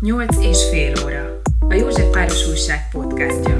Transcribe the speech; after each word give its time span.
Nyolc 0.00 0.36
és 0.36 0.68
fél 0.70 0.92
óra. 1.04 1.40
A 1.68 1.74
József 1.74 2.14
Város 2.14 2.48
Újság 2.48 2.90
podcastja. 2.92 3.58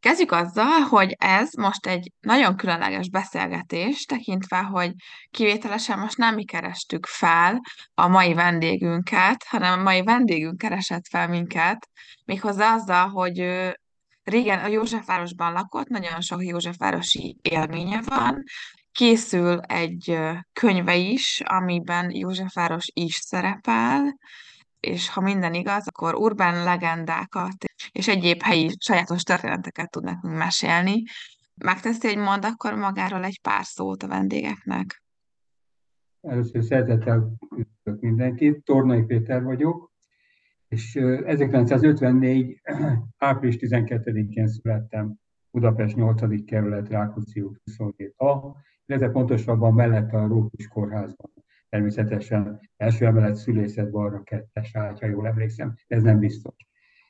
Kezdjük 0.00 0.32
azzal, 0.32 0.80
hogy 0.88 1.16
ez 1.18 1.52
most 1.52 1.86
egy 1.86 2.12
nagyon 2.20 2.56
különleges 2.56 3.10
beszélgetés, 3.10 4.04
tekintve, 4.04 4.58
hogy 4.58 4.92
kivételesen 5.30 5.98
most 5.98 6.16
nem 6.16 6.34
mi 6.34 6.44
kerestük 6.44 7.06
fel 7.06 7.60
a 7.94 8.08
mai 8.08 8.34
vendégünket, 8.34 9.44
hanem 9.48 9.78
a 9.78 9.82
mai 9.82 10.02
vendégünk 10.02 10.58
keresett 10.58 11.06
fel 11.10 11.28
minket, 11.28 11.88
méghozzá 12.24 12.74
azzal, 12.74 13.08
hogy 13.08 13.38
régen 14.24 14.58
a 14.58 14.66
Józsefvárosban 14.66 15.52
lakott, 15.52 15.88
nagyon 15.88 16.20
sok 16.20 16.44
Józsefvárosi 16.44 17.38
élménye 17.42 18.02
van, 18.06 18.42
készül 18.92 19.60
egy 19.60 20.18
könyve 20.52 20.96
is, 20.96 21.40
amiben 21.44 22.10
Józsefváros 22.10 22.90
is 22.92 23.14
szerepel, 23.14 24.18
és 24.80 25.08
ha 25.08 25.20
minden 25.20 25.54
igaz, 25.54 25.88
akkor 25.88 26.14
urbán 26.14 26.64
legendákat 26.64 27.64
és 27.92 28.08
egyéb 28.08 28.42
helyi 28.42 28.70
sajátos 28.78 29.22
történeteket 29.22 29.90
tud 29.90 30.04
nekünk 30.04 30.36
mesélni. 30.36 31.02
Megteszi 31.54 32.08
egy 32.08 32.16
mond 32.16 32.44
akkor 32.44 32.74
magáról 32.74 33.24
egy 33.24 33.40
pár 33.40 33.64
szót 33.64 34.02
a 34.02 34.08
vendégeknek. 34.08 35.02
Először 36.20 36.64
szeretettel 36.64 37.32
üdvözlök 37.56 38.00
mindenkit. 38.00 38.64
Tornai 38.64 39.02
Péter 39.02 39.42
vagyok, 39.42 39.92
és 40.74 40.96
1954. 41.26 42.60
április 43.18 43.56
12-én 43.60 44.46
születtem 44.46 45.14
Budapest 45.50 45.96
8. 45.96 46.44
kerület 46.44 46.88
Rákóczi 46.88 47.40
út 47.40 47.60
27A, 47.70 48.54
illetve 48.86 49.08
pontosabban 49.08 49.74
mellett 49.74 50.12
a 50.12 50.26
Rókus 50.26 50.68
kórházban. 50.68 51.32
Természetesen 51.68 52.60
első 52.76 53.06
emelet 53.06 53.34
szülészet 53.34 53.90
balra 53.90 54.22
kettes 54.22 54.76
ágy, 54.76 55.00
ha 55.00 55.06
jól 55.06 55.26
emlékszem, 55.26 55.74
ez 55.86 56.02
nem 56.02 56.18
biztos. 56.18 56.54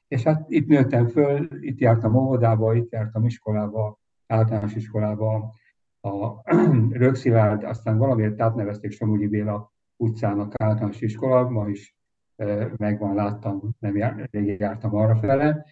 És 0.09 0.23
hát 0.23 0.45
itt 0.49 0.67
nőttem 0.67 1.07
föl, 1.07 1.49
itt 1.61 1.79
jártam 1.79 2.15
óvodába, 2.15 2.75
itt 2.75 2.93
jártam 2.93 3.25
iskolába, 3.25 3.99
általános 4.27 4.75
iskolába, 4.75 5.55
a 6.01 6.43
Rögszilárd, 7.05 7.65
aztán 7.65 7.99
valamiért 7.99 8.41
átnevezték 8.41 8.91
Somogyi 8.91 9.27
Béla 9.27 9.73
utcának 9.97 10.53
általános 10.57 11.01
iskola, 11.01 11.51
ma 11.51 11.69
is 11.69 11.94
megvan, 12.77 13.15
láttam, 13.15 13.75
nem 13.79 13.97
jár, 13.97 14.29
rég 14.31 14.61
jártam 14.61 14.95
arra 14.95 15.17
fele, 15.17 15.65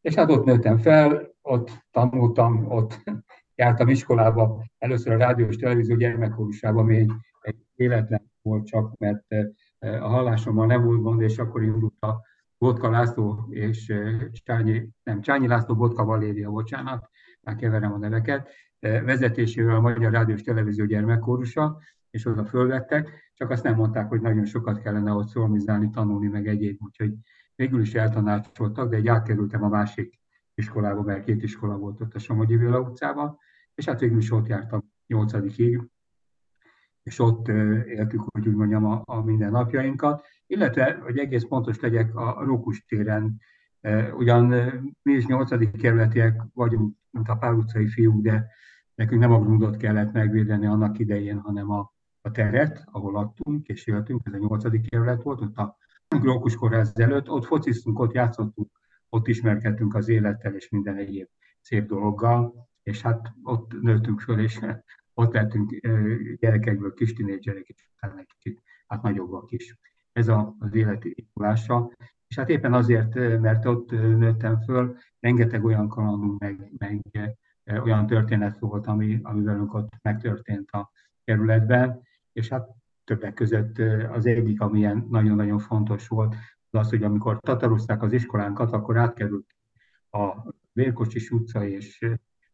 és 0.00 0.14
hát 0.14 0.30
ott 0.30 0.44
nőttem 0.44 0.78
fel, 0.78 1.34
ott 1.42 1.70
tanultam, 1.90 2.70
ott 2.70 3.00
jártam 3.54 3.88
iskolába, 3.88 4.64
először 4.78 5.12
a 5.12 5.16
rádió 5.16 5.46
és 5.46 5.56
televízió 5.56 5.96
gyermekkórusában, 5.96 6.82
ami 6.82 7.06
egy, 7.40 7.56
életlen 7.74 8.30
volt 8.42 8.66
csak, 8.66 8.96
mert 8.98 9.24
a 9.78 10.08
hallásommal 10.08 10.66
nem 10.66 10.84
volt 10.84 11.02
gond, 11.02 11.20
és 11.20 11.38
akkor 11.38 11.62
indult 11.62 11.94
a 12.00 12.20
Botka 12.58 12.90
László 12.90 13.46
és 13.50 13.94
Csányi, 14.32 14.88
nem, 15.02 15.20
Csányi 15.20 15.46
László, 15.46 15.74
Botka 15.74 16.04
Valéria, 16.04 16.50
bocsánat, 16.50 17.08
már 17.40 17.56
keverem 17.56 17.92
a 17.92 17.98
neveket, 17.98 18.48
vezetésével 18.80 19.76
a 19.76 19.80
Magyar 19.80 20.12
Rádió 20.12 20.34
és 20.34 20.42
Televízió 20.42 20.84
gyermekkórusa, 20.84 21.78
és 22.10 22.26
oda 22.26 22.44
fölvettek, 22.44 23.27
csak 23.38 23.50
azt 23.50 23.62
nem 23.62 23.74
mondták, 23.74 24.08
hogy 24.08 24.20
nagyon 24.20 24.44
sokat 24.44 24.80
kellene 24.80 25.12
ott 25.12 25.28
szolmizálni, 25.28 25.90
tanulni, 25.90 26.26
meg 26.26 26.46
egyéb, 26.46 26.82
úgyhogy 26.82 27.14
végül 27.54 27.80
is 27.80 27.94
eltanácsoltak, 27.94 28.90
de 28.90 28.96
egy 28.96 29.08
átkerültem 29.08 29.62
a 29.62 29.68
másik 29.68 30.20
iskolába, 30.54 31.02
mert 31.02 31.24
két 31.24 31.42
iskola 31.42 31.76
volt 31.76 32.00
ott 32.00 32.14
a 32.14 32.18
Somogyi 32.18 32.56
Villa 32.56 32.80
utcában, 32.80 33.38
és 33.74 33.84
hát 33.84 34.00
végül 34.00 34.18
is 34.18 34.30
ott 34.30 34.46
jártam 34.46 34.92
nyolcadikig, 35.06 35.88
és 37.02 37.18
ott 37.18 37.48
éltük, 37.48 38.24
hogy 38.30 38.48
úgy 38.48 38.54
mondjam, 38.54 38.84
a, 38.84 39.02
a 39.04 39.22
mindennapjainkat, 39.22 40.26
illetve, 40.46 40.98
hogy 41.02 41.18
egész 41.18 41.44
pontos 41.44 41.80
legyek, 41.80 42.14
a 42.14 42.44
Rókus 42.44 42.84
téren, 42.84 43.40
ugyan 44.16 44.46
mi 45.02 45.12
is 45.12 45.26
nyolcadik 45.26 45.76
kerületiek 45.76 46.42
vagyunk, 46.54 46.96
mint 47.10 47.28
a 47.28 47.36
Pál 47.36 47.54
utcai 47.54 47.88
fiúk, 47.88 48.22
de 48.22 48.46
nekünk 48.94 49.20
nem 49.20 49.32
a 49.32 49.40
grundot 49.40 49.76
kellett 49.76 50.12
megvédeni 50.12 50.66
annak 50.66 50.98
idején, 50.98 51.38
hanem 51.38 51.70
a, 51.70 51.96
a 52.28 52.30
teret, 52.30 52.84
ahol 52.84 53.12
laktunk 53.12 53.66
és 53.66 53.86
éltünk, 53.86 54.20
ez 54.24 54.32
a 54.32 54.38
nyolcadik 54.38 54.90
kerület 54.90 55.22
volt, 55.22 55.40
ott 55.40 55.56
a 55.56 55.76
Rókus 56.08 56.54
kórház 56.54 56.92
előtt, 56.94 57.28
ott 57.28 57.44
fociztunk, 57.44 57.98
ott 57.98 58.12
játszottunk, 58.12 58.70
ott 59.08 59.26
ismerkedtünk 59.26 59.94
az 59.94 60.08
élettel 60.08 60.54
és 60.54 60.68
minden 60.68 60.96
egyéb 60.96 61.28
szép 61.60 61.86
dologgal, 61.86 62.68
és 62.82 63.02
hát 63.02 63.32
ott 63.42 63.80
nőttünk 63.80 64.20
föl, 64.20 64.40
és 64.40 64.60
ott 65.14 65.32
lettünk 65.32 65.70
gyerekekből 66.40 66.94
kis 66.94 67.12
tinédzserek, 67.12 67.68
és 67.68 67.88
utána 67.96 68.18
egy 68.18 68.26
kicsit 68.38 68.62
hát 68.86 69.02
nagyobbak 69.02 69.50
is. 69.50 69.76
Ez 70.12 70.28
a, 70.28 70.54
az 70.58 70.74
életi 70.74 71.14
indulása. 71.16 71.90
És 72.26 72.36
hát 72.36 72.48
éppen 72.48 72.74
azért, 72.74 73.14
mert 73.40 73.66
ott 73.66 73.90
nőttem 73.90 74.60
föl, 74.60 74.96
rengeteg 75.20 75.64
olyan 75.64 75.88
kalandunk, 75.88 76.40
meg, 76.40 76.72
meg 76.78 77.00
olyan 77.82 78.06
történet 78.06 78.58
volt, 78.58 78.86
ami, 78.86 79.18
ami 79.22 79.42
velünk 79.42 79.74
ott 79.74 79.88
megtörtént 80.02 80.70
a 80.70 80.90
kerületben, 81.24 82.06
és 82.38 82.48
hát 82.48 82.68
többek 83.04 83.34
között 83.34 83.78
az 84.12 84.26
egyik, 84.26 84.60
amilyen 84.60 85.06
nagyon-nagyon 85.10 85.58
fontos 85.58 86.08
volt, 86.08 86.34
az 86.70 86.80
az, 86.80 86.88
hogy 86.88 87.02
amikor 87.02 87.38
tatarozták 87.40 88.02
az 88.02 88.12
iskolánkat, 88.12 88.72
akkor 88.72 88.96
átkerült 88.96 89.54
a 90.10 90.52
Vérkocsis 90.72 91.30
utca 91.30 91.66
és 91.66 92.06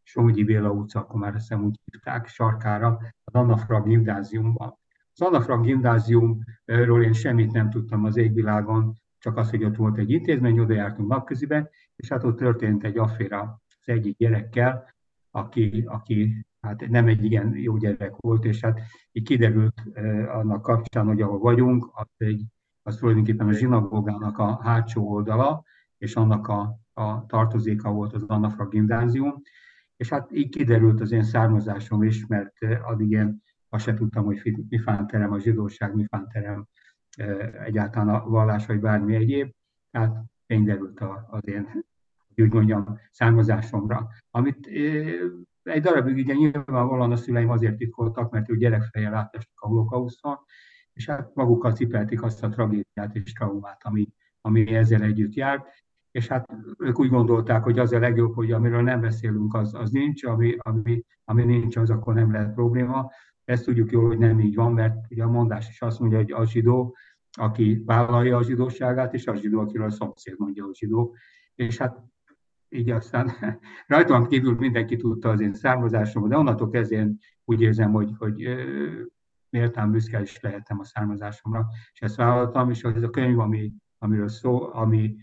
Somogyi 0.03 0.43
Béla 0.43 0.69
utca, 0.71 0.99
akkor 0.99 1.19
már 1.19 1.35
azt 1.35 1.53
úgy 1.53 1.79
hívták, 1.91 2.27
sarkára, 2.27 2.99
az 3.23 3.33
Anna 3.33 3.57
Frag 3.57 3.87
gimnáziumban. 3.87 4.77
Az 5.13 5.21
Anna 5.21 5.41
Frag 5.41 5.65
gimnáziumról 5.65 7.03
én 7.03 7.13
semmit 7.13 7.51
nem 7.51 7.69
tudtam 7.69 8.03
az 8.03 8.17
égvilágon, 8.17 8.93
csak 9.17 9.37
az, 9.37 9.49
hogy 9.49 9.63
ott 9.63 9.75
volt 9.75 9.97
egy 9.97 10.11
intézmény, 10.11 10.59
oda 10.59 10.73
jártunk 10.73 11.09
napközibe, 11.09 11.69
és 11.95 12.09
hát 12.09 12.23
ott 12.23 12.37
történt 12.37 12.83
egy 12.83 12.97
afféra 12.97 13.61
az 13.67 13.87
egyik 13.93 14.17
gyerekkel, 14.17 14.94
aki, 15.35 15.83
aki 15.87 16.45
hát 16.61 16.87
nem 16.87 17.07
egy 17.07 17.23
igen 17.23 17.55
jó 17.57 17.77
gyerek 17.77 18.15
volt, 18.15 18.45
és 18.45 18.59
hát 18.59 18.79
így 19.11 19.23
kiderült 19.23 19.81
annak 20.27 20.61
kapcsán, 20.61 21.05
hogy 21.05 21.21
ahol 21.21 21.39
vagyunk, 21.39 21.89
az, 21.93 22.07
egy, 22.17 22.43
az 22.83 22.97
tulajdonképpen 22.97 23.47
a 23.47 23.53
zsinagógának 23.53 24.37
a 24.37 24.61
hátsó 24.63 25.11
oldala, 25.11 25.63
és 25.97 26.15
annak 26.15 26.47
a, 26.47 26.79
a 26.93 27.25
tartozéka 27.25 27.91
volt 27.91 28.13
az 28.13 28.23
Annafra 28.27 28.67
gimnázium, 28.67 29.41
és 29.97 30.09
hát 30.09 30.31
így 30.31 30.49
kiderült 30.49 31.01
az 31.01 31.11
én 31.11 31.23
származásom 31.23 32.03
is, 32.03 32.25
mert 32.25 32.53
addig 32.83 33.11
én 33.11 33.41
azt 33.69 33.83
se 33.83 33.93
tudtam, 33.93 34.25
hogy 34.25 34.65
mi 34.69 34.77
fánterem 34.77 35.31
a 35.31 35.39
zsidóság, 35.39 35.95
mi 35.95 36.05
fánterem 36.09 36.65
eh, 37.17 37.65
egyáltalán 37.65 38.09
a 38.09 38.29
vallás, 38.29 38.65
vagy 38.65 38.79
bármi 38.79 39.15
egyéb. 39.15 39.53
Tehát 39.91 40.15
fény 40.45 40.63
derült 40.63 40.99
az 41.29 41.47
én, 41.47 41.85
hogy 42.41 42.53
mondjam, 42.53 42.99
származásomra. 43.11 44.07
Amit 44.31 44.67
egy 45.63 45.81
darabig 45.81 46.15
ugye 46.15 46.33
nyilvánvalóan 46.33 47.11
a 47.11 47.15
szüleim 47.15 47.49
azért 47.49 47.77
titkoltak, 47.77 48.31
mert 48.31 48.49
ők 48.49 48.57
gyerekfejjel 48.57 49.13
átestek 49.13 49.59
a 49.61 49.67
holokauszton, 49.67 50.37
és 50.93 51.09
hát 51.09 51.35
magukkal 51.35 51.73
cipelték 51.73 52.23
azt 52.23 52.43
a 52.43 52.49
tragédiát 52.49 53.15
és 53.15 53.33
traumát, 53.33 53.81
ami, 53.83 54.07
ami 54.41 54.67
ezzel 54.67 55.01
együtt 55.01 55.33
járt, 55.33 55.67
és 56.11 56.27
hát 56.27 56.49
ők 56.77 56.99
úgy 56.99 57.09
gondolták, 57.09 57.63
hogy 57.63 57.79
az 57.79 57.93
a 57.93 57.99
legjobb, 57.99 58.33
hogy 58.33 58.51
amiről 58.51 58.81
nem 58.81 59.01
beszélünk, 59.01 59.53
az, 59.53 59.73
az 59.73 59.91
nincs, 59.91 60.23
ami, 60.23 60.55
ami, 60.59 61.03
ami 61.23 61.43
nincs, 61.43 61.75
az 61.75 61.89
akkor 61.89 62.13
nem 62.13 62.31
lehet 62.31 62.53
probléma. 62.53 63.11
Ezt 63.43 63.65
tudjuk 63.65 63.91
jól, 63.91 64.07
hogy 64.07 64.17
nem 64.17 64.39
így 64.39 64.55
van, 64.55 64.73
mert 64.73 64.95
ugye 65.09 65.23
a 65.23 65.29
mondás 65.29 65.69
is 65.69 65.81
azt 65.81 65.99
mondja, 65.99 66.17
hogy 66.17 66.31
a 66.31 66.45
zsidó, 66.45 66.95
aki 67.31 67.83
vállalja 67.85 68.37
a 68.37 68.43
zsidóságát, 68.43 69.13
és 69.13 69.27
a 69.27 69.35
zsidó, 69.35 69.59
akiről 69.59 69.85
a 69.85 69.91
szomszéd 69.91 70.35
mondja, 70.37 70.63
hogy 70.65 70.75
zsidó. 70.75 71.15
És 71.55 71.77
hát 71.77 72.03
így 72.75 72.89
aztán 72.89 73.31
rajtam 73.87 74.27
kívül 74.27 74.55
mindenki 74.55 74.95
tudta 74.95 75.29
az 75.29 75.39
én 75.39 75.53
származásomat, 75.53 76.29
de 76.29 76.37
onnantól 76.37 76.69
kezdve 76.69 76.97
én 76.97 77.17
úgy 77.45 77.61
érzem, 77.61 77.91
hogy, 77.91 78.11
hogy 78.17 78.47
méltán 79.49 79.91
büszke 79.91 80.21
is 80.21 80.39
lehettem 80.39 80.79
a 80.79 80.83
származásomra, 80.83 81.67
és 81.93 82.01
ezt 82.01 82.15
vállaltam, 82.15 82.69
és 82.69 82.83
ez 82.83 83.03
a 83.03 83.09
könyv, 83.09 83.39
ami, 83.39 83.73
amiről 83.97 84.27
szó, 84.27 84.73
ami 84.73 85.15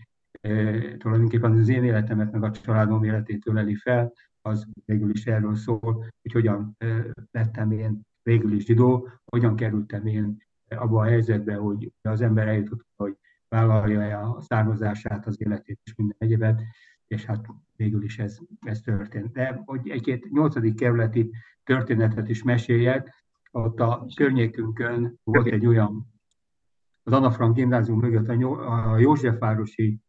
tulajdonképpen 0.97 1.51
az 1.51 1.69
én 1.69 1.83
életemet, 1.83 2.31
meg 2.31 2.43
a 2.43 2.51
családom 2.51 3.03
életét 3.03 3.47
öleli 3.47 3.75
fel, 3.75 4.13
az 4.41 4.67
végül 4.85 5.09
is 5.09 5.25
erről 5.25 5.55
szól, 5.55 6.05
hogy 6.21 6.31
hogyan 6.31 6.77
lettem 7.31 7.71
én 7.71 8.01
végül 8.23 8.53
is 8.53 8.65
zsidó, 8.65 9.09
hogyan 9.25 9.55
kerültem 9.55 10.05
én 10.05 10.37
abba 10.67 10.99
a 10.99 11.05
helyzetbe, 11.05 11.55
hogy 11.55 11.91
az 12.01 12.21
ember 12.21 12.47
eljutott, 12.47 12.85
hogy 12.95 13.17
vállalja 13.47 14.19
a 14.19 14.41
származását, 14.41 15.25
az 15.25 15.41
életét 15.41 15.79
és 15.83 15.95
minden 15.95 16.15
egyebet, 16.19 16.61
és 17.13 17.25
hát 17.25 17.45
végül 17.75 18.03
is 18.03 18.19
ez, 18.19 18.37
ez 18.59 18.81
történt. 18.81 19.31
De 19.31 19.61
hogy 19.65 19.89
egy-két 19.89 20.31
nyolcadik 20.31 20.75
kerületi 20.75 21.31
történetet 21.63 22.29
is 22.29 22.43
meséljek, 22.43 23.23
ott 23.51 23.79
a 23.79 24.07
környékünkön 24.15 25.19
volt 25.23 25.47
egy 25.47 25.65
olyan, 25.65 26.11
az 27.03 27.13
Anna 27.13 27.31
Frank 27.31 27.55
gimnázium 27.55 27.99
mögött 27.99 28.27
a 28.27 28.97
Józsefvárosi 28.97 29.99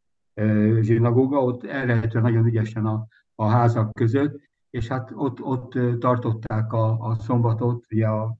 zsinagóga, 0.80 1.42
ott 1.42 1.64
ellehetően 1.64 2.24
nagyon 2.24 2.46
ügyesen 2.46 2.86
a, 2.86 3.06
a 3.34 3.46
házak 3.46 3.92
között, 3.92 4.40
és 4.70 4.88
hát 4.88 5.10
ott, 5.14 5.42
ott 5.42 5.98
tartották 5.98 6.72
a, 6.72 6.98
a 6.98 7.14
szombatot, 7.14 7.86
ugye 7.90 8.06
a 8.06 8.36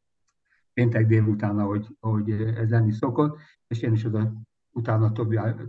péntek 0.72 1.06
délután, 1.06 1.58
ahogy, 1.58 1.86
ahogy 2.00 2.30
ez 2.30 2.70
lenni 2.70 2.92
szokott, 2.92 3.38
és 3.66 3.80
én 3.80 3.92
is 3.92 4.04
oda 4.04 4.32
utána 4.74 5.12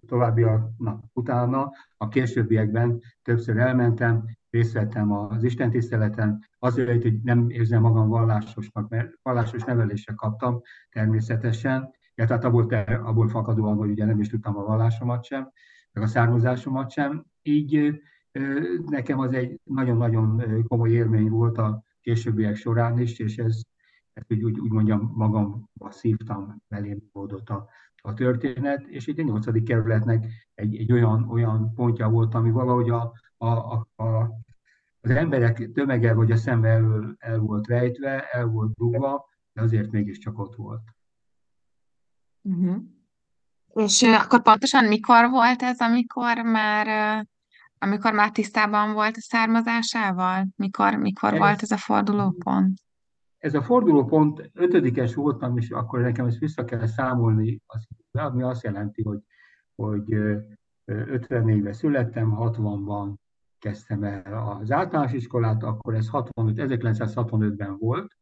továbbiaknak 0.07 1.03
utána, 1.13 1.71
a 1.97 2.07
későbbiekben 2.07 3.01
többször 3.21 3.57
elmentem, 3.57 4.25
részt 4.49 4.73
vettem 4.73 5.11
az 5.11 5.43
Isten 5.43 5.69
tiszteleten, 5.69 6.45
azért, 6.59 7.01
hogy 7.01 7.21
nem 7.21 7.49
érzem 7.49 7.81
magam 7.81 8.07
vallásosnak, 8.07 8.89
mert 8.89 9.13
vallásos 9.21 9.63
nevelésre 9.63 10.13
kaptam 10.13 10.61
természetesen, 10.89 11.93
ja, 12.15 12.25
tehát 12.25 12.43
abból, 12.43 12.73
abból 13.03 13.27
fakadóan, 13.27 13.77
hogy 13.77 13.89
ugye 13.89 14.05
nem 14.05 14.19
is 14.19 14.29
tudtam 14.29 14.57
a 14.57 14.63
vallásomat 14.63 15.23
sem, 15.23 15.51
meg 15.91 16.03
a 16.03 16.07
származásomat 16.07 16.91
sem. 16.91 17.25
Így 17.41 18.01
nekem 18.85 19.19
az 19.19 19.33
egy 19.33 19.59
nagyon-nagyon 19.63 20.43
komoly 20.67 20.89
élmény 20.89 21.29
volt 21.29 21.57
a 21.57 21.83
későbbiek 22.01 22.55
során 22.55 22.99
is, 22.99 23.19
és 23.19 23.37
ez, 23.37 23.61
ezt 24.13 24.31
úgy, 24.31 24.43
úgy, 24.43 24.71
mondjam, 24.71 25.11
magamba 25.15 25.91
szívtam, 25.91 26.63
belém 26.67 27.09
oldott 27.11 27.49
a, 27.49 27.67
a 28.05 28.13
történet, 28.13 28.87
és 28.87 29.07
itt 29.07 29.19
a 29.19 29.21
nyolcadik 29.21 29.63
kerületnek 29.63 30.25
egy, 30.53 30.75
egy 30.75 30.91
olyan, 30.91 31.29
olyan 31.29 31.73
pontja 31.73 32.09
volt, 32.09 32.33
ami 32.33 32.51
valahogy 32.51 32.89
a, 32.89 33.13
a, 33.37 33.47
a, 33.47 33.87
a, 33.95 34.31
az 35.01 35.09
emberek 35.09 35.71
tömege 35.71 36.13
vagy 36.13 36.31
a 36.31 36.35
szembe 36.35 36.69
elől 36.69 37.15
el 37.19 37.39
volt 37.39 37.67
rejtve, 37.67 38.29
el 38.29 38.45
volt 38.45 38.73
dugva, 38.73 39.29
de 39.53 39.61
azért 39.61 39.91
mégiscsak 39.91 40.39
ott 40.39 40.55
volt. 40.55 40.83
Uh-huh. 42.41 42.75
És 43.73 44.01
akkor 44.01 44.41
pontosan 44.41 44.85
mikor 44.85 45.29
volt 45.29 45.61
ez, 45.61 45.79
amikor 45.79 46.41
már 46.41 46.87
amikor 47.77 48.13
már 48.13 48.31
tisztában 48.31 48.93
volt 48.93 49.15
a 49.17 49.21
származásával? 49.21 50.47
Mikor, 50.55 50.95
mikor 50.95 51.33
ez, 51.33 51.39
volt 51.39 51.61
ez 51.61 51.71
a 51.71 51.77
fordulópont? 51.77 52.79
Ez 53.45 53.53
a 53.53 53.62
fordulópont 53.62 54.50
ötödikes 54.53 55.15
voltam, 55.15 55.57
és 55.57 55.69
akkor 55.69 56.00
nekem 56.00 56.25
ezt 56.25 56.38
vissza 56.38 56.65
kell 56.65 56.86
számolni, 56.86 57.62
ami 58.12 58.44
azt 58.44 58.63
jelenti, 58.63 59.03
hogy, 59.03 59.19
hogy 59.75 60.03
54-ben 60.88 61.74
születtem, 61.74 62.36
60-ban 62.38 63.13
kezdtem 63.59 64.03
el 64.03 64.57
az 64.62 64.71
általános 64.71 65.13
iskolát, 65.13 65.63
akkor 65.63 65.94
ez 65.94 66.09
65, 66.09 66.56
1965-ben 66.57 67.77
volt, 67.77 68.18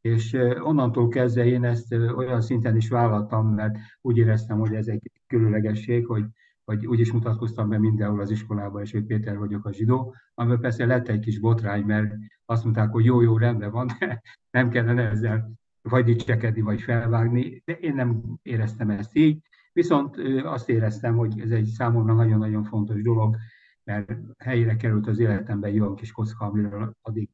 és 0.00 0.32
onnantól 0.60 1.08
kezdve 1.08 1.44
én 1.44 1.64
ezt 1.64 1.92
olyan 1.92 2.40
szinten 2.40 2.76
is 2.76 2.88
vállaltam, 2.88 3.54
mert 3.54 3.78
úgy 4.00 4.16
éreztem, 4.16 4.58
hogy 4.58 4.74
ez 4.74 4.86
egy 4.86 5.10
különlegesség, 5.26 6.06
hogy, 6.06 6.24
hogy 6.64 6.86
úgy 6.86 7.00
is 7.00 7.12
mutatkoztam 7.12 7.68
be 7.68 7.78
mindenhol 7.78 8.20
az 8.20 8.30
iskolában, 8.30 8.82
és 8.82 8.92
hogy 8.92 9.04
Péter 9.04 9.38
vagyok 9.38 9.64
a 9.64 9.72
zsidó, 9.72 10.14
amiből 10.34 10.58
persze 10.58 10.86
lett 10.86 11.08
egy 11.08 11.20
kis 11.20 11.38
botrány, 11.38 11.84
mert 11.84 12.14
azt 12.44 12.64
mondták, 12.64 12.90
hogy 12.90 13.04
jó, 13.04 13.20
jó, 13.20 13.38
rendben 13.38 13.70
van, 13.70 13.90
de 13.98 14.22
nem 14.50 14.68
kellene 14.68 15.08
ezzel 15.08 15.50
vagy 15.82 16.04
dicsekedni, 16.04 16.60
vagy 16.60 16.80
felvágni, 16.80 17.62
de 17.64 17.72
én 17.72 17.94
nem 17.94 18.22
éreztem 18.42 18.90
ezt 18.90 19.16
így, 19.16 19.42
viszont 19.72 20.16
azt 20.44 20.68
éreztem, 20.68 21.16
hogy 21.16 21.40
ez 21.40 21.50
egy 21.50 21.66
számomra 21.66 22.14
nagyon-nagyon 22.14 22.64
fontos 22.64 23.02
dolog, 23.02 23.36
mert 23.84 24.18
helyére 24.38 24.76
került 24.76 25.06
az 25.06 25.18
életemben 25.18 25.70
egy 25.70 25.80
olyan 25.80 25.94
kis 25.94 26.12
kocka, 26.12 26.44
amiről 26.44 26.94
addig 27.02 27.30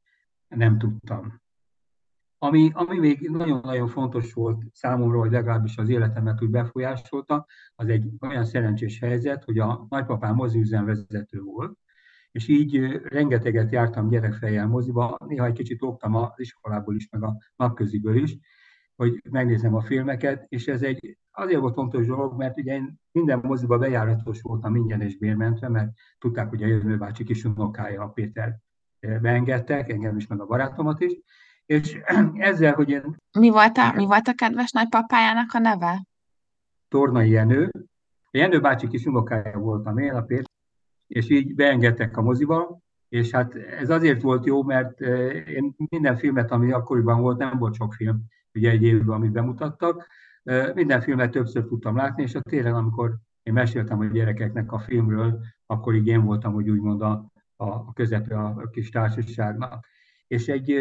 nem 0.49 0.79
tudtam. 0.79 1.41
Ami, 2.47 2.71
ami 2.75 2.99
még 2.99 3.29
nagyon-nagyon 3.29 3.89
fontos 3.89 4.33
volt 4.33 4.63
számomra, 4.73 5.19
hogy 5.19 5.31
legalábbis 5.31 5.77
az 5.77 5.89
életemet 5.89 6.43
úgy 6.43 6.51
befolyásolta, 6.51 7.47
az 7.75 7.89
egy 7.89 8.09
olyan 8.21 8.45
szerencsés 8.45 8.99
helyzet, 8.99 9.45
hogy 9.45 9.59
a 9.59 9.87
nagypapám 9.89 10.35
moziüzemvezető 10.35 11.41
volt, 11.41 11.79
és 12.31 12.49
így 12.49 13.01
rengeteget 13.03 13.73
jártam 13.73 14.09
gyerekfejjel 14.09 14.67
moziba, 14.67 15.17
néha 15.27 15.47
egy 15.47 15.53
kicsit 15.53 15.83
oktam 15.83 16.15
az 16.15 16.33
iskolából 16.37 16.95
is, 16.95 17.09
meg 17.11 17.23
a 17.23 17.37
napköziből 17.57 18.17
is, 18.17 18.37
hogy 18.97 19.23
megnézem 19.31 19.75
a 19.75 19.81
filmeket, 19.81 20.47
és 20.49 20.67
ez 20.67 20.83
egy 20.83 21.19
azért 21.31 21.61
volt 21.61 21.75
fontos 21.75 22.07
dolog, 22.07 22.37
mert 22.37 22.59
ugye 22.59 22.75
én 22.75 23.01
minden 23.13 23.41
moziba 23.43 23.79
bejáratos 23.79 24.43
voltam 24.43 24.75
ingyen 24.77 25.01
és 25.01 25.19
bérmentve, 25.19 25.69
mert 25.69 25.91
tudták, 26.19 26.49
hogy 26.49 26.63
a 26.63 26.67
jövő 26.67 26.97
bácsi 26.97 27.25
kis 27.25 27.45
unokája, 27.45 28.03
a 28.03 28.09
Péter 28.09 28.59
beengedtek, 29.01 29.89
engem 29.89 30.17
is, 30.17 30.27
meg 30.27 30.41
a 30.41 30.47
barátomat 30.47 31.01
is, 31.01 31.13
és 31.67 31.99
ezzel, 32.51 32.75
hogy 32.75 32.89
én... 32.89 33.17
Mi 33.39 33.51
volt 33.51 33.77
a, 33.77 33.93
mi 33.95 34.05
volt 34.05 34.29
a 34.29 34.35
kedves 34.35 34.71
nagypapájának 34.71 35.53
a 35.53 35.59
neve? 35.59 36.05
Tornai 36.89 37.31
Jenő. 37.31 37.71
Jenő 38.31 38.61
bácsi 38.61 38.89
kis 38.89 39.05
unokája 39.05 39.59
voltam 39.59 39.99
én, 39.99 40.13
a 40.13 40.23
Péter, 40.23 40.45
és 41.07 41.31
így 41.31 41.55
beengedtek 41.55 42.17
a 42.17 42.23
moziba, 42.23 42.79
és 43.09 43.31
hát 43.31 43.55
ez 43.55 43.91
azért 43.91 44.23
volt 44.23 44.47
jó, 44.47 44.63
mert 44.63 45.01
eh, 45.01 45.49
én 45.49 45.75
minden 45.91 46.17
filmet, 46.17 46.51
ami 46.51 46.73
akkoriban 46.73 47.21
volt, 47.21 47.39
nem 47.39 47.59
volt 47.59 47.75
sok 47.75 47.95
film, 47.95 48.23
ugye 48.55 48.71
egy 48.71 48.83
évben, 48.83 49.17
amit 49.17 49.33
bemutattak, 49.33 50.07
eh, 50.43 50.75
minden 50.75 51.01
filmet 51.01 51.31
többször 51.31 51.65
tudtam 51.65 51.97
látni, 51.97 52.23
és 52.23 52.35
a 52.35 52.41
télen, 52.41 52.75
amikor 52.75 53.17
én 53.43 53.53
meséltem 53.53 53.99
a 53.99 54.05
gyerekeknek 54.05 54.73
a 54.73 54.79
filmről, 54.79 55.41
akkor 55.67 55.95
így 55.95 56.07
én 56.07 56.25
voltam, 56.25 56.53
hogy 56.53 56.71
úgymond 56.71 57.03
a, 57.03 57.33
a 57.57 57.93
közepe 57.93 58.39
a 58.39 58.69
kis 58.71 58.91
társaságnak. 58.91 59.87
És 60.27 60.49
egy 60.49 60.75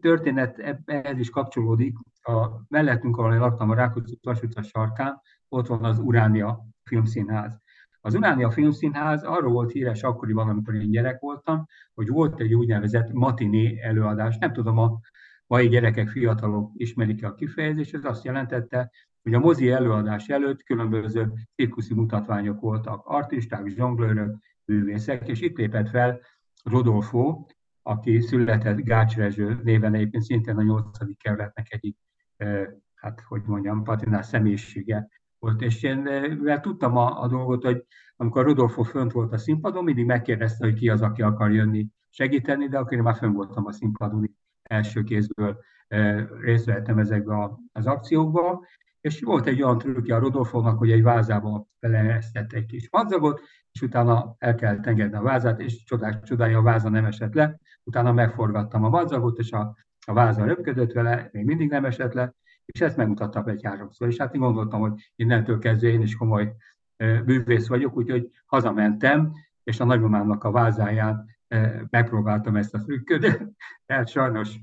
történet 0.00 0.80
ehhez 0.84 1.18
is 1.18 1.30
kapcsolódik. 1.30 1.96
A 2.22 2.48
mellettünk, 2.68 3.16
ahol 3.16 3.32
én 3.32 3.38
laktam, 3.38 3.70
a 3.70 3.74
Rákóczi 3.74 4.18
Vasutca 4.22 4.62
sarkán, 4.62 5.20
ott 5.48 5.66
van 5.66 5.84
az 5.84 5.98
Uránia 5.98 6.66
Filmszínház. 6.84 7.62
Az 8.00 8.14
Uránia 8.14 8.50
Filmszínház 8.50 9.22
arról 9.22 9.52
volt 9.52 9.72
híres 9.72 10.02
akkoriban, 10.02 10.48
amikor 10.48 10.74
én 10.74 10.90
gyerek 10.90 11.20
voltam, 11.20 11.66
hogy 11.94 12.08
volt 12.08 12.40
egy 12.40 12.54
úgynevezett 12.54 13.12
matiné 13.12 13.80
előadás. 13.82 14.38
Nem 14.38 14.52
tudom, 14.52 14.78
a 14.78 15.00
mai 15.46 15.68
gyerekek, 15.68 16.08
fiatalok 16.08 16.70
ismerik 16.74 17.24
a 17.24 17.34
kifejezést, 17.34 17.94
ez 17.94 18.04
azt 18.04 18.24
jelentette, 18.24 18.90
hogy 19.22 19.34
a 19.34 19.38
mozi 19.38 19.70
előadás 19.70 20.28
előtt 20.28 20.62
különböző 20.62 21.32
cirkuszi 21.54 21.94
mutatványok 21.94 22.60
voltak, 22.60 23.04
artisták, 23.04 23.66
zsonglőrök, 23.66 24.36
művészek, 24.64 25.28
és 25.28 25.40
itt 25.40 25.56
lépett 25.56 25.88
fel 25.88 26.20
Rodolfo, 26.64 27.44
aki 27.86 28.20
született 28.20 28.76
Gács 28.78 29.16
Rezső 29.16 29.60
néven 29.62 29.94
egyébként 29.94 30.22
szintén 30.22 30.56
a 30.56 30.62
nyolcadik 30.62 31.18
kerületnek 31.18 31.72
egyik, 31.72 31.96
hát 32.94 33.20
hogy 33.20 33.42
mondjam, 33.46 33.82
patinás 33.82 34.26
személyisége 34.26 35.08
volt. 35.38 35.62
És 35.62 35.82
én 35.82 35.98
mivel 36.38 36.60
tudtam 36.60 36.96
a, 36.96 37.22
a 37.22 37.26
dolgot, 37.26 37.64
hogy 37.64 37.84
amikor 38.16 38.44
Rodolfo 38.44 38.82
fönt 38.82 39.12
volt 39.12 39.32
a 39.32 39.38
színpadon, 39.38 39.84
mindig 39.84 40.04
megkérdezte, 40.04 40.64
hogy 40.64 40.74
ki 40.74 40.88
az, 40.88 41.02
aki 41.02 41.22
akar 41.22 41.52
jönni 41.52 41.88
segíteni, 42.10 42.68
de 42.68 42.78
akkor 42.78 42.92
én 42.92 43.02
már 43.02 43.16
fönn 43.16 43.32
voltam 43.32 43.66
a 43.66 43.72
színpadon, 43.72 44.36
első 44.62 45.02
kézből 45.02 45.58
részt 46.40 46.64
vettem 46.64 46.98
ezekbe 46.98 47.50
az 47.72 47.86
akciókba, 47.86 48.66
és 49.00 49.22
volt 49.22 49.46
egy 49.46 49.62
olyan 49.62 49.78
trükkje 49.78 50.14
a 50.14 50.18
Rodolfónak, 50.18 50.78
hogy 50.78 50.90
egy 50.90 51.02
vázába 51.02 51.66
beleesztett 51.80 52.52
egy 52.52 52.66
kis 52.66 52.88
madzagot, 52.90 53.40
és 53.72 53.82
utána 53.82 54.34
el 54.38 54.54
kellett 54.54 54.86
engedni 54.86 55.16
a 55.16 55.22
vázát, 55.22 55.60
és 55.60 55.84
csodás 55.84 56.16
csodája 56.22 56.58
a 56.58 56.62
váza 56.62 56.88
nem 56.88 57.04
esett 57.04 57.34
le, 57.34 57.60
utána 57.84 58.12
megforgattam 58.12 58.84
a 58.84 58.88
madzagot, 58.88 59.38
és 59.38 59.52
a, 59.52 59.76
a 60.06 60.12
váza 60.12 60.44
röpködött 60.44 60.92
vele, 60.92 61.28
még 61.32 61.44
mindig 61.44 61.70
nem 61.70 61.84
esett 61.84 62.12
le, 62.12 62.34
és 62.64 62.80
ezt 62.80 62.96
megmutattam 62.96 63.48
egy 63.48 63.64
háromszor, 63.64 64.08
és 64.08 64.16
hát 64.16 64.34
én 64.34 64.40
gondoltam, 64.40 64.80
hogy 64.80 65.12
innentől 65.16 65.58
kezdve 65.58 65.88
én 65.88 66.00
is 66.00 66.16
komoly 66.16 66.54
művész 67.24 67.68
vagyok, 67.68 67.96
úgyhogy 67.96 68.30
hazamentem, 68.46 69.32
és 69.64 69.80
a 69.80 69.84
nagymamámnak 69.84 70.44
a 70.44 70.50
vázáján 70.50 71.26
megpróbáltam 71.90 72.56
ezt 72.56 72.74
a 72.74 72.78
trükköt, 72.78 73.42
tehát 73.86 74.08
sajnos 74.16 74.58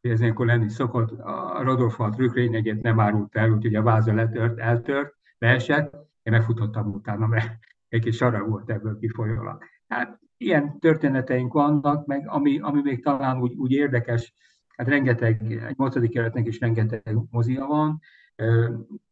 ez 0.00 0.20
ilyenkor 0.20 0.46
lenni 0.46 0.68
szokott, 0.68 1.10
a 1.20 1.62
Rodolfo 1.62 2.04
a 2.04 2.10
trükk 2.10 2.34
lényegét 2.34 2.82
nem 2.82 3.00
árult 3.00 3.36
el, 3.36 3.50
úgyhogy 3.50 3.74
a 3.74 3.82
váza 3.82 4.14
letört, 4.14 4.58
eltört, 4.58 5.14
leesett, 5.38 5.92
én 6.22 6.32
megfutottam 6.32 6.92
utána, 6.92 7.26
mert 7.26 7.58
egy 7.88 8.02
kis 8.02 8.20
arra 8.20 8.44
volt 8.44 8.70
ebből 8.70 8.98
kifolyólag. 8.98 9.64
Hát 9.88 10.20
ilyen 10.38 10.78
történeteink 10.78 11.52
vannak, 11.52 12.06
meg 12.06 12.28
ami, 12.28 12.58
ami 12.58 12.80
még 12.82 13.02
talán 13.02 13.40
úgy, 13.40 13.54
úgy 13.54 13.72
érdekes, 13.72 14.34
hát 14.76 14.88
rengeteg, 14.88 15.52
egy 15.52 15.76
nyolcadik 15.76 16.10
keretnek 16.10 16.46
is 16.46 16.60
rengeteg 16.60 17.16
mozia 17.30 17.66
van, 17.66 18.00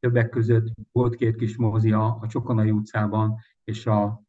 többek 0.00 0.28
között 0.28 0.66
volt 0.92 1.14
két 1.14 1.36
kis 1.36 1.56
mozia 1.56 2.18
a 2.20 2.26
Csokonai 2.26 2.70
utcában 2.70 3.34
és 3.64 3.86
a 3.86 4.22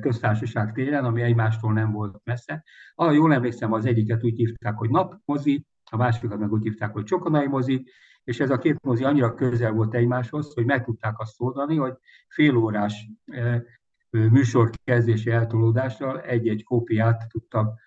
köztársaság 0.00 0.72
téren, 0.72 1.04
ami 1.04 1.22
egymástól 1.22 1.72
nem 1.72 1.92
volt 1.92 2.20
messze. 2.24 2.64
Ah, 2.94 3.14
jól 3.14 3.32
emlékszem, 3.32 3.72
az 3.72 3.86
egyiket 3.86 4.24
úgy 4.24 4.36
hívták, 4.36 4.76
hogy 4.76 4.90
napmozi, 4.90 5.66
a 5.90 5.96
másikat 5.96 6.38
meg 6.38 6.52
úgy 6.52 6.62
hívták, 6.62 6.92
hogy 6.92 7.04
Csokonai 7.04 7.46
mozi, 7.46 7.84
és 8.24 8.40
ez 8.40 8.50
a 8.50 8.58
két 8.58 8.82
mozi 8.82 9.04
annyira 9.04 9.34
közel 9.34 9.72
volt 9.72 9.94
egymáshoz, 9.94 10.54
hogy 10.54 10.64
meg 10.64 10.84
tudták 10.84 11.18
azt 11.18 11.40
oldani, 11.40 11.76
hogy 11.76 11.94
félórás 12.28 13.08
műsor 14.30 14.70
kezdési 14.84 15.30
eltolódással 15.30 16.20
egy-egy 16.20 16.64
kópiát 16.64 17.28
tudtak, 17.28 17.80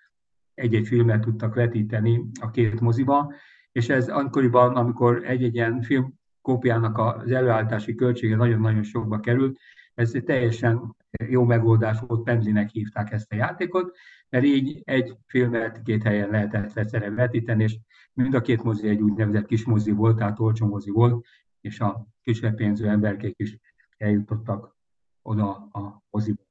egy-egy 0.54 0.86
filmet 0.86 1.20
tudtak 1.20 1.54
vetíteni 1.54 2.24
a 2.40 2.50
két 2.50 2.80
moziba, 2.80 3.32
és 3.72 3.88
ez 3.88 4.08
akkoriban, 4.08 4.76
amikor 4.76 5.24
egy-egy 5.24 5.54
ilyen 5.54 5.82
film 5.82 6.14
kópiának 6.42 6.98
az 6.98 7.30
előállítási 7.30 7.94
költsége 7.94 8.36
nagyon-nagyon 8.36 8.82
sokba 8.82 9.20
került. 9.20 9.58
Ez 9.94 10.12
teljesen 10.24 10.96
jó 11.28 11.44
megoldás 11.44 11.98
volt, 12.06 12.22
Pendlinek 12.22 12.70
hívták 12.70 13.12
ezt 13.12 13.32
a 13.32 13.36
játékot, 13.36 13.96
mert 14.28 14.44
így 14.44 14.82
egy 14.84 15.16
filmet 15.26 15.82
két 15.82 16.02
helyen 16.02 16.30
lehetett 16.30 16.76
egyszerre 16.76 17.10
vetíteni, 17.10 17.62
és 17.62 17.78
mind 18.12 18.34
a 18.34 18.40
két 18.40 18.62
mozi 18.62 18.88
egy 18.88 19.00
úgynevezett 19.00 19.46
kis 19.46 19.64
mozi 19.64 19.90
volt, 19.90 20.16
tehát 20.16 20.38
olcsó 20.38 20.66
mozi 20.66 20.90
volt, 20.90 21.26
és 21.60 21.80
a 21.80 22.06
kisebb 22.22 22.54
pénzű 22.54 22.86
emberkék 22.86 23.34
is 23.38 23.58
eljutottak 23.96 24.78
oda 25.22 25.68
a 25.72 26.02
moziba. 26.10 26.42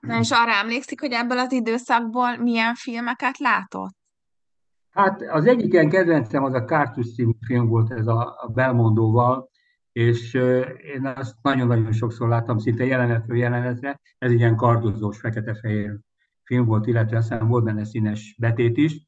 Na 0.00 0.18
és 0.18 0.30
arra 0.30 0.52
emlékszik, 0.52 1.00
hogy 1.00 1.12
ebből 1.12 1.38
az 1.38 1.52
időszakból 1.52 2.36
milyen 2.36 2.74
filmeket 2.74 3.38
látott? 3.38 3.98
Hát 4.90 5.22
az 5.22 5.46
egyik 5.46 5.72
ilyen 5.72 5.88
kedvencem 5.88 6.44
az 6.44 6.54
a 6.54 6.64
Kártusz 6.64 7.14
című 7.14 7.32
film 7.46 7.66
volt, 7.66 7.92
ez 7.92 8.06
a, 8.06 8.36
a 8.40 8.48
Belmondóval, 8.48 9.50
és 9.92 10.34
én 10.94 11.06
azt 11.16 11.34
nagyon-nagyon 11.42 11.92
sokszor 11.92 12.28
láttam, 12.28 12.58
szinte 12.58 12.84
jelenetről 12.84 13.36
jelenetre. 13.38 14.00
Ez 14.18 14.32
ilyen 14.32 14.56
kardozós, 14.56 15.18
fekete-fehér 15.18 15.98
film 16.44 16.64
volt, 16.64 16.86
illetve 16.86 17.16
aztán 17.16 17.48
volt 17.48 17.64
benne 17.64 17.84
színes 17.84 18.36
betét 18.38 18.76
is, 18.76 19.06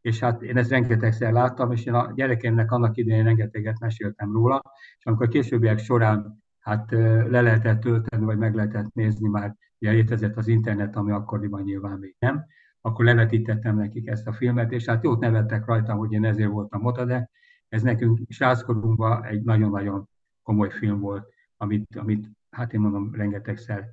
és 0.00 0.18
hát 0.18 0.42
én 0.42 0.56
ezt 0.56 0.70
rengetegszer 0.70 1.32
láttam, 1.32 1.72
és 1.72 1.84
én 1.84 1.94
a 1.94 2.12
gyerekemnek 2.14 2.70
annak 2.70 2.96
idején 2.96 3.24
rengeteget 3.24 3.78
meséltem 3.78 4.32
róla, 4.32 4.62
és 4.98 5.06
amikor 5.06 5.28
későbbiek 5.28 5.78
során 5.78 6.42
hát 6.60 6.90
le 6.90 7.40
lehetett 7.40 7.80
tölteni, 7.80 8.24
vagy 8.24 8.38
meg 8.38 8.54
lehetett 8.54 8.92
nézni, 8.92 9.28
már 9.28 9.56
ugye 9.78 9.90
létezett 9.90 10.36
az 10.36 10.48
internet, 10.48 10.96
ami 10.96 11.10
akkoriban 11.10 11.62
nyilván 11.62 11.98
még 11.98 12.16
nem, 12.18 12.44
akkor 12.80 13.04
levetítettem 13.04 13.76
nekik 13.76 14.06
ezt 14.06 14.26
a 14.26 14.32
filmet, 14.32 14.72
és 14.72 14.84
hát 14.84 15.04
jót 15.04 15.20
nevettek 15.20 15.64
rajta, 15.64 15.94
hogy 15.94 16.12
én 16.12 16.24
ezért 16.24 16.50
voltam 16.50 16.84
oda, 16.84 17.04
de 17.04 17.30
ez 17.68 17.82
nekünk 17.82 18.20
sráckorunkban 18.28 19.24
egy 19.24 19.42
nagyon-nagyon 19.42 20.08
komoly 20.42 20.70
film 20.70 21.00
volt, 21.00 21.28
amit, 21.56 21.96
amit 21.96 22.28
hát 22.50 22.72
én 22.72 22.80
mondom, 22.80 23.14
rengetegszer 23.14 23.90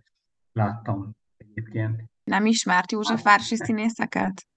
láttam 0.52 1.16
egyébként. 1.38 2.04
Nem 2.24 2.46
ismert 2.46 2.92
József 2.92 3.24
Városi 3.24 3.56
színészeket? 3.56 4.48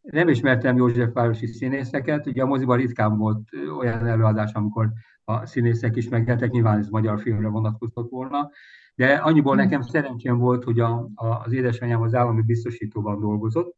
Nem 0.00 0.28
ismertem 0.28 0.76
József 0.76 1.12
Városi 1.12 1.46
színészeket, 1.46 2.26
ugye 2.26 2.42
a 2.42 2.46
moziban 2.46 2.76
ritkán 2.76 3.16
volt 3.16 3.48
olyan 3.78 4.06
előadás, 4.06 4.52
amikor 4.52 4.92
a 5.30 5.46
színészek 5.46 5.96
is 5.96 6.08
megjelentek, 6.08 6.50
nyilván 6.50 6.78
ez 6.78 6.88
magyar 6.88 7.20
filmre 7.20 7.48
vonatkozott 7.48 8.10
volna, 8.10 8.50
de 8.94 9.14
annyiból 9.14 9.52
hmm. 9.54 9.62
nekem 9.62 9.82
szerencsém 9.82 10.38
volt, 10.38 10.64
hogy 10.64 10.80
a, 10.80 11.10
a, 11.14 11.26
az 11.26 11.52
édesanyám 11.52 12.02
az 12.02 12.14
állami 12.14 12.42
biztosítóban 12.42 13.20
dolgozott, 13.20 13.76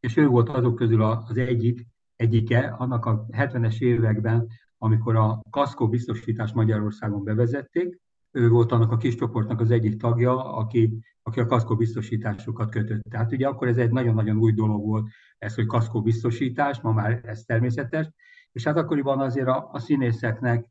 és 0.00 0.16
ő 0.16 0.26
volt 0.26 0.48
azok 0.48 0.74
közül 0.74 1.02
az 1.02 1.36
egyik, 1.36 1.86
egyike, 2.16 2.74
annak 2.78 3.06
a 3.06 3.26
70-es 3.30 3.80
években, 3.80 4.46
amikor 4.78 5.16
a 5.16 5.42
kaszkó 5.50 5.88
biztosítást 5.88 6.54
Magyarországon 6.54 7.24
bevezették, 7.24 8.00
ő 8.30 8.48
volt 8.48 8.72
annak 8.72 8.92
a 8.92 8.96
kis 8.96 9.14
csoportnak 9.14 9.60
az 9.60 9.70
egyik 9.70 9.96
tagja, 9.96 10.54
aki, 10.54 10.98
aki 11.22 11.40
a 11.40 11.46
kaszkó 11.46 11.76
biztosításokat 11.76 12.70
kötött. 12.70 13.02
Tehát 13.10 13.32
ugye 13.32 13.46
akkor 13.46 13.68
ez 13.68 13.76
egy 13.76 13.90
nagyon-nagyon 13.90 14.36
új 14.36 14.52
dolog 14.52 14.84
volt, 14.84 15.08
ez, 15.38 15.54
hogy 15.54 15.66
kaszkó 15.66 16.02
biztosítás, 16.02 16.80
ma 16.80 16.92
már 16.92 17.20
ez 17.24 17.42
természetes, 17.42 18.10
és 18.52 18.64
hát 18.64 18.76
akkoriban 18.76 19.20
azért 19.20 19.48
a, 19.48 19.68
a 19.72 19.78
színészeknek, 19.78 20.66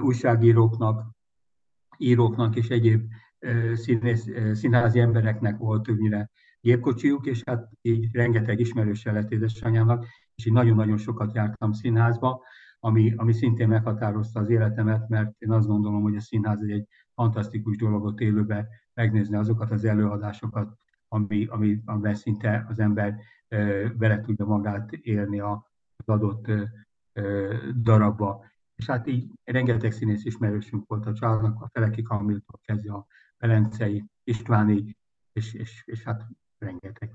újságíróknak, 0.00 1.10
íróknak 1.96 2.56
és 2.56 2.68
egyéb 2.68 3.10
színész, 3.74 4.26
színházi 4.52 5.00
embereknek 5.00 5.56
volt 5.56 5.82
többnyire 5.82 6.30
gépkocsijuk, 6.60 7.26
és 7.26 7.42
hát 7.46 7.68
így 7.80 8.08
rengeteg 8.12 8.60
ismerőse 8.60 9.12
lett 9.12 9.30
édesanyámnak, 9.30 10.06
és 10.34 10.46
így 10.46 10.52
nagyon-nagyon 10.52 10.96
sokat 10.96 11.34
jártam 11.34 11.72
színházba, 11.72 12.42
ami, 12.80 13.14
ami 13.16 13.32
szintén 13.32 13.68
meghatározta 13.68 14.40
az 14.40 14.50
életemet, 14.50 15.08
mert 15.08 15.34
én 15.38 15.50
azt 15.50 15.66
gondolom, 15.66 16.02
hogy 16.02 16.16
a 16.16 16.20
színház 16.20 16.62
egy 16.62 16.86
fantasztikus 17.14 17.76
dologot 17.76 18.20
élőbe 18.20 18.68
megnézni 18.94 19.36
azokat 19.36 19.70
az 19.70 19.84
előadásokat, 19.84 20.76
ami, 21.08 21.46
ami, 21.46 21.80
amiben 21.84 22.14
szinte 22.14 22.66
az 22.68 22.78
ember 22.78 23.14
e, 23.48 23.88
bele 23.88 24.20
tudja 24.20 24.44
magát 24.44 24.92
élni 24.92 25.40
az 25.40 25.58
adott 26.04 26.46
darabba. 27.82 28.44
És 28.74 28.86
hát 28.86 29.06
így 29.06 29.30
rengeteg 29.44 29.92
színész 29.92 30.24
ismerősünk 30.24 30.88
volt 30.88 31.06
a 31.06 31.12
családnak, 31.12 31.62
a 31.62 31.68
Feleki 31.72 32.02
Kamiltól 32.02 32.60
kezdve 32.62 32.92
a 32.92 33.06
Velencei 33.38 34.04
Istvánig, 34.24 34.96
és, 35.32 35.54
és, 35.54 35.82
és 35.86 36.02
hát 36.02 36.26
rengeteg. 36.58 37.14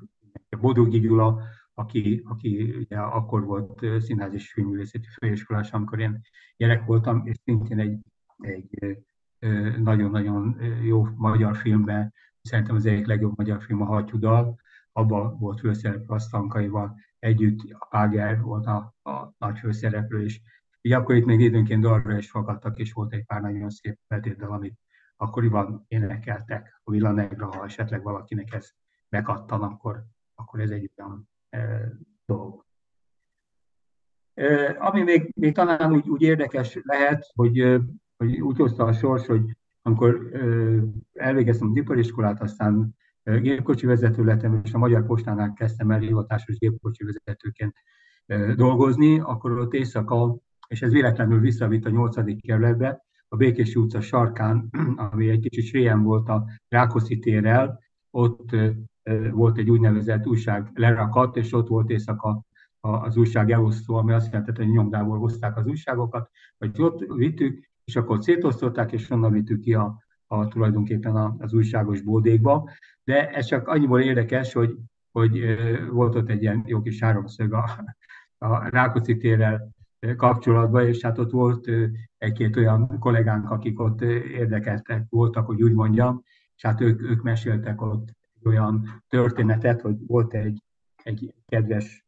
Bodogi 0.60 1.00
Gyula, 1.00 1.42
aki, 1.74 2.22
aki 2.26 2.76
ugye 2.78 2.98
akkor 2.98 3.46
volt 3.46 3.86
színház 4.02 4.34
és 4.34 4.52
filmművészeti 4.52 5.08
főiskolás, 5.08 5.72
amikor 5.72 6.00
én 6.00 6.22
gyerek 6.58 6.86
voltam, 6.86 7.26
és 7.26 7.36
szintén 7.44 7.80
egy, 7.80 8.00
egy 8.38 8.98
nagyon-nagyon 9.78 10.58
jó 10.84 11.04
magyar 11.16 11.56
filmben, 11.56 12.14
szerintem 12.42 12.76
az 12.76 12.86
egyik 12.86 13.06
legjobb 13.06 13.38
magyar 13.38 13.64
film 13.64 13.82
a 13.82 13.86
Hattyudal, 13.86 14.60
abban 14.92 15.38
volt 15.40 15.60
főszereplő 15.60 16.16
a 16.16 16.20
Stankaival 16.20 16.96
együtt, 17.24 17.72
a 17.80 17.86
Páger 17.90 18.42
volt 18.42 18.66
a, 18.66 18.96
a 19.04 19.34
nagy 19.38 19.60
főszereplő 19.60 20.24
is. 20.24 20.42
Így 20.82 20.92
akkor 20.92 21.16
itt 21.16 21.26
még 21.26 21.40
időnként 21.40 21.82
dalra 21.82 22.18
is 22.18 22.30
fogadtak, 22.30 22.78
és 22.78 22.94
volt 22.94 23.14
egy 23.14 23.26
pár 23.26 23.42
nagyon 23.42 23.70
szép 23.70 24.00
betétdal, 24.08 24.52
amit 24.52 24.80
akkoriban 25.16 25.86
énekeltek 25.88 26.82
a 26.84 26.92
Villanegra, 26.92 27.46
ha 27.46 27.64
esetleg 27.64 28.04
valakinek 28.04 28.54
ez 28.54 28.70
bekattan, 29.10 29.62
akkor, 29.62 30.04
akkor 30.36 30.60
ez 30.60 30.70
egy 30.70 30.92
olyan 30.98 31.30
dolog. 32.26 32.66
Ami 34.78 35.04
még, 35.04 35.32
még 35.36 35.54
talán 35.54 35.94
úgy, 35.94 36.10
úgy 36.10 36.22
érdekes 36.22 36.80
lehet, 36.82 37.32
hogy, 37.36 37.82
hogy 38.18 38.42
úgy 38.42 38.58
hozta 38.58 38.84
a 38.84 38.94
sors, 38.94 39.26
hogy 39.26 39.58
amikor 39.82 40.30
elvégeztem 41.14 41.70
az 41.70 41.76
ipariskolát, 41.76 42.42
aztán 42.42 42.96
gépkocsi 43.24 43.86
vezető 43.86 44.24
lettem, 44.24 44.62
és 44.64 44.74
a 44.74 44.78
Magyar 44.78 45.06
Postánál 45.06 45.54
kezdtem 45.54 45.92
el 45.92 46.00
hivatásos 46.00 46.58
gépkocsi 46.58 47.04
vezetőként 47.04 47.76
dolgozni, 48.56 49.20
akkor 49.20 49.52
ott 49.52 49.74
éjszaka, 49.74 50.38
és 50.68 50.82
ez 50.82 50.92
véletlenül 50.92 51.40
visszavitt 51.40 51.86
a 51.86 51.90
8. 51.90 52.42
kerületbe, 52.42 53.06
a 53.28 53.36
Békési 53.36 53.80
utca 53.80 54.02
sarkán, 54.02 54.70
ami 55.12 55.30
egy 55.30 55.40
kicsit 55.40 55.66
sréjen 55.66 56.04
volt 56.04 56.30
a 56.30 56.46
Rákoszi 56.68 57.20
térrel, 57.20 57.80
ott 58.12 58.56
volt 59.32 59.58
egy 59.58 59.70
úgynevezett 59.70 60.28
újság 60.28 60.72
lerakat, 60.74 61.38
és 61.38 61.54
ott 61.54 61.68
volt 61.68 61.90
éjszaka 61.90 62.46
az 62.80 63.18
újság 63.18 63.52
elosztó, 63.52 63.96
ami 63.96 64.14
azt 64.14 64.32
jelenti, 64.32 64.64
hogy 64.64 64.72
nyomdából 64.72 65.18
hozták 65.18 65.58
az 65.58 65.68
újságokat, 65.68 66.30
vagy 66.58 66.82
ott 66.82 67.06
vittük, 67.16 67.70
és 67.84 67.96
akkor 67.96 68.24
szétosztották, 68.24 68.92
és 68.92 69.10
onnan 69.10 69.32
vittük 69.32 69.60
ki 69.60 69.74
a, 69.74 70.03
a 70.34 70.48
tulajdonképpen 70.48 71.16
az 71.16 71.54
újságos 71.54 72.02
bódékba. 72.02 72.70
De 73.04 73.30
ez 73.30 73.46
csak 73.46 73.68
annyiból 73.68 74.02
érdekes, 74.02 74.54
hogy, 74.54 74.76
hogy 75.12 75.58
volt 75.90 76.16
ott 76.16 76.30
egy 76.30 76.42
ilyen 76.42 76.64
jó 76.66 76.82
kis 76.82 77.00
háromszög 77.00 77.54
a, 77.54 77.84
a 78.38 78.70
Rákóczi 78.70 79.18
térrel 79.18 79.72
kapcsolatban, 80.16 80.88
és 80.88 81.02
hát 81.02 81.18
ott 81.18 81.32
volt 81.32 81.70
egy-két 82.18 82.56
olyan 82.56 83.00
kollégánk, 83.00 83.50
akik 83.50 83.80
ott 83.80 84.02
érdekeltek 84.02 85.06
voltak, 85.10 85.46
hogy 85.46 85.64
úgy 85.64 85.74
mondjam, 85.74 86.24
és 86.56 86.66
hát 86.66 86.82
ők, 86.82 87.02
ők 87.02 87.22
meséltek 87.22 87.82
ott 87.82 88.08
olyan 88.44 89.04
történetet, 89.08 89.82
hogy 89.82 89.96
volt 90.08 90.34
egy, 90.34 90.64
egy 91.04 91.34
kedves 91.46 92.06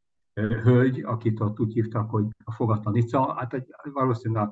hölgy, 0.63 1.01
akit 1.03 1.39
ott 1.39 1.59
úgy 1.59 1.73
hívtak, 1.73 2.09
hogy 2.09 2.25
a 2.43 2.51
fogatlanica, 2.51 3.33
hát 3.33 3.65
valószínűleg 3.93 4.49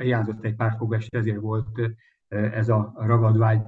hiányzott 0.00 0.44
egy 0.44 0.54
pár 0.54 0.74
fogás, 0.78 1.06
ezért 1.06 1.40
volt 1.40 1.80
ez 2.32 2.68
a 2.68 2.92
ragadvágy 2.96 3.60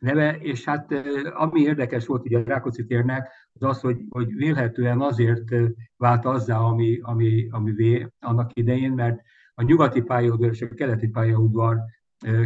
neve, 0.00 0.36
és 0.38 0.64
hát 0.64 0.92
ami 1.34 1.60
érdekes 1.60 2.06
volt 2.06 2.24
ugye 2.24 2.38
a 2.38 2.44
Rákóczi 2.44 2.84
térnek, 2.84 3.28
az 3.52 3.62
az, 3.62 3.80
hogy, 3.80 4.00
hogy 4.08 4.34
vélhetően 4.34 5.00
azért 5.00 5.54
vált 5.96 6.24
azzá, 6.24 6.58
ami, 6.58 6.98
ami, 7.02 7.48
ami 7.50 7.70
vé 7.70 8.06
annak 8.20 8.50
idején, 8.56 8.92
mert 8.92 9.20
a 9.54 9.62
nyugati 9.62 10.00
pályaudvar 10.02 10.50
és 10.50 10.62
a 10.62 10.68
keleti 10.68 11.08
pályaudvar 11.08 11.78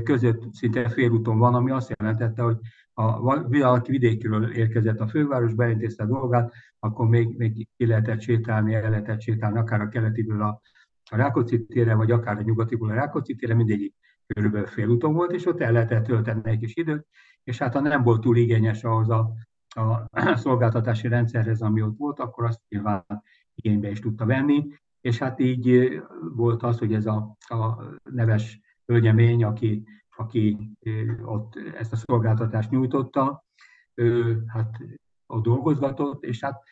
között 0.04 0.54
szinte 0.54 0.88
félúton 0.88 1.38
van, 1.38 1.54
ami 1.54 1.70
azt 1.70 1.94
jelentette, 1.98 2.42
hogy 2.42 2.58
ha 2.92 3.20
valaki 3.48 3.90
vidékről 3.90 4.52
érkezett 4.52 5.00
a 5.00 5.08
főváros, 5.08 5.54
beintézte 5.54 6.02
a 6.02 6.06
dolgát, 6.06 6.52
akkor 6.78 7.08
még, 7.08 7.36
még 7.36 7.68
ki 7.76 7.86
lehetett 7.86 8.20
sétálni, 8.20 8.74
el 8.74 8.90
lehetett 8.90 9.20
sétálni, 9.20 9.58
akár 9.58 9.80
a 9.80 9.88
keletiből 9.88 10.42
a, 10.42 10.60
a 11.10 11.16
Rákóczi 11.16 11.66
térre, 11.66 11.94
vagy 11.94 12.10
akár 12.10 12.38
a 12.38 12.42
nyugatiből 12.42 12.90
a 12.90 12.94
Rákóczi 12.94 13.34
térre, 13.34 13.54
mindegyik 13.54 13.94
körülbelül 14.32 14.66
félúton 14.66 15.14
volt, 15.14 15.32
és 15.32 15.46
ott 15.46 15.60
el 15.60 15.72
lehetett 15.72 16.04
tölteni 16.04 16.40
egy 16.44 16.58
kis 16.58 16.76
időt, 16.76 17.06
és 17.44 17.58
hát 17.58 17.72
ha 17.72 17.80
nem 17.80 18.02
volt 18.02 18.20
túl 18.20 18.36
igényes 18.36 18.84
ahhoz 18.84 19.10
a, 19.10 19.32
a 19.68 20.08
szolgáltatási 20.36 21.08
rendszerhez, 21.08 21.60
ami 21.60 21.82
ott 21.82 21.96
volt, 21.96 22.20
akkor 22.20 22.44
azt 22.44 22.60
nyilván 22.68 23.22
igénybe 23.54 23.90
is 23.90 24.00
tudta 24.00 24.26
venni, 24.26 24.66
és 25.00 25.18
hát 25.18 25.40
így 25.40 25.98
volt 26.34 26.62
az, 26.62 26.78
hogy 26.78 26.94
ez 26.94 27.06
a, 27.06 27.36
a 27.48 27.82
neves 28.10 28.60
hölgyemény, 28.86 29.44
aki 29.44 29.84
aki 30.16 30.70
ott 31.24 31.56
ezt 31.76 31.92
a 31.92 31.96
szolgáltatást 31.96 32.70
nyújtotta, 32.70 33.44
ő 33.94 34.42
hát 34.46 34.78
ott 35.26 35.42
dolgozgatott, 35.42 36.24
és 36.24 36.40
hát 36.40 36.62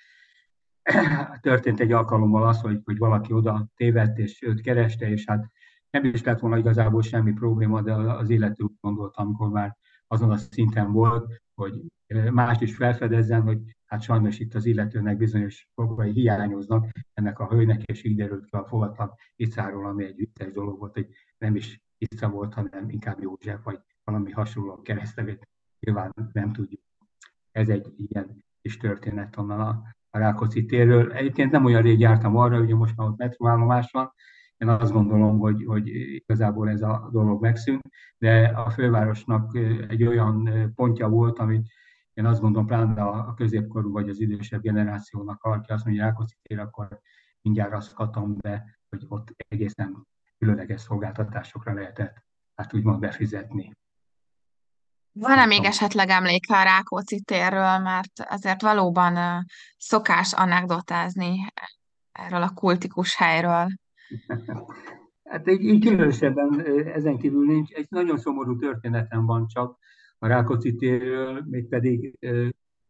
történt 1.40 1.80
egy 1.80 1.92
alkalommal 1.92 2.48
az, 2.48 2.60
hogy, 2.60 2.80
hogy 2.84 2.98
valaki 2.98 3.32
oda 3.32 3.68
tévedt, 3.76 4.18
és 4.18 4.42
őt 4.42 4.60
kereste, 4.60 5.10
és 5.10 5.24
hát 5.26 5.50
nem 5.90 6.04
is 6.04 6.22
lett 6.22 6.38
volna 6.40 6.58
igazából 6.58 7.02
semmi 7.02 7.32
probléma, 7.32 7.82
de 7.82 7.92
az 7.94 8.30
illető 8.30 8.62
úgy 8.62 8.76
gondolt, 8.80 9.16
amikor 9.16 9.48
már 9.50 9.76
azon 10.06 10.30
a 10.30 10.36
szinten 10.36 10.92
volt, 10.92 11.42
hogy 11.54 11.82
mást 12.30 12.60
is 12.60 12.76
felfedezzen, 12.76 13.42
hogy 13.42 13.58
hát 13.86 14.02
sajnos 14.02 14.38
itt 14.38 14.54
az 14.54 14.66
illetőnek 14.66 15.16
bizonyos 15.16 15.68
fogai 15.74 16.12
hiányoznak 16.12 16.88
ennek 17.12 17.38
a 17.38 17.46
hölgynek, 17.46 17.82
és 17.82 18.04
így 18.04 18.16
derült 18.16 18.44
ki 18.44 18.56
a 18.56 18.66
fogatlan 18.66 19.12
Icáról, 19.36 19.86
ami 19.86 20.04
egy 20.04 20.16
vicces 20.16 20.52
dolog 20.52 20.78
volt, 20.78 20.92
hogy 20.92 21.08
nem 21.38 21.56
is 21.56 21.80
Ica 21.98 22.28
volt, 22.28 22.54
hanem 22.54 22.88
inkább 22.88 23.20
József, 23.20 23.64
vagy 23.64 23.78
valami 24.04 24.30
hasonló 24.30 24.80
keresztevét. 24.82 25.48
Nyilván 25.80 26.12
nem 26.32 26.52
tudjuk. 26.52 26.80
Ez 27.50 27.68
egy 27.68 27.92
ilyen 27.96 28.44
kis 28.62 28.76
történet 28.76 29.36
onnan 29.36 29.60
a, 29.60 29.82
a 30.10 30.18
Rákóczi 30.18 30.64
térről. 30.64 31.12
Egyébként 31.12 31.50
nem 31.50 31.64
olyan 31.64 31.82
rég 31.82 32.00
jártam 32.00 32.36
arra, 32.36 32.60
ugye 32.60 32.74
most 32.74 32.96
már 32.96 33.08
ott 33.08 33.18
metróállomás 33.18 33.90
van, 33.90 34.12
én 34.60 34.68
azt 34.68 34.92
gondolom, 34.92 35.38
hogy, 35.38 35.64
hogy 35.66 35.88
igazából 35.88 36.68
ez 36.68 36.82
a 36.82 37.08
dolog 37.12 37.42
megszűnt, 37.42 37.82
de 38.18 38.44
a 38.46 38.70
fővárosnak 38.70 39.56
egy 39.88 40.04
olyan 40.04 40.50
pontja 40.74 41.08
volt, 41.08 41.38
amit 41.38 41.68
én 42.12 42.26
azt 42.26 42.40
gondolom, 42.40 42.66
pláne 42.66 43.02
a 43.02 43.34
középkorú 43.34 43.92
vagy 43.92 44.08
az 44.08 44.20
idősebb 44.20 44.60
generációnak, 44.60 45.42
aki 45.42 45.72
azt 45.72 45.84
mondja, 45.84 46.04
Rákóczi 46.04 46.34
tér, 46.42 46.58
akkor 46.58 47.00
mindjárt 47.42 47.72
azt 47.72 47.94
katom 47.94 48.36
be, 48.40 48.80
hogy 48.88 49.04
ott 49.08 49.34
egészen 49.48 50.06
különleges 50.38 50.80
szolgáltatásokra 50.80 51.74
lehetett, 51.74 52.24
hát 52.54 52.74
úgymond 52.74 53.00
befizetni. 53.00 53.72
Van-e 55.12 55.46
még 55.46 55.64
esetleg 55.64 56.08
emléke 56.08 56.58
a 56.58 56.62
Rákóczi 56.62 57.20
térről, 57.20 57.78
mert 57.78 58.12
azért 58.28 58.62
valóban 58.62 59.44
szokás 59.76 60.32
anekdotázni 60.32 61.46
erről 62.12 62.42
a 62.42 62.54
kultikus 62.54 63.16
helyről? 63.16 63.68
Hát 65.24 65.46
egy, 65.46 65.60
így 65.60 65.84
különösebben 65.84 66.66
ezen 66.86 67.18
kívül 67.18 67.46
nincs. 67.46 67.72
Egy 67.72 67.86
nagyon 67.88 68.18
szomorú 68.18 68.56
történetem 68.56 69.26
van 69.26 69.46
csak 69.46 69.78
a 70.18 70.26
Rákóczi 70.26 70.76
térről, 70.76 71.44
mégpedig 71.46 72.18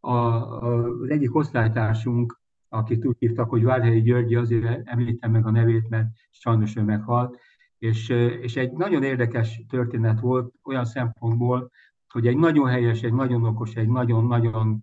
a, 0.01 0.11
a, 0.11 0.83
az 1.01 1.11
egyik 1.11 1.35
osztálytársunk, 1.35 2.41
akit 2.69 3.05
úgy 3.05 3.17
hívtak, 3.19 3.51
hogy 3.51 3.65
Várhelyi 3.65 4.03
Györgyi, 4.03 4.35
azért 4.35 4.89
említem 4.89 5.31
meg 5.31 5.47
a 5.47 5.51
nevét, 5.51 5.89
mert 5.89 6.09
sajnos 6.31 6.77
ő 6.77 6.83
meghalt, 6.83 7.39
és, 7.79 8.09
és 8.41 8.57
egy 8.57 8.73
nagyon 8.73 9.03
érdekes 9.03 9.65
történet 9.69 10.21
volt 10.21 10.53
olyan 10.63 10.85
szempontból, 10.85 11.71
hogy 12.09 12.27
egy 12.27 12.37
nagyon 12.37 12.69
helyes, 12.69 13.03
egy 13.03 13.13
nagyon 13.13 13.45
okos, 13.45 13.75
egy 13.75 13.89
nagyon-nagyon 13.89 14.83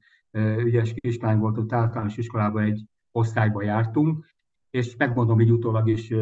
ügyes 0.58 0.94
kislány 0.94 1.38
volt 1.38 1.58
ott 1.58 1.74
általános 1.74 2.18
iskolában 2.18 2.64
egy 2.64 2.86
osztályba 3.12 3.64
jártunk, 3.64 4.26
és 4.78 4.96
megmondom 4.96 5.40
így 5.40 5.52
utólag 5.52 5.88
is, 5.88 6.14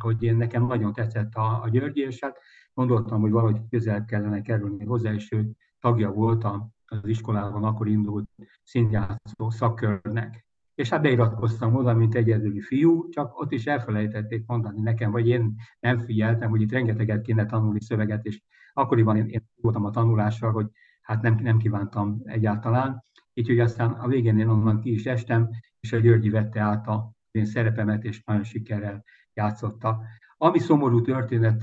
hogy 0.00 0.22
én 0.22 0.36
nekem 0.36 0.66
nagyon 0.66 0.92
tetszett 0.92 1.34
a, 1.34 1.62
a 1.62 1.68
György, 1.68 1.96
és 1.96 2.18
hát 2.20 2.38
gondoltam, 2.74 3.20
hogy 3.20 3.30
valahogy 3.30 3.60
közel 3.70 4.04
kellene 4.04 4.42
kerülni 4.42 4.84
hozzá, 4.84 5.12
és 5.12 5.32
ő 5.32 5.50
tagja 5.80 6.10
volt 6.10 6.44
az 6.86 7.06
iskolában, 7.06 7.64
akkor 7.64 7.88
indult 7.88 8.28
színjátszó 8.62 9.50
szakkörnek. 9.50 10.46
És 10.74 10.88
hát 10.88 11.02
beiratkoztam 11.02 11.74
oda, 11.74 11.94
mint 11.94 12.14
egyedüli 12.14 12.60
fiú, 12.60 13.08
csak 13.08 13.40
ott 13.40 13.52
is 13.52 13.66
elfelejtették 13.66 14.46
mondani 14.46 14.80
nekem, 14.80 15.10
vagy 15.10 15.28
én 15.28 15.54
nem 15.80 15.98
figyeltem, 15.98 16.50
hogy 16.50 16.60
itt 16.60 16.72
rengeteget 16.72 17.22
kéne 17.22 17.46
tanulni 17.46 17.80
szöveget, 17.80 18.24
és 18.24 18.42
akkoriban 18.72 19.16
én, 19.16 19.26
én 19.26 19.48
voltam 19.60 19.84
a 19.84 19.90
tanulással, 19.90 20.52
hogy 20.52 20.66
hát 21.00 21.22
nem, 21.22 21.34
nem 21.34 21.58
kívántam 21.58 22.20
egyáltalán. 22.24 23.04
Így, 23.34 23.46
hogy 23.46 23.60
aztán 23.60 23.90
a 23.90 24.08
végén 24.08 24.38
én 24.38 24.48
onnan 24.48 24.80
ki 24.80 24.92
is 24.92 25.06
estem, 25.06 25.48
és 25.80 25.92
a 25.92 25.98
Györgyi 25.98 26.30
vette 26.30 26.60
át 26.60 26.86
a 26.86 27.12
én 27.32 27.44
szerepemet, 27.44 28.04
és 28.04 28.22
nagyon 28.24 28.44
sikerrel 28.44 29.04
játszotta. 29.34 30.00
Ami 30.36 30.58
szomorú 30.58 31.00
történet 31.00 31.62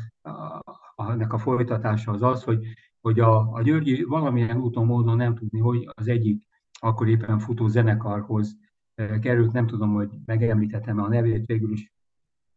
ennek 0.96 1.34
a 1.34 1.38
folytatása 1.38 2.12
az 2.12 2.22
az, 2.22 2.44
hogy, 2.44 2.66
hogy 3.02 3.20
a, 3.20 3.52
a 3.52 3.62
Györgyi 3.62 4.04
valamilyen 4.04 4.58
úton, 4.58 4.86
módon 4.86 5.18
nem 5.18 5.36
tudni, 5.36 5.60
hogy 5.60 5.90
az 5.94 6.08
egyik 6.08 6.44
akkor 6.80 7.08
éppen 7.08 7.40
futó 7.40 7.68
zenekarhoz 7.68 8.58
e, 8.96 9.20
került, 9.20 9.52
nem 9.52 9.68
tudom, 9.68 9.94
hogy 9.94 10.10
megemlítettem 10.26 11.00
a 11.00 11.08
nevét, 11.08 11.46
végül 11.46 11.72
is 11.72 11.94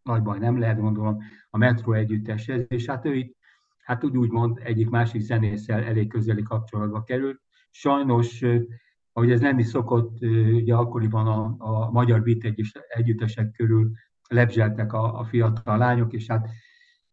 nagy 0.03 0.23
baj 0.23 0.39
nem 0.39 0.59
lehet, 0.59 0.81
gondolom, 0.81 1.19
a 1.51 1.59
Metro 1.59 1.93
együtteshez, 1.93 2.65
és 2.69 2.87
hát 2.87 3.05
ő 3.05 3.15
itt, 3.15 3.37
hát 3.79 4.05
úgy 4.05 4.17
úgymond 4.17 4.61
egyik 4.63 4.89
másik 4.89 5.21
zenésszel 5.21 5.83
elég 5.83 6.09
közeli 6.09 6.43
kapcsolatba 6.43 7.03
került. 7.03 7.41
Sajnos 7.71 8.45
ahogy 9.13 9.31
ez 9.31 9.43
lenni 9.43 9.63
szokott, 9.63 10.21
ugye 10.53 10.75
akkoriban 10.75 11.27
a, 11.27 11.55
a 11.59 11.91
magyar 11.91 12.23
beat 12.23 12.55
együttesek 12.89 13.51
körül 13.51 13.91
lebzseltek 14.29 14.93
a, 14.93 15.19
a 15.19 15.25
fiatal 15.25 15.79
lányok, 15.79 16.13
és 16.13 16.27
hát 16.27 16.49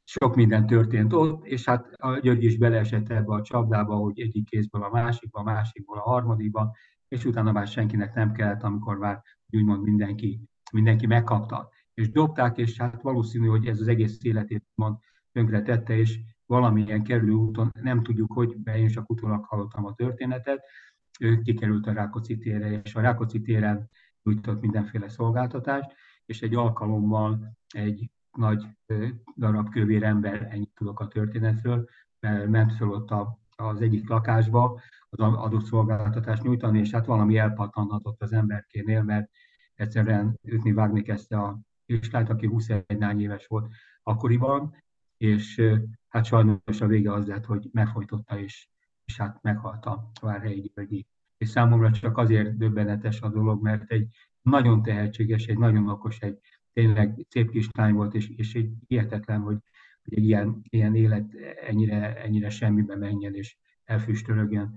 sok 0.04 0.36
minden 0.36 0.68
történt 0.68 1.14
ott, 1.14 1.46
és 1.46 1.66
hát 1.66 1.94
a 1.96 2.18
György 2.18 2.44
is 2.44 2.58
beleesett 2.58 3.10
ebbe 3.10 3.34
a 3.34 3.42
csapdába, 3.42 3.96
hogy 3.96 4.20
egyik 4.20 4.50
kézből 4.50 4.84
a 4.84 4.90
másikba, 4.90 5.40
a 5.40 5.44
másikból 5.44 5.98
a 5.98 6.10
harmadikba, 6.10 6.76
és 7.08 7.26
utána 7.26 7.52
már 7.52 7.68
senkinek 7.68 8.14
nem 8.14 8.32
kellett, 8.32 8.64
amikor 8.64 8.98
már 8.98 9.22
úgymond 9.52 9.84
mindenki, 9.84 10.42
mindenki 10.72 11.06
megkapta. 11.06 11.70
És 11.94 12.12
dobták, 12.12 12.58
és 12.58 12.78
hát 12.78 13.02
valószínű, 13.02 13.48
hogy 13.48 13.66
ez 13.66 13.80
az 13.80 13.88
egész 13.88 14.24
életét 14.24 14.66
mond 14.76 14.98
tönkre 15.32 15.62
tette, 15.62 15.98
és 15.98 16.20
valamilyen 16.46 17.04
kerülő 17.04 17.34
úton, 17.34 17.70
nem 17.82 18.04
tudjuk, 18.04 18.34
hogy, 18.34 18.58
be 18.58 18.78
én 18.78 18.88
csak 18.88 19.10
utólag 19.10 19.46
hallottam 19.46 19.86
a 19.86 19.94
történetet, 19.94 20.64
ő 21.20 21.42
kikerült 21.42 21.88
a 21.88 21.94
Rákóczi 21.94 22.38
térre, 22.38 22.82
és 22.84 22.96
a 22.96 23.02
Rákóczi 23.02 23.42
téren 23.42 23.90
nyújtott 24.24 24.62
mindenféle 24.62 25.10
szolgáltatást, 25.10 25.92
és 26.26 26.42
egy 26.42 26.56
alkalommal 26.56 27.58
egy 27.68 28.12
nagy 28.32 28.68
darab 29.36 29.70
kövér 29.70 30.04
ember, 30.04 30.48
ennyit 30.52 30.74
tudok 30.76 31.00
a 31.00 31.08
történetről, 31.08 31.90
ment 32.48 32.74
föl 32.74 32.90
ott 32.90 33.10
az 33.56 33.82
egyik 33.82 34.10
lakásba 34.10 34.82
az 35.10 35.20
adott 35.20 35.66
szolgáltatást 35.66 36.44
nyújtani, 36.44 36.80
és 36.80 36.92
hát 36.92 37.06
valami 37.06 37.38
elpattanhatott 37.38 38.22
az 38.22 38.34
emberkénél, 38.34 39.04
mert 39.04 39.30
egyszerűen 39.76 40.40
ütni, 40.44 40.72
vágni 40.72 41.02
kezdte 41.02 41.38
a 41.38 41.60
kislányt, 41.86 42.30
aki 42.30 42.48
21 42.48 43.22
éves 43.22 43.48
volt 43.48 43.74
akkoriban, 44.04 44.76
és 45.18 45.62
hát 46.08 46.26
sajnos 46.26 46.82
a 46.82 46.88
vége 46.88 47.14
az 47.14 47.28
lett, 47.28 47.46
hogy 47.46 47.70
megfojtotta 47.72 48.40
és 48.40 48.70
és 49.10 49.18
hát 49.18 49.42
meghalt 49.42 49.86
a 49.86 50.12
Várhelyi 50.22 50.72
Györgyi. 50.76 51.08
És 51.38 51.50
számomra 51.50 51.92
csak 51.92 52.18
azért 52.18 52.58
döbbenetes 52.58 53.22
a 53.22 53.30
dolog, 53.30 53.62
mert 53.62 53.92
egy 53.92 54.08
nagyon 54.42 54.82
tehetséges, 54.82 55.46
egy 55.46 55.58
nagyon 55.58 55.90
okos, 55.90 56.20
egy 56.20 56.40
tényleg 56.74 57.26
szép 57.30 57.52
kislány 57.52 57.94
volt, 57.94 58.14
és, 58.14 58.30
és 58.30 58.54
egy 58.54 58.72
hihetetlen, 58.88 59.42
hogy, 59.42 59.58
hogy 60.04 60.18
egy 60.18 60.24
ilyen, 60.24 60.62
ilyen 60.70 60.96
élet 60.96 61.34
ennyire, 61.68 62.22
ennyire 62.22 62.50
semmibe 62.50 62.96
menjen 62.96 63.36
és 63.36 63.58
elfüstölögjen. 63.84 64.76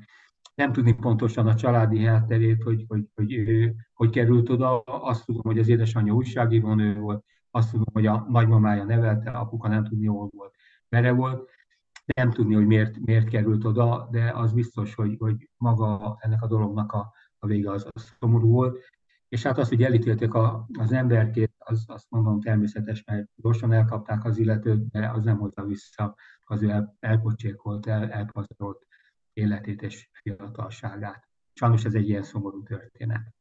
Nem 0.54 0.72
tudni 0.72 0.92
pontosan 0.92 1.46
a 1.46 1.54
családi 1.54 2.04
hátterét, 2.04 2.62
hogy, 2.62 2.84
hogy, 2.88 3.04
hogy 3.14 3.32
ő 3.32 3.74
hogy 3.92 4.10
került 4.10 4.48
oda. 4.48 4.80
Azt 4.80 5.24
tudom, 5.24 5.42
hogy 5.42 5.58
az 5.58 5.68
édesanyja 5.68 6.12
újságírónő 6.12 6.98
volt, 6.98 7.24
azt 7.50 7.70
tudom, 7.70 7.92
hogy 7.92 8.06
a 8.06 8.26
nagymamája 8.28 8.84
nevelte, 8.84 9.30
apuka 9.30 9.68
nem 9.68 9.84
tudni, 9.84 10.06
hol 10.06 10.28
volt, 10.32 10.54
mere 10.88 11.12
volt 11.12 11.50
nem 12.04 12.30
tudni, 12.30 12.54
hogy 12.54 12.66
miért, 12.66 12.98
miért 12.98 13.28
került 13.28 13.64
oda, 13.64 14.08
de 14.10 14.30
az 14.34 14.52
biztos, 14.52 14.94
hogy, 14.94 15.16
hogy 15.18 15.50
maga 15.56 16.16
ennek 16.20 16.42
a 16.42 16.46
dolognak 16.46 16.92
a, 16.92 17.12
a 17.38 17.46
vége 17.46 17.70
az, 17.70 17.86
az 17.90 18.14
szomorú 18.18 18.50
volt. 18.50 18.78
És 19.28 19.42
hát 19.42 19.58
az, 19.58 19.68
hogy 19.68 19.82
elítélték 19.82 20.34
a, 20.34 20.66
az 20.78 20.92
emberkét, 20.92 21.54
az, 21.58 21.84
azt 21.86 22.06
mondom 22.08 22.40
természetes, 22.40 23.04
mert 23.04 23.28
gyorsan 23.36 23.72
elkapták 23.72 24.24
az 24.24 24.38
illetőt, 24.38 24.88
de 24.88 25.08
az 25.08 25.24
nem 25.24 25.38
hozta 25.38 25.64
vissza 25.64 26.14
az 26.44 26.62
ő 26.62 26.70
el, 26.70 26.96
elpocsékolt, 27.00 27.86
el, 27.86 28.10
elpazarolt 28.10 28.86
életét 29.32 29.82
és 29.82 30.08
fiatalságát. 30.12 31.28
Sajnos 31.54 31.84
ez 31.84 31.94
egy 31.94 32.08
ilyen 32.08 32.22
szomorú 32.22 32.62
történet. 32.62 33.34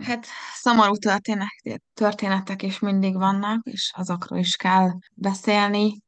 Hát 0.00 0.26
szomorú 0.52 0.94
történetek, 0.94 1.82
történetek 1.94 2.62
is 2.62 2.78
mindig 2.78 3.14
vannak, 3.14 3.66
és 3.66 3.92
azokról 3.96 4.38
is 4.38 4.56
kell 4.56 4.90
beszélni. 5.14 6.03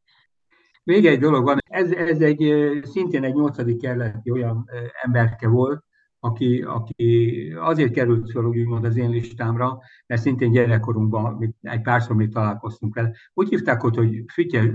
Még 0.87 1.07
egy 1.07 1.18
dolog 1.18 1.44
van, 1.44 1.59
ez, 1.68 1.90
ez 1.90 2.20
egy 2.20 2.53
szintén 2.83 3.25
egy 3.25 3.35
nyolcadik 3.35 3.81
kerületi 3.81 4.31
olyan 4.31 4.70
emberke 5.03 5.49
volt, 5.49 5.85
aki, 6.18 6.62
aki 6.62 7.53
azért 7.59 7.92
került 7.92 8.31
fel 8.31 8.44
úgymond 8.44 8.85
az 8.85 8.96
én 8.96 9.11
listámra, 9.11 9.79
mert 10.07 10.20
szintén 10.20 10.51
gyerekkorunkban 10.51 11.57
egy 11.61 11.83
párszor 11.83 12.16
még 12.16 12.33
találkoztunk 12.33 12.94
vele. 12.94 13.12
Úgy 13.35 13.49
hívták 13.49 13.83
ott, 13.85 13.94
hogy 13.94 14.25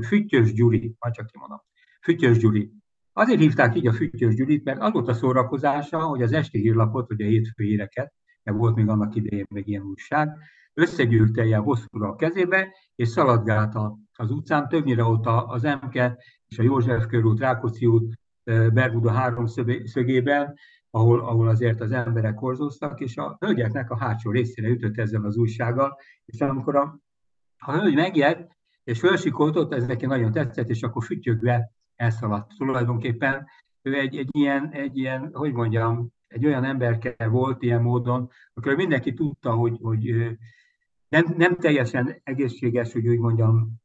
Füttyös 0.07 0.53
Gyuri, 0.53 0.95
vagy 0.99 1.11
csak 1.11 1.25
kimondom. 1.25 1.61
Füttyös 2.01 2.37
Gyuri. 2.37 2.71
Azért 3.13 3.39
hívták 3.39 3.75
így 3.75 3.87
a 3.87 3.93
Füttyös 3.93 4.35
Gyurit, 4.35 4.63
mert 4.63 4.81
az 4.81 4.91
volt 4.91 5.07
a 5.07 5.13
szórakozása, 5.13 5.99
hogy 5.99 6.21
az 6.21 6.31
esti 6.31 6.59
hírlapot, 6.59 7.07
vagy 7.07 7.21
a 7.21 7.25
hétfő 7.25 7.63
híreket, 7.63 8.13
mert 8.43 8.57
volt 8.57 8.75
még 8.75 8.87
annak 8.87 9.15
idején 9.15 9.45
még 9.49 9.67
ilyen 9.67 9.83
újság, 9.83 10.29
összegyűrte 10.73 11.45
ilyen 11.45 11.61
hosszúra 11.61 12.07
a 12.07 12.15
kezébe, 12.15 12.75
és 12.95 13.07
szaladgált 13.07 13.75
az 14.17 14.31
utcán, 14.31 14.67
többnyire 14.67 15.03
ott 15.03 15.25
az 15.25 15.63
Emke 15.63 16.17
és 16.47 16.59
a 16.59 16.63
József 16.63 17.05
körút, 17.05 17.39
Rákóczi 17.39 17.85
út 17.85 18.19
Bermuda 18.43 19.11
háromszögében, 19.11 20.53
ahol, 20.89 21.19
ahol 21.19 21.47
azért 21.47 21.81
az 21.81 21.91
emberek 21.91 22.37
horzoztak, 22.37 22.99
és 22.99 23.17
a 23.17 23.37
hölgyeknek 23.39 23.89
a 23.89 23.97
hátsó 23.97 24.31
részére 24.31 24.67
ütött 24.67 24.97
ezzel 24.97 25.25
az 25.25 25.37
újsággal, 25.37 25.97
és 26.25 26.41
amikor 26.41 26.75
a, 26.75 26.99
a 27.57 27.71
hölgy 27.71 27.95
megjött, 27.95 28.57
és 28.83 28.99
fölsikoltott, 28.99 29.73
ez 29.73 29.85
neki 29.85 30.05
nagyon 30.05 30.31
tetszett, 30.31 30.69
és 30.69 30.83
akkor 30.83 31.03
fütyögve 31.03 31.71
elszaladt. 31.95 32.51
Tulajdonképpen 32.57 33.47
ő 33.81 33.95
egy, 33.95 34.17
egy, 34.17 34.29
ilyen, 34.31 34.69
egy 34.71 34.97
ilyen, 34.97 35.29
hogy 35.33 35.53
mondjam, 35.53 36.09
egy 36.27 36.45
olyan 36.45 36.63
emberke 36.63 37.27
volt 37.27 37.61
ilyen 37.61 37.81
módon, 37.81 38.29
akkor 38.53 38.75
mindenki 38.75 39.13
tudta, 39.13 39.51
hogy, 39.53 39.77
hogy 39.81 40.15
nem, 41.07 41.33
nem 41.37 41.55
teljesen 41.55 42.21
egészséges, 42.23 42.93
hogy 42.93 43.07
úgy 43.07 43.19
mondjam, 43.19 43.80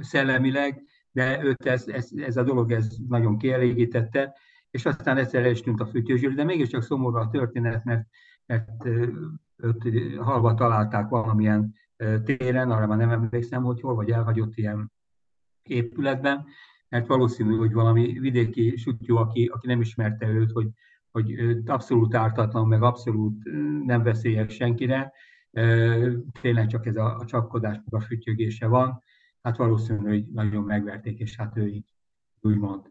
szellemileg, 0.00 0.82
de 1.10 1.44
őt 1.44 1.66
ez, 1.66 1.88
ez, 1.88 2.08
ez 2.16 2.36
a 2.36 2.42
dolog 2.42 2.72
ez 2.72 2.88
nagyon 3.08 3.38
kielégítette, 3.38 4.36
és 4.70 4.86
aztán 4.86 5.16
egyszerre 5.16 5.50
is 5.50 5.60
tűnt 5.60 5.80
a 5.80 5.86
fütyőzsűr, 5.86 6.34
de 6.34 6.44
mégiscsak 6.44 6.82
szomorú 6.82 7.16
a 7.16 7.28
történet, 7.28 7.84
mert, 7.84 8.06
mert 8.46 8.84
őt 9.56 10.16
halva 10.18 10.54
találták 10.54 11.08
valamilyen 11.08 11.74
téren, 12.24 12.70
arra 12.70 12.86
már 12.86 12.98
nem 12.98 13.10
emlékszem, 13.10 13.62
hogy 13.62 13.80
hol, 13.80 13.94
vagy 13.94 14.10
elhagyott 14.10 14.56
ilyen 14.56 14.92
épületben, 15.62 16.46
mert 16.88 17.06
valószínű, 17.06 17.56
hogy 17.56 17.72
valami 17.72 18.18
vidéki 18.18 18.76
sutyó, 18.76 19.16
aki, 19.16 19.46
aki 19.46 19.66
nem 19.66 19.80
ismerte 19.80 20.28
őt, 20.28 20.52
hogy, 20.52 20.68
hogy 21.10 21.34
abszolút 21.66 22.14
ártatlan, 22.14 22.68
meg 22.68 22.82
abszolút 22.82 23.44
nem 23.84 24.02
veszélyes 24.02 24.54
senkire, 24.54 25.12
tényleg 26.40 26.66
csak 26.66 26.86
ez 26.86 26.96
a, 26.96 27.16
a 27.16 27.24
csapkodás, 27.24 27.80
meg 27.84 28.00
a 28.02 28.04
fütyögése 28.04 28.66
van, 28.66 29.02
hát 29.42 29.56
valószínű, 29.56 30.08
hogy 30.08 30.26
nagyon 30.32 30.62
megverték, 30.64 31.18
és 31.18 31.36
hát 31.36 31.56
ő 31.56 31.68
így 31.68 31.94
úgymond 32.40 32.90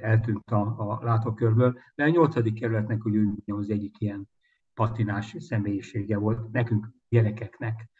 eltűnt 0.00 0.50
a, 0.50 0.60
a 0.60 0.98
látókörből. 1.02 1.78
De 1.94 2.04
a 2.04 2.08
nyolcadik 2.08 2.60
kerületnek 2.60 3.06
úgy 3.06 3.18
az 3.46 3.70
egyik 3.70 4.00
ilyen 4.00 4.28
patinás 4.74 5.36
személyisége 5.38 6.16
volt 6.16 6.52
nekünk, 6.52 6.88
gyerekeknek. 7.08 7.90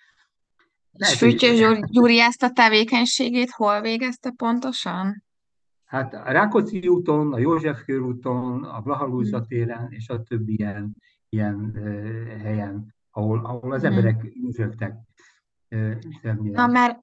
És 0.93 1.19
Fütyös 1.19 1.81
Gyuri 1.91 2.21
ezt 2.21 2.43
a 2.43 2.51
tevékenységét 2.51 3.51
hol 3.51 3.81
végezte 3.81 4.33
pontosan? 4.37 5.25
Hát 5.85 6.15
a 6.15 6.33
Rákóczi 6.33 6.88
úton, 6.88 7.33
a 7.33 7.38
József 7.38 7.85
körúton, 7.85 8.65
a 8.65 8.81
Blahalúza 8.81 9.45
téren, 9.47 9.87
és 9.91 10.09
a 10.09 10.23
többi 10.23 10.55
ilyen, 10.55 10.97
ilyen 11.29 11.73
uh, 11.75 12.41
helyen, 12.43 12.95
ahol, 13.12 13.44
ahol 13.44 13.72
az 13.72 13.81
hmm. 13.81 13.90
emberek 13.90 14.25
üzögtek. 14.48 14.94
Na, 16.42 16.66
mert 16.66 16.98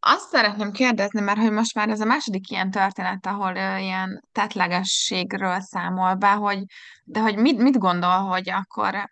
azt 0.00 0.28
szeretném 0.28 0.72
kérdezni, 0.72 1.20
mert 1.20 1.38
hogy 1.38 1.52
most 1.52 1.74
már 1.74 1.88
ez 1.88 2.00
a 2.00 2.04
második 2.04 2.50
ilyen 2.50 2.70
történet, 2.70 3.26
ahol 3.26 3.52
uh, 3.52 3.82
ilyen 3.82 4.24
tetlegességről 4.32 5.60
számol 5.60 6.14
be, 6.14 6.32
hogy, 6.32 6.64
de 7.04 7.20
hogy 7.20 7.36
mit, 7.36 7.58
mit 7.58 7.78
gondol, 7.78 8.18
hogy 8.18 8.50
akkor 8.50 9.10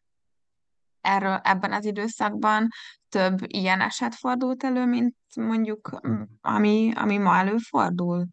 erről 1.00 1.40
ebben 1.42 1.72
az 1.72 1.84
időszakban 1.84 2.68
több 3.08 3.38
ilyen 3.46 3.80
eset 3.80 4.14
fordult 4.14 4.64
elő, 4.64 4.86
mint 4.86 5.16
mondjuk 5.34 6.00
ami, 6.40 6.92
ami 6.94 7.18
ma 7.18 7.36
előfordul? 7.36 8.26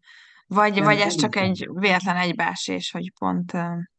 Vagy, 0.46 0.74
nem, 0.74 0.84
vagy 0.84 0.98
ez 0.98 1.14
csak 1.14 1.34
hiszem. 1.34 1.50
egy 1.50 1.68
véletlen 1.72 2.16
egybeesés, 2.16 2.90
hogy 2.90 3.12
pont, 3.18 3.52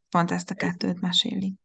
pont 0.10 0.32
ezt 0.32 0.52
a 0.52 0.56
kettőt 0.56 1.02
meséli? 1.02 1.56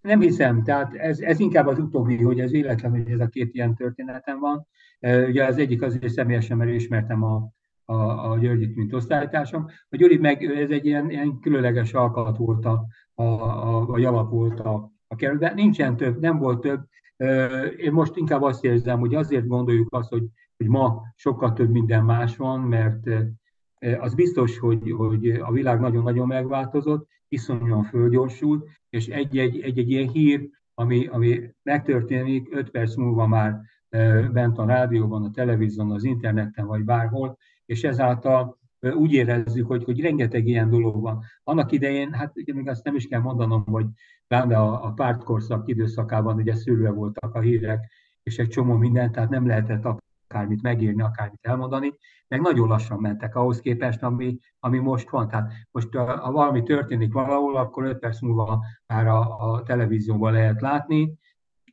Nem 0.00 0.20
hiszem, 0.20 0.62
tehát 0.62 0.94
ez, 0.94 1.20
ez 1.20 1.40
inkább 1.40 1.66
az 1.66 1.78
utóbbi, 1.78 2.22
hogy 2.22 2.40
ez 2.40 2.50
véletlen, 2.50 2.90
hogy 2.90 3.10
ez 3.10 3.20
a 3.20 3.26
két 3.26 3.54
ilyen 3.54 3.74
történetem 3.74 4.38
van. 4.38 4.66
Ugye 5.00 5.44
az 5.44 5.58
egyik 5.58 5.82
azért 5.82 6.12
személyesen, 6.12 6.56
mert 6.56 6.70
ismertem 6.70 7.22
a, 7.22 7.52
a, 7.84 8.30
a 8.30 8.38
Györgyit, 8.38 8.76
mint 8.76 8.92
osztálytársam. 8.92 9.66
A 9.88 9.96
Gyuri 9.96 10.16
meg 10.16 10.44
ez 10.44 10.70
egy 10.70 10.86
ilyen, 10.86 11.10
ilyen 11.10 11.38
különleges 11.40 11.94
alkat 11.94 12.36
volt, 12.36 12.64
a, 12.64 12.86
a, 13.14 13.22
a, 13.22 13.88
a 13.88 13.98
jalap 13.98 14.30
volt 14.30 14.60
a, 14.60 14.92
a 15.08 15.16
kerületben. 15.16 15.54
Nincsen 15.54 15.96
több, 15.96 16.20
nem 16.20 16.38
volt 16.38 16.60
több. 16.60 16.80
Én 17.76 17.92
most 17.92 18.16
inkább 18.16 18.42
azt 18.42 18.64
érzem, 18.64 18.98
hogy 18.98 19.14
azért 19.14 19.46
gondoljuk 19.46 19.94
azt, 19.94 20.08
hogy, 20.08 20.24
hogy 20.56 20.66
ma 20.66 21.02
sokkal 21.14 21.52
több 21.52 21.70
minden 21.70 22.04
más 22.04 22.36
van, 22.36 22.60
mert 22.60 23.08
az 24.00 24.14
biztos, 24.14 24.58
hogy, 24.58 24.90
hogy 24.90 25.28
a 25.28 25.52
világ 25.52 25.80
nagyon-nagyon 25.80 26.26
megváltozott, 26.26 27.08
iszonyúan 27.30 27.82
fölgyorsult, 27.82 28.68
és 28.88 29.06
egy-egy, 29.06 29.60
egy-egy 29.60 29.90
ilyen 29.90 30.08
hír, 30.08 30.48
ami, 30.74 31.06
ami 31.06 31.54
megtörténik, 31.62 32.48
öt 32.50 32.70
perc 32.70 32.96
múlva 32.96 33.26
már 33.26 33.60
bent 34.32 34.58
a 34.58 34.64
rádióban, 34.64 35.24
a 35.24 35.30
televízión, 35.30 35.90
az 35.90 36.04
interneten, 36.04 36.66
vagy 36.66 36.84
bárhol, 36.84 37.38
és 37.66 37.84
ezáltal 37.84 38.58
úgy 38.80 39.12
érezzük, 39.12 39.66
hogy, 39.66 39.84
hogy 39.84 40.00
rengeteg 40.00 40.46
ilyen 40.46 40.70
dolog 40.70 41.00
van. 41.00 41.22
Annak 41.44 41.72
idején, 41.72 42.12
hát 42.12 42.36
ugye 42.36 42.54
még 42.54 42.68
azt 42.68 42.84
nem 42.84 42.94
is 42.94 43.06
kell 43.06 43.20
mondanom, 43.20 43.64
hogy 43.64 43.86
de 44.28 44.36
a, 44.36 44.84
a 44.84 44.92
pártkorszak 44.92 45.68
időszakában 45.68 46.36
ugye 46.36 46.54
szülve 46.54 46.90
voltak 46.90 47.34
a 47.34 47.40
hírek, 47.40 47.90
és 48.22 48.38
egy 48.38 48.48
csomó 48.48 48.76
mindent, 48.76 49.12
tehát 49.12 49.30
nem 49.30 49.46
lehetett 49.46 49.84
akármit 50.30 50.62
megírni, 50.62 51.02
akármit 51.02 51.46
elmondani, 51.46 51.94
meg 52.28 52.40
nagyon 52.40 52.68
lassan 52.68 53.00
mentek 53.00 53.34
ahhoz 53.34 53.60
képest, 53.60 54.02
ami, 54.02 54.38
ami 54.58 54.78
most 54.78 55.10
van. 55.10 55.28
Tehát 55.28 55.52
most 55.70 55.94
ha 55.94 56.32
valami 56.32 56.62
történik 56.62 57.12
valahol, 57.12 57.56
akkor 57.56 57.84
5 57.84 57.98
perc 57.98 58.20
múlva 58.20 58.64
már 58.86 59.06
a, 59.06 59.50
a 59.52 59.62
televízióban 59.62 60.32
lehet 60.32 60.60
látni, 60.60 61.18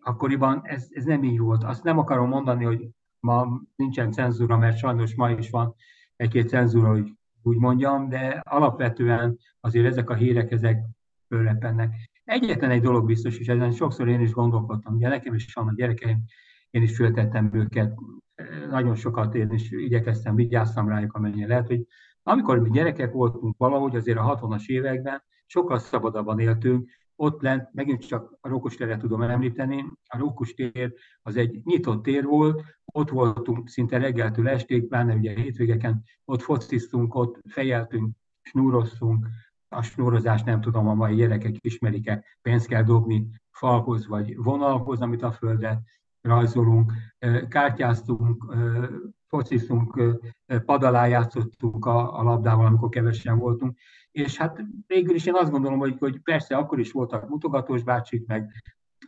akkoriban 0.04 0.62
ez, 0.64 0.88
ez 0.90 1.04
nem 1.04 1.24
így 1.24 1.40
volt. 1.40 1.64
Azt 1.64 1.84
nem 1.84 1.98
akarom 1.98 2.30
mondani, 2.30 2.64
hogy 2.64 2.90
ma 3.20 3.62
nincsen 3.76 4.12
cenzúra, 4.12 4.58
mert 4.58 4.78
sajnos 4.78 5.16
ma 5.16 5.30
is 5.30 5.50
van 5.50 5.76
egy-két 6.16 6.50
cenzúra, 6.50 6.90
hogy 6.90 7.14
úgy 7.42 7.58
mondjam, 7.58 8.10
de 8.10 8.42
alapvetően 8.44 9.38
azért 9.60 9.86
ezek 9.86 10.10
a 10.10 10.16
hírek, 10.16 10.52
ezek 10.52 10.86
fölrepennek. 11.28 11.96
Egyetlen 12.24 12.70
egy 12.70 12.82
dolog 12.82 13.06
biztos, 13.06 13.38
és 13.38 13.48
ezen 13.48 13.72
sokszor 13.72 14.08
én 14.08 14.22
is 14.22 14.32
gondolkodtam, 14.32 14.96
ugye 14.96 15.08
nekem 15.08 15.34
is 15.34 15.54
van 15.54 15.68
a 15.68 15.74
gyerekeim, 15.76 16.24
én 16.70 16.82
is 16.82 16.96
föltettem 16.96 17.50
őket, 17.54 17.94
nagyon 18.70 18.96
sokat 18.96 19.36
én 19.36 19.52
is 19.52 19.72
igyekeztem, 19.72 20.36
vigyáztam 20.36 20.90
rájuk, 20.90 21.14
amennyire 21.14 21.48
lehet, 21.48 21.68
hogy 21.68 21.86
amikor 22.24 22.60
mi 22.60 22.70
gyerekek 22.70 23.12
voltunk 23.12 23.58
valahogy 23.58 23.96
azért 23.96 24.18
a 24.18 24.40
60-as 24.40 24.66
években, 24.66 25.24
sokkal 25.46 25.80
szabadabban 25.80 26.40
éltünk, 26.40 26.90
ott 27.16 27.42
lent, 27.42 27.70
megint 27.74 28.08
csak 28.08 28.38
a 28.42 28.48
Rókus 28.48 28.76
teret 28.76 29.00
tudom 29.00 29.22
említeni, 29.22 29.86
a 30.08 30.18
Rókus 30.18 30.54
tér 30.54 30.94
az 31.22 31.36
egy 31.36 31.62
nyitott 31.64 32.04
tér 32.04 32.24
volt, 32.24 32.64
ott 32.86 33.10
voltunk 33.10 33.70
szinte 33.70 33.98
reggeltől 33.98 34.50
estig, 34.50 34.88
pláne 34.88 35.16
ugye 35.16 35.34
hétvégeken, 35.34 36.04
ott 36.26 36.42
fociztunk, 36.42 37.16
ott 37.16 37.42
fejeltünk, 37.50 38.16
snúroztunk, 38.42 39.28
a 39.70 39.82
snúrozást 39.82 40.46
nem 40.46 40.62
tudom, 40.62 40.88
a 40.88 40.94
mai 40.94 41.16
gyerekek 41.16 41.56
ismerik-e, 41.60 42.24
pénzt 42.42 42.68
kell 42.68 42.84
dobni 42.84 43.30
falhoz 43.52 44.08
vagy 44.08 44.36
vonalhoz, 44.38 45.02
amit 45.02 45.24
a 45.24 45.32
földre 45.32 45.82
rajzolunk, 46.28 46.92
kártyáztunk, 47.50 48.56
fociztunk, 49.28 50.02
padalá 50.66 51.06
játszottunk 51.06 51.86
a, 51.86 52.20
a 52.20 52.24
labdával, 52.24 52.66
amikor 52.66 52.90
kevesen 52.90 53.38
voltunk, 53.38 53.78
és 54.12 54.38
hát 54.38 54.64
végül 54.88 55.16
is 55.16 55.26
én 55.26 55.36
azt 55.36 55.52
gondolom, 55.52 55.80
hogy, 55.80 55.96
hogy 56.00 56.20
persze 56.20 56.56
akkor 56.56 56.80
is 56.80 56.92
voltak 56.92 57.30
mutogatós 57.30 57.84
bácsik, 57.84 58.28
meg 58.28 58.52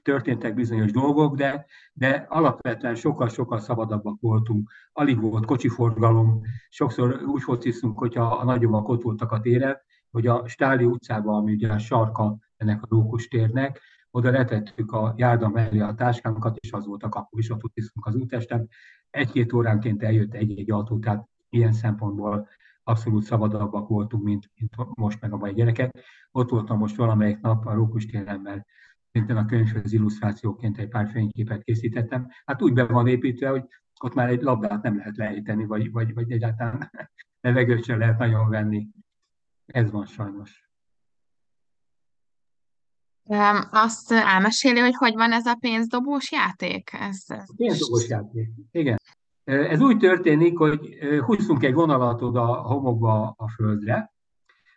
történtek 0.02 0.54
bizonyos 0.54 0.92
dolgok, 0.92 1.36
de, 1.36 1.66
de 1.94 2.26
alapvetően 2.30 2.96
sokkal-sokkal 2.96 3.60
szabadabbak 3.60 4.20
voltunk. 4.22 4.72
Alig 4.92 5.22
volt 5.22 5.46
kocsiforgalom, 5.46 6.42
sokszor 6.70 7.22
úgy 7.26 7.42
fociztunk, 7.42 7.98
hogyha 7.98 8.24
a 8.24 8.44
nagyobbak 8.44 8.88
ott 8.88 9.02
voltak 9.02 9.32
a 9.32 9.40
téren, 9.40 9.78
hogy 10.12 10.28
a 10.28 10.48
Stáli 10.48 10.86
utcában, 10.86 11.36
ami 11.36 11.54
ugye 11.54 11.72
a 11.72 11.78
sarka 11.78 12.38
ennek 12.58 12.84
a 12.84 12.88
Rókus 12.90 13.28
térnek, 13.28 13.82
oda 14.12 14.32
letettük 14.32 14.92
a 14.92 15.14
járda 15.18 15.50
mellé 15.50 15.80
a 15.80 15.94
táskánkat, 15.94 16.58
és 16.58 16.72
az 16.72 16.86
volt 16.86 17.04
a 17.04 17.10
kapu, 17.10 17.38
és 17.38 17.50
ott 17.50 17.62
tisztunk 17.74 18.06
az 18.06 18.16
útesten. 18.16 18.70
Egy-két 19.10 19.54
óránként 19.54 20.04
eljött 20.04 20.34
egy-egy 20.34 20.72
autó, 20.72 21.00
tehát 21.00 21.28
ilyen 21.50 21.72
szempontból 21.72 22.48
abszolút 22.84 23.24
szabadabbak 23.24 23.88
voltunk, 23.88 24.24
mint, 24.24 24.52
mint 24.56 24.76
most 24.96 25.22
meg 25.22 25.34
a 25.34 25.38
mai 25.38 25.54
gyerekek. 25.54 25.92
Ott 26.32 26.50
voltam 26.50 26.78
most 26.78 26.96
valamelyik 26.96 27.40
nap 27.40 27.66
a 27.66 27.74
Rókus 27.74 28.06
téren, 28.06 28.40
mert 28.40 28.66
szintén 29.12 29.36
a 29.36 29.46
könyvhöz 29.46 29.94
illusztrációként 29.94 30.78
egy 30.78 30.88
pár 30.88 31.10
fényképet 31.10 31.64
készítettem. 31.64 32.28
Hát 32.46 32.62
úgy 32.62 32.74
be 32.74 32.86
van 32.86 33.08
építve, 33.08 33.50
hogy 33.50 33.64
ott 34.02 34.14
már 34.14 34.30
egy 34.30 34.42
labdát 34.42 34.84
nem 34.84 34.98
lehet 34.98 35.18
lejteni, 35.18 35.66
vagy, 35.66 35.92
vagy, 35.92 36.14
vagy 36.14 36.32
egyáltalán 36.32 36.92
levegőt 37.42 37.84
sem 37.84 38.00
lehet 38.00 38.18
nagyon 38.18 38.50
venni. 38.50 38.88
Ez 39.66 39.92
van 39.92 40.06
sajnos. 40.06 40.69
Azt 43.72 44.12
elmeséli, 44.12 44.80
hogy 44.80 44.96
hogy 44.96 45.14
van 45.14 45.32
ez 45.32 45.46
a 45.46 45.58
pénzdobós 45.60 46.32
játék? 46.32 46.90
Ez, 46.94 47.24
ez... 47.28 47.56
Pénzdobós 47.56 48.08
játék, 48.08 48.50
igen. 48.72 48.98
Ez 49.44 49.82
úgy 49.82 49.98
történik, 49.98 50.58
hogy 50.58 50.98
húzunk 51.26 51.64
egy 51.64 51.74
vonalat 51.74 52.22
oda 52.22 52.42
a 52.42 52.68
homokba 52.68 53.34
a 53.38 53.50
földre, 53.50 54.14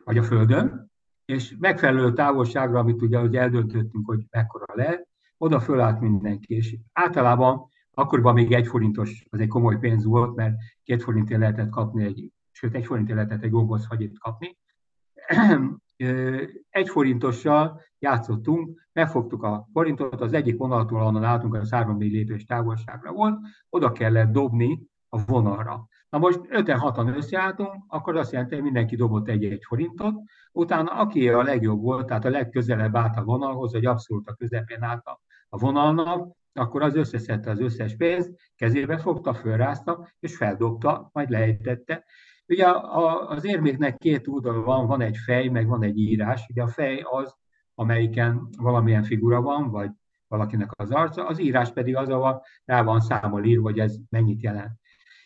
vagy 0.05 0.19
a 0.19 0.23
földön, 0.23 0.91
és 1.25 1.55
megfelelő 1.59 2.13
távolságra, 2.13 2.79
amit 2.79 3.03
ugye 3.03 3.19
hogy 3.19 3.37
eldöntöttünk, 3.37 4.07
hogy 4.07 4.21
mekkora 4.31 4.65
lehet, 4.75 5.09
oda 5.39 5.61
fölállt 5.61 6.01
mindenki. 6.01 6.55
És 6.55 6.77
általában 6.93 7.69
akkoriban 7.95 8.35
még 8.35 8.53
egy 8.53 8.67
forintos, 8.67 9.25
az 9.31 9.41
egy 9.41 9.49
komoly 9.49 9.79
pénz 9.79 10.05
volt, 10.05 10.35
mert 10.35 10.55
két 10.83 11.03
forintért 11.03 11.41
lehetett 11.41 11.71
kapni 11.71 12.05
egy 12.05 12.33
sőt 12.51 12.75
egy 12.75 12.87
forintért 12.87 13.17
lehetett 13.17 13.43
egy 13.43 13.51
gomboz 13.51 13.87
fagyit 13.87 14.19
kapni. 14.19 14.57
Egy 16.71 16.89
forintossal 16.89 17.81
játszottunk, 17.99 18.89
megfogtuk 18.93 19.43
a 19.43 19.69
forintot, 19.73 20.21
az 20.21 20.33
egyik 20.33 20.57
vonaltól, 20.57 21.01
ahonnan 21.01 21.25
álltunk, 21.25 21.55
az 21.55 21.71
3 21.71 21.99
lépés 21.99 22.45
távolságra 22.45 23.13
volt, 23.13 23.39
oda 23.71 23.93
kellett 23.93 24.33
dobni 24.33 24.83
a 25.09 25.25
vonalra. 25.25 25.87
Na 26.09 26.19
most 26.19 26.41
5-6-an 26.51 27.17
összeálltunk, 27.17 27.85
akkor 27.87 28.17
azt 28.17 28.33
jelenti, 28.33 28.55
hogy 28.55 28.65
mindenki 28.65 28.97
dobott 28.97 29.29
egy-egy 29.29 29.65
forintot, 29.67 30.15
utána 30.53 30.91
aki 30.91 31.29
a 31.29 31.43
legjobb 31.43 31.81
volt, 31.81 32.07
tehát 32.07 32.25
a 32.25 32.31
legközelebb 32.31 32.97
állt 32.97 33.17
a 33.17 33.25
vonalhoz, 33.25 33.73
vagy 33.73 33.87
abszolút 33.87 34.29
a 34.29 34.35
közepén 34.35 34.83
állt 34.83 35.07
a 35.49 35.59
vonalnak, 35.59 36.37
akkor 36.55 36.83
az 36.83 36.97
összeszedte 36.97 37.51
az 37.51 37.61
összes 37.61 37.97
pénzt, 37.97 38.31
kezébe 38.57 38.99
fogta, 38.99 39.35
fölrázta, 39.35 40.09
és 40.21 40.37
feldobta, 40.37 41.11
majd 41.13 41.31
lejtette. 41.31 42.05
Ugye 42.49 42.67
az 43.27 43.45
érméknek 43.45 43.97
két 43.97 44.29
oldal 44.29 44.63
van, 44.63 44.87
van 44.87 45.01
egy 45.01 45.17
fej, 45.17 45.49
meg 45.49 45.67
van 45.67 45.83
egy 45.83 45.99
írás. 45.99 46.47
Ugye 46.49 46.63
a 46.63 46.67
fej 46.67 47.05
az, 47.11 47.35
amelyiken 47.75 48.49
valamilyen 48.59 49.03
figura 49.03 49.41
van, 49.41 49.71
vagy 49.71 49.91
valakinek 50.29 50.71
az 50.77 50.91
arca, 50.91 51.27
az 51.27 51.41
írás 51.41 51.73
pedig 51.73 51.97
az, 51.97 52.09
ahol 52.09 52.43
rá 52.65 52.83
van 52.83 53.01
számol 53.01 53.45
írva, 53.45 53.63
hogy 53.63 53.79
ez 53.79 53.97
mennyit 54.09 54.43
jelent. 54.43 54.73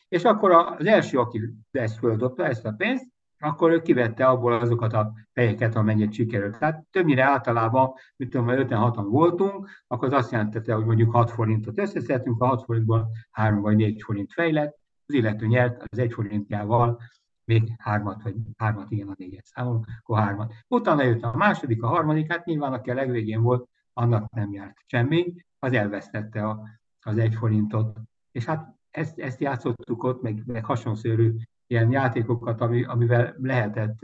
És 0.09 0.24
akkor 0.24 0.50
az 0.50 0.87
első, 0.87 1.18
aki 1.18 1.40
ezt 1.70 1.98
földobta, 1.98 2.46
ezt 2.46 2.66
a 2.66 2.72
pénzt, 2.72 3.07
akkor 3.38 3.70
ő 3.70 3.83
kivette 3.83 4.26
abból 4.26 4.52
azokat 4.52 4.92
a 4.92 5.12
fejeket, 5.33 5.74
amennyit 5.74 6.12
sikerült. 6.12 6.59
Tehát 6.59 6.85
többnyire 6.90 7.24
általában, 7.24 7.92
mit 8.16 8.31
tudom, 8.31 8.46
5-6-an 8.50 9.07
voltunk, 9.09 9.68
akkor 9.87 10.09
az 10.09 10.14
azt 10.14 10.31
jelentette, 10.31 10.74
hogy 10.74 10.85
mondjuk 10.85 11.12
6 11.12 11.31
forintot 11.31 11.79
összeszedtünk, 11.79 12.42
a 12.42 12.46
6 12.46 12.64
forintból 12.64 13.09
3 13.31 13.61
vagy 13.61 13.76
4 13.76 14.02
forint 14.02 14.33
fejlett, 14.33 14.79
az 15.07 15.14
illető 15.14 15.47
nyert 15.47 15.83
az 15.88 15.99
1 15.99 16.12
forintjával 16.12 17.01
még 17.45 17.75
hármat, 17.79 18.23
vagy 18.23 18.35
hármat, 18.57 18.90
igen, 18.90 19.09
a 19.09 19.14
négyet 19.16 19.47
számolunk, 19.47 19.87
akkor 19.99 20.19
hármat. 20.19 20.53
Utána 20.69 21.03
jött 21.03 21.23
a 21.23 21.37
második, 21.37 21.83
a 21.83 21.87
harmadik, 21.87 22.33
hát 22.33 22.45
nyilván 22.45 22.73
aki 22.73 22.90
a 22.90 22.95
legvégén 22.95 23.42
volt, 23.42 23.69
annak 23.92 24.31
nem 24.31 24.53
járt 24.53 24.77
semmi, 24.87 25.35
az 25.59 25.73
elvesztette 25.73 26.49
a, 26.49 26.69
az 27.01 27.19
egy 27.19 27.35
forintot. 27.35 27.99
És 28.33 28.45
hát 28.45 28.75
ezt, 28.90 29.19
ezt 29.19 29.40
játszottuk 29.40 30.03
ott, 30.03 30.23
meg, 30.23 30.42
meg 30.47 30.64
hasonszörű 30.64 31.35
ilyen 31.66 31.90
játékokat, 31.90 32.61
ami, 32.61 32.85
amivel 32.85 33.35
lehetett 33.38 33.99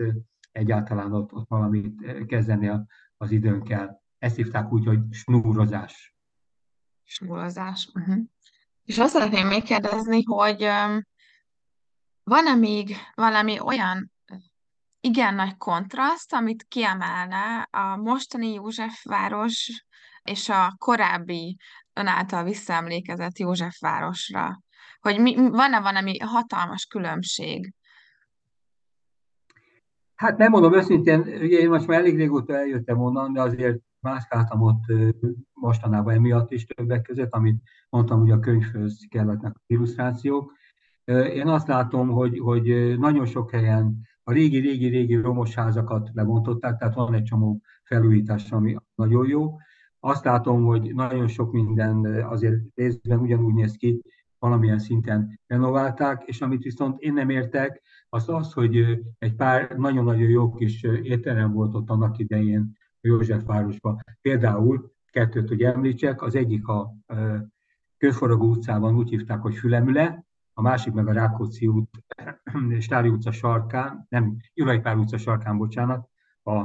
egyáltalán 0.52 1.12
ott, 1.12 1.32
ott 1.32 1.48
valamit 1.48 2.26
kezdeni 2.26 2.70
az 3.16 3.30
időnkkel. 3.30 4.02
Ezt 4.18 4.36
hívták 4.36 4.72
úgy, 4.72 4.86
hogy 4.86 5.00
snúrozás. 5.10 6.16
Snúrozás. 7.04 7.90
Uh-huh. 7.94 8.24
És 8.84 8.98
azt 8.98 9.12
szeretném 9.12 9.46
még 9.46 9.62
kérdezni, 9.62 10.22
hogy 10.22 10.68
van-e 12.22 12.54
még 12.54 12.96
valami 13.14 13.60
olyan 13.60 14.12
igen 15.00 15.34
nagy 15.34 15.56
kontraszt, 15.56 16.32
amit 16.32 16.66
kiemelne 16.68 17.68
a 17.70 17.96
mostani 17.96 18.52
Józsefváros 18.52 19.84
és 20.22 20.48
a 20.48 20.74
korábbi 20.78 21.56
ön 21.92 22.06
által 22.06 22.44
visszaemlékezett 22.44 23.38
Józsefvárosra? 23.38 24.62
Hogy 25.00 25.20
mi, 25.20 25.50
van-e 25.50 25.80
valami 25.80 26.18
hatalmas 26.18 26.84
különbség? 26.86 27.74
Hát 30.14 30.36
nem 30.36 30.50
mondom 30.50 30.74
őszintén, 30.74 31.20
ugye 31.20 31.58
én 31.58 31.68
most 31.68 31.86
már 31.86 31.98
elég 31.98 32.16
régóta 32.16 32.54
eljöttem 32.54 32.98
onnan, 32.98 33.32
de 33.32 33.40
azért 33.40 33.78
mászkáltam 34.02 34.60
ott 34.60 34.84
mostanában 35.52 36.14
emiatt 36.14 36.50
is 36.50 36.66
többek 36.66 37.02
között, 37.02 37.32
amit 37.32 37.62
mondtam, 37.90 38.20
hogy 38.20 38.30
a 38.30 38.38
könyvhöz 38.38 39.06
kelletnek 39.08 39.52
az 39.54 39.62
illusztrációk. 39.66 40.52
Én 41.34 41.46
azt 41.46 41.66
látom, 41.66 42.08
hogy, 42.08 42.38
hogy 42.38 42.98
nagyon 42.98 43.26
sok 43.26 43.50
helyen 43.50 44.00
a 44.22 44.32
régi-régi-régi 44.32 45.14
romos 45.14 45.54
házakat 45.54 46.10
lebontották, 46.12 46.78
tehát 46.78 46.94
van 46.94 47.14
egy 47.14 47.22
csomó 47.22 47.60
felújítás, 47.82 48.52
ami 48.52 48.76
nagyon 48.94 49.28
jó. 49.28 49.56
Azt 50.00 50.24
látom, 50.24 50.64
hogy 50.64 50.94
nagyon 50.94 51.26
sok 51.26 51.52
minden 51.52 52.04
azért 52.04 52.60
részben 52.74 53.18
ugyanúgy 53.18 53.54
néz 53.54 53.76
ki, 53.76 54.02
valamilyen 54.38 54.78
szinten 54.78 55.40
renoválták, 55.46 56.22
és 56.26 56.40
amit 56.40 56.62
viszont 56.62 57.00
én 57.00 57.12
nem 57.12 57.30
értek, 57.30 57.82
az 58.08 58.28
az, 58.28 58.52
hogy 58.52 58.76
egy 59.18 59.34
pár 59.34 59.76
nagyon-nagyon 59.76 60.28
jó 60.28 60.52
kis 60.52 60.82
étterem 60.82 61.52
volt 61.52 61.74
ott 61.74 61.90
annak 61.90 62.18
idején 62.18 62.76
a 63.02 63.08
Józsefvárosban. 63.08 64.04
Például 64.20 64.92
kettőt, 65.10 65.48
hogy 65.48 65.62
említsek, 65.62 66.22
az 66.22 66.34
egyik 66.34 66.66
a 66.66 66.94
Kőforogó 67.98 68.48
utcában 68.48 68.96
úgy 68.96 69.08
hívták, 69.08 69.40
hogy 69.40 69.54
Fülemüle, 69.54 70.24
a 70.54 70.62
másik 70.62 70.92
meg 70.92 71.08
a 71.08 71.12
Rákóczi 71.12 71.66
út, 71.66 71.90
Stári 72.80 73.08
utca 73.08 73.32
sarkán, 73.32 74.06
nem, 74.08 74.36
Juraj 74.54 74.80
Pál 74.80 74.98
utca 74.98 75.18
sarkán, 75.18 75.58
bocsánat, 75.58 76.08
a 76.44 76.64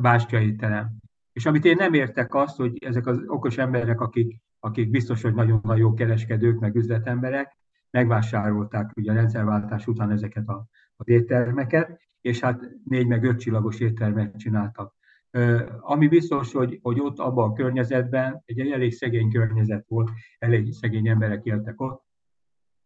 Bástyai 0.00 0.56
terem. 0.56 0.90
És 1.32 1.46
amit 1.46 1.64
én 1.64 1.76
nem 1.76 1.94
értek 1.94 2.34
azt, 2.34 2.56
hogy 2.56 2.84
ezek 2.84 3.06
az 3.06 3.22
okos 3.26 3.58
emberek, 3.58 4.00
akik, 4.00 4.40
akik 4.60 4.90
biztos, 4.90 5.22
hogy 5.22 5.34
nagyon 5.34 5.76
jó 5.76 5.94
kereskedők, 5.94 6.58
meg 6.58 6.74
üzletemberek, 6.74 7.56
megvásárolták 7.90 8.90
ugye 8.96 9.10
a 9.10 9.14
rendszerváltás 9.14 9.86
után 9.86 10.10
ezeket 10.10 10.48
a, 10.48 10.66
az 10.96 11.08
éttermeket, 11.08 12.00
és 12.20 12.40
hát 12.40 12.70
négy 12.84 13.06
meg 13.06 13.24
öt 13.24 13.38
csillagos 13.38 13.80
éttermet 13.80 14.36
csináltak. 14.36 14.94
Ami 15.80 16.08
biztos, 16.08 16.52
hogy, 16.52 16.78
hogy 16.82 17.00
ott 17.00 17.18
abban 17.18 17.50
a 17.50 17.52
környezetben, 17.52 18.42
egy 18.44 18.70
elég 18.70 18.92
szegény 18.92 19.30
környezet 19.30 19.84
volt, 19.88 20.10
elég 20.38 20.72
szegény 20.72 21.08
emberek 21.08 21.44
éltek 21.44 21.80
ott, 21.80 22.04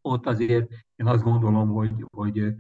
ott 0.07 0.27
azért 0.27 0.71
én 0.97 1.07
azt 1.07 1.23
gondolom, 1.23 1.69
hogy, 1.69 1.93
hogy 2.11 2.55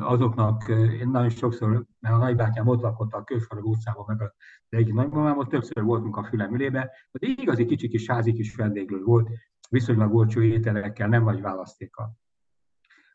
azoknak, 0.00 0.68
én 0.68 1.08
nagyon 1.08 1.28
sokszor, 1.28 1.86
mert 2.00 2.14
a 2.14 2.18
nagybátyám 2.18 2.66
ott 2.66 2.80
lakott 2.80 3.12
a 3.12 3.24
Kőfarag 3.24 3.66
utcában, 3.66 4.04
meg 4.06 4.22
az 4.22 4.32
egyik 4.68 4.94
nagymamám, 4.94 5.38
ott 5.38 5.48
többször 5.48 5.82
voltunk 5.82 6.16
a 6.16 6.24
fülemülébe, 6.24 6.90
hogy 7.10 7.28
igazi 7.38 7.64
kicsi 7.64 7.88
kis 7.88 8.06
házi 8.06 8.32
kis 8.32 8.54
vendéglő 8.54 9.02
volt, 9.02 9.28
viszonylag 9.70 10.14
olcsó 10.14 10.40
ételekkel, 10.40 11.08
nem 11.08 11.24
vagy 11.24 11.40
választéka. 11.40 12.12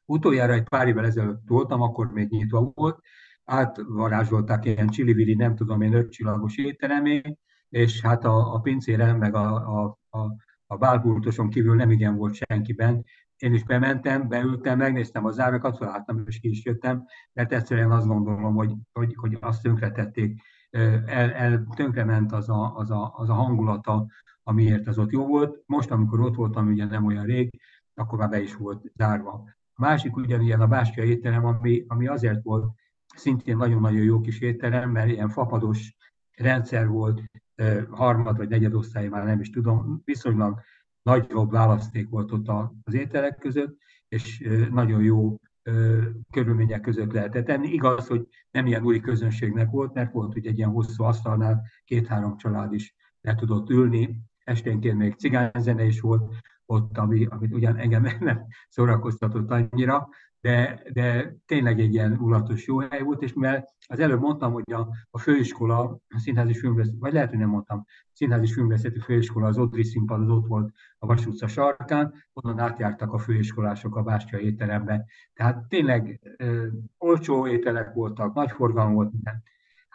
Utoljára 0.06 0.54
egy 0.54 0.68
pár 0.68 0.88
évvel 0.88 1.06
ezelőtt 1.06 1.42
voltam, 1.48 1.82
akkor 1.82 2.12
még 2.12 2.30
nyitva 2.30 2.72
volt, 2.76 3.00
átvarázsolták 3.46 4.66
ilyen 4.66 4.88
csili 4.88 5.34
nem 5.34 5.56
tudom 5.56 5.82
én, 5.82 5.94
öt 5.94 6.12
csillagos 6.12 6.58
étteremé, 6.58 7.22
és 7.70 8.02
hát 8.02 8.26
a, 8.26 8.54
a 8.54 8.60
pincérem, 8.60 9.18
meg 9.18 9.36
a, 9.36 9.80
a, 9.80 9.98
a, 10.10 10.36
a 10.68 10.78
bálpultoson 10.78 11.50
kívül 11.50 11.76
nem 11.76 11.92
igen 11.92 12.16
volt 12.16 12.34
senkiben, 12.34 13.06
én 13.38 13.54
is 13.54 13.64
bementem, 13.64 14.28
beültem, 14.28 14.78
megnéztem 14.78 15.26
az 15.26 15.40
árakat, 15.40 15.78
felálltam 15.78 16.24
és 16.26 16.40
ki 16.40 16.50
is 16.50 16.66
jöttem, 16.66 17.06
mert 17.34 17.54
egyszerűen 17.54 17.92
azt 17.92 18.08
gondolom, 18.08 18.56
hogy, 18.56 18.74
hogy, 18.92 19.16
hogy 19.16 19.38
azt 19.42 19.62
tönkretették, 19.62 20.42
el, 21.06 21.32
el 21.32 21.68
tönkrement 21.76 22.32
az 22.32 22.50
a, 22.50 22.76
az, 22.76 22.92
a, 22.92 23.14
az 23.16 23.30
a 23.30 23.34
hangulata, 23.34 24.08
amiért 24.44 24.88
az 24.88 24.98
ott 24.98 25.12
jó 25.12 25.28
volt. 25.28 25.64
Most, 25.66 25.92
amikor 25.92 26.20
ott 26.20 26.36
voltam, 26.36 26.68
ugye 26.68 26.86
nem 26.86 27.06
olyan 27.06 27.26
rég, 27.26 27.62
akkor 27.94 28.20
már 28.20 28.30
be 28.30 28.42
is 28.42 28.56
volt 28.56 28.92
zárva. 28.96 29.44
A 29.74 29.82
másik 29.82 30.16
ugyanilyen 30.16 30.62
a 30.62 30.68
Bástya 30.68 31.04
étterem, 31.04 31.46
ami, 31.46 31.84
ami 31.88 32.08
azért 32.08 32.44
volt 32.44 32.74
szintén 33.16 33.58
nagyon-nagyon 33.58 34.04
jó 34.04 34.22
kis 34.22 34.40
étterem, 34.40 34.92
mert 34.92 35.10
ilyen 35.10 35.30
fapados 35.30 35.96
rendszer 36.32 36.88
volt, 36.88 37.22
harmad 37.90 38.38
vagy 38.38 38.50
negyed 38.50 38.74
osztály, 38.74 39.08
már 39.08 39.26
nem 39.26 39.40
is 39.40 39.50
tudom, 39.50 40.02
viszonylag 40.04 40.60
nagyobb 41.02 41.52
választék 41.52 42.10
volt 42.10 42.32
ott 42.32 42.48
az 42.84 42.94
ételek 42.94 43.38
között, 43.38 43.78
és 44.08 44.48
nagyon 44.72 45.04
jó 45.04 45.38
körülmények 46.32 46.82
között 46.82 47.12
lehetett 47.12 47.50
enni. 47.50 47.68
Igaz, 47.68 48.08
hogy 48.08 48.28
nem 48.52 48.68
ilyen 48.68 48.84
új 48.84 49.00
közönségnek 49.00 49.70
volt, 49.70 49.94
mert 49.94 50.12
volt 50.12 50.36
ugye 50.36 50.50
egy 50.50 50.58
ilyen 50.58 50.70
hosszú 50.70 51.04
asztalnál 51.04 51.62
két-három 51.84 52.38
család 52.38 52.74
is 52.74 52.96
le 53.22 53.36
tudott 53.36 53.70
ülni. 53.70 54.22
Esténként 54.44 54.98
még 54.98 55.14
cigányzene 55.14 55.86
is 55.86 56.00
volt 56.00 56.36
ott, 56.66 56.98
ami, 56.98 57.26
amit 57.26 57.54
ugyan 57.54 57.78
engem 57.78 58.08
nem 58.20 58.46
szórakoztatott 58.70 59.52
annyira, 59.52 60.10
de, 60.46 60.82
de 60.94 61.36
tényleg 61.46 61.80
egy 61.80 61.94
ilyen 61.94 62.18
ulatos 62.20 62.68
jó 62.68 62.80
hely 62.80 63.02
volt, 63.02 63.22
és 63.22 63.34
mivel 63.34 63.70
az 63.88 64.00
előbb 64.00 64.20
mondtam, 64.20 64.54
hogy 64.54 64.72
a, 64.72 64.88
a 65.10 65.20
főiskola, 65.20 65.80
a 66.08 66.20
színházi 66.20 66.54
filmveszély, 66.54 66.98
vagy 67.00 67.14
lehet, 67.14 67.30
hogy 67.30 67.38
nem 67.38 67.50
mondtam, 67.50 67.86
színházi 68.14 68.54
filmveszélyű 68.54 69.00
főiskola, 69.00 69.48
az 69.48 69.58
Odri 69.58 69.84
színpad, 69.84 70.22
az 70.22 70.30
ott 70.30 70.48
volt 70.48 70.74
a 70.98 71.06
Vas 71.06 71.26
utca 71.26 71.48
sarkán, 71.48 72.14
onnan 72.34 72.60
átjártak 72.60 73.14
a 73.14 73.18
főiskolások 73.18 73.96
a 73.96 74.02
Bástya 74.02 74.40
étterembe. 74.40 75.06
Tehát 75.34 75.68
tényleg 75.68 76.20
ö, 76.38 76.68
olcsó 76.98 77.48
ételek 77.48 77.94
voltak, 77.94 78.34
nagy 78.34 78.52
forgalom 78.52 78.94
volt 78.94 79.12
minden. 79.12 79.44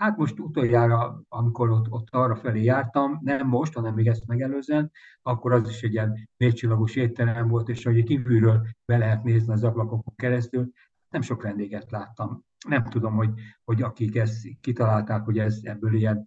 Hát 0.00 0.16
most 0.16 0.38
utoljára, 0.38 1.22
amikor 1.28 1.70
ott, 1.70 1.90
ott 1.90 2.06
arra 2.10 2.36
felé 2.36 2.62
jártam, 2.62 3.18
nem 3.22 3.46
most, 3.46 3.74
hanem 3.74 3.94
még 3.94 4.06
ezt 4.06 4.26
megelőzően, 4.26 4.90
akkor 5.22 5.52
az 5.52 5.68
is 5.68 5.82
egy 5.82 5.92
ilyen 5.92 6.28
négycsillagos 6.36 6.96
étterem 6.96 7.48
volt, 7.48 7.68
és 7.68 7.84
hogy 7.84 8.04
kívülről 8.04 8.66
be 8.84 8.98
lehet 8.98 9.22
nézni 9.22 9.52
az 9.52 9.64
ablakokon 9.64 10.14
keresztül, 10.16 10.70
nem 11.08 11.20
sok 11.20 11.42
vendéget 11.42 11.90
láttam. 11.90 12.44
Nem 12.68 12.84
tudom, 12.84 13.14
hogy, 13.14 13.30
hogy 13.64 13.82
akik 13.82 14.16
ezt 14.16 14.48
kitalálták, 14.60 15.24
hogy 15.24 15.38
ez 15.38 15.58
ebből 15.62 15.94
ilyen 15.94 16.26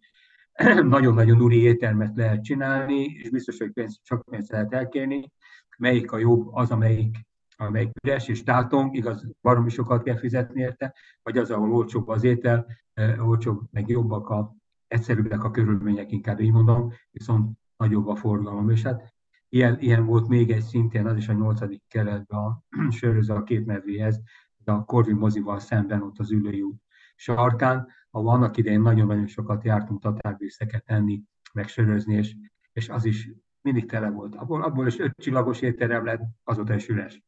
nagyon-nagyon 0.84 1.42
úri 1.42 1.62
éttermet 1.62 2.16
lehet 2.16 2.44
csinálni, 2.44 3.04
és 3.04 3.30
biztos, 3.30 3.58
hogy 3.58 3.72
pénz, 3.72 4.00
csak 4.04 4.26
pénzt 4.30 4.52
lehet 4.52 4.74
elkérni. 4.74 5.32
Melyik 5.78 6.12
a 6.12 6.18
jobb, 6.18 6.48
az, 6.52 6.72
amelyik 6.72 7.18
amely 7.58 7.92
üres 8.04 8.28
és 8.28 8.44
tátong, 8.44 8.96
igaz, 8.96 9.28
baromi 9.42 9.70
sokat 9.70 10.04
kell 10.04 10.18
fizetni 10.18 10.62
érte, 10.62 10.96
vagy 11.24 11.38
az, 11.38 11.52
ahol 11.52 11.74
olcsóbb 11.74 12.08
az 12.08 12.24
étel, 12.24 12.66
olcsóbb, 13.20 13.62
meg 13.72 13.90
jobbak 13.90 14.30
a, 14.30 14.56
egyszerűbbek 14.88 15.44
a 15.44 15.52
körülmények, 15.52 16.12
inkább 16.12 16.40
így 16.40 16.52
mondom, 16.52 16.94
viszont 17.12 17.58
nagyobb 17.78 18.08
a 18.08 18.16
forgalom. 18.16 18.70
És 18.70 18.84
hát 18.84 19.14
ilyen, 19.50 19.80
ilyen 19.80 20.06
volt 20.06 20.28
még 20.28 20.52
egy 20.52 20.64
szintén, 20.64 21.06
az 21.06 21.18
is 21.18 21.28
a 21.28 21.34
nyolcadik 21.34 21.84
keretben 21.88 22.40
a 22.40 22.64
söröző 22.98 23.34
a 23.34 23.44
két 23.44 23.66
medvéhez, 23.66 24.22
a 24.66 24.86
Korvin 24.86 25.16
mozival 25.16 25.60
szemben 25.60 26.02
ott 26.02 26.20
az 26.20 26.32
ülői 26.32 26.62
út 26.62 26.82
sarkán, 27.16 27.88
ahol 28.10 28.30
annak 28.30 28.58
idején 28.58 28.82
nagyon-nagyon 28.82 29.28
sokat 29.28 29.64
jártunk 29.64 30.02
tatárvészeket 30.02 30.84
enni, 30.86 31.24
meg 31.54 31.68
sörözni, 31.68 32.16
és, 32.16 32.36
és 32.72 32.90
az 32.90 33.06
is 33.06 33.30
mindig 33.62 33.90
tele 33.90 34.10
volt. 34.10 34.36
Abból, 34.36 34.64
abból 34.64 34.88
is 34.88 35.00
öt 35.00 35.14
csillagos 35.18 35.62
étterem 35.62 36.06
lett, 36.06 36.22
azóta 36.44 36.74
is 36.74 36.88
üres. 36.88 37.24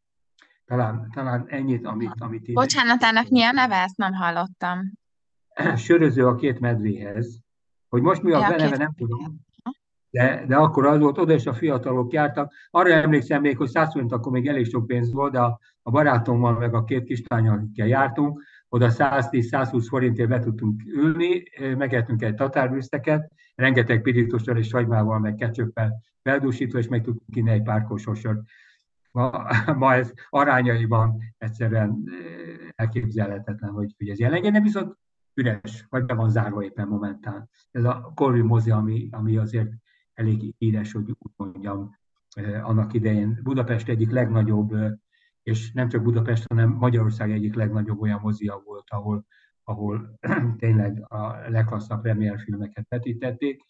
Talán, 0.66 1.10
talán 1.14 1.46
ennyit, 1.48 1.86
amit, 1.86 2.14
amit 2.18 2.48
így... 2.48 2.54
Bocsánat, 2.54 3.04
ennek 3.04 3.30
mi 3.30 3.44
a 3.44 3.52
neve? 3.52 3.76
Ezt 3.76 3.98
nem 3.98 4.14
hallottam. 4.14 4.92
Söröző 5.76 6.28
a 6.28 6.36
két 6.36 6.60
medvéhez. 6.60 7.40
Hogy 7.90 8.02
most 8.02 8.22
mi 8.22 8.32
a 8.32 8.40
ja, 8.40 8.50
neve, 8.50 8.78
nem 8.78 8.94
tudom. 8.98 9.44
De, 10.10 10.46
de 10.48 10.56
akkor 10.56 10.86
az 10.86 11.00
volt, 11.00 11.18
oda 11.18 11.34
is 11.34 11.46
a 11.46 11.54
fiatalok 11.54 12.14
jártak. 12.14 12.54
Arra 12.70 12.92
emlékszem 12.92 13.42
még, 13.42 13.58
hogy 13.58 13.68
100 13.68 13.92
forint 13.92 14.12
akkor 14.12 14.32
még 14.32 14.48
elég 14.48 14.66
sok 14.66 14.88
pénz 14.88 15.12
volt, 15.12 15.32
de 15.32 15.40
a, 15.40 15.60
a 15.82 15.92
barátommal 15.92 16.58
meg 16.58 16.74
a 16.74 16.84
két 16.84 17.04
kislányal, 17.04 17.58
akikkel 17.58 17.88
jártunk, 17.88 18.42
oda 18.70 18.90
110-120 18.90 19.86
forintért 19.90 20.30
be 20.30 20.40
tudtunk 20.40 20.82
ülni, 20.86 21.44
megettünk 21.78 22.22
egy 22.22 22.36
tatárvűzteket, 22.36 23.32
rengeteg 23.56 24.02
pirítóssal 24.02 24.58
és 24.58 24.72
hagymával, 24.72 25.20
meg 25.20 25.36
kecsöppel 25.36 26.02
feldúsítva, 26.22 26.78
és 26.78 26.88
meg 26.88 27.02
tudtunk 27.04 27.36
inni 27.36 27.52
egy 27.52 27.64
pár 27.64 27.84
kososort. 27.84 28.40
Ma, 29.16 29.48
ma 29.82 29.94
ez 29.94 30.14
arányaiban 30.30 31.18
egyszerűen 31.38 32.04
elképzelhetetlen, 32.76 33.72
hogy, 33.72 33.94
hogy 33.98 34.10
ez 34.10 34.20
jelenjen, 34.20 34.64
viszont 34.64 34.98
üres, 35.34 35.86
vagy 35.90 36.06
be 36.06 36.14
van 36.14 36.30
zárva 36.30 36.64
éppen 36.64 36.88
momentán. 36.88 37.50
Ez 37.72 37.84
a 37.84 38.12
Corvi 38.16 38.42
mozi, 38.42 38.72
ami, 38.72 39.08
ami 39.12 39.38
azért 39.38 39.70
elég 40.14 40.56
híres, 40.58 40.92
hogy 40.92 41.10
úgy 41.10 41.32
mondjam, 41.36 41.96
annak 42.62 42.94
idején 42.94 43.40
Budapest 43.44 43.88
egyik 43.88 44.12
legnagyobb, 44.12 44.76
és 45.44 45.72
nem 45.72 45.88
csak 45.88 46.04
Budapest, 46.04 46.48
hanem 46.48 46.70
Magyarország 46.70 47.32
egyik 47.32 47.56
legnagyobb 47.56 48.02
olyan 48.02 48.20
mozia 48.22 48.62
volt, 48.66 48.90
ahol, 48.90 49.26
ahol 49.64 50.18
tényleg 50.58 51.04
a 51.08 51.50
leghosszabb 51.50 52.02
premier 52.02 52.40
filmeket 52.40 52.86
vetítették, 52.90 53.62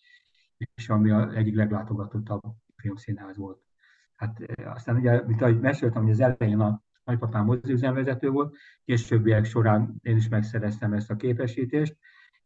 és 0.75 0.89
ami 0.89 1.09
a 1.09 1.35
egyik 1.35 1.55
leglátogatottabb 1.55 2.41
filmszínház 2.75 3.37
volt. 3.37 3.64
Hát 4.15 4.39
aztán 4.65 4.95
ugye, 4.95 5.21
mint 5.25 5.41
ahogy 5.41 5.59
meséltem, 5.59 6.01
hogy 6.01 6.11
az 6.11 6.19
elején 6.19 6.59
a 6.59 6.83
nagypapám 7.03 7.45
moziüzemvezető 7.45 8.29
volt, 8.29 8.55
későbbiek 8.85 9.45
során 9.45 9.95
én 10.01 10.15
is 10.15 10.27
megszereztem 10.27 10.93
ezt 10.93 11.11
a 11.11 11.15
képesítést, 11.15 11.97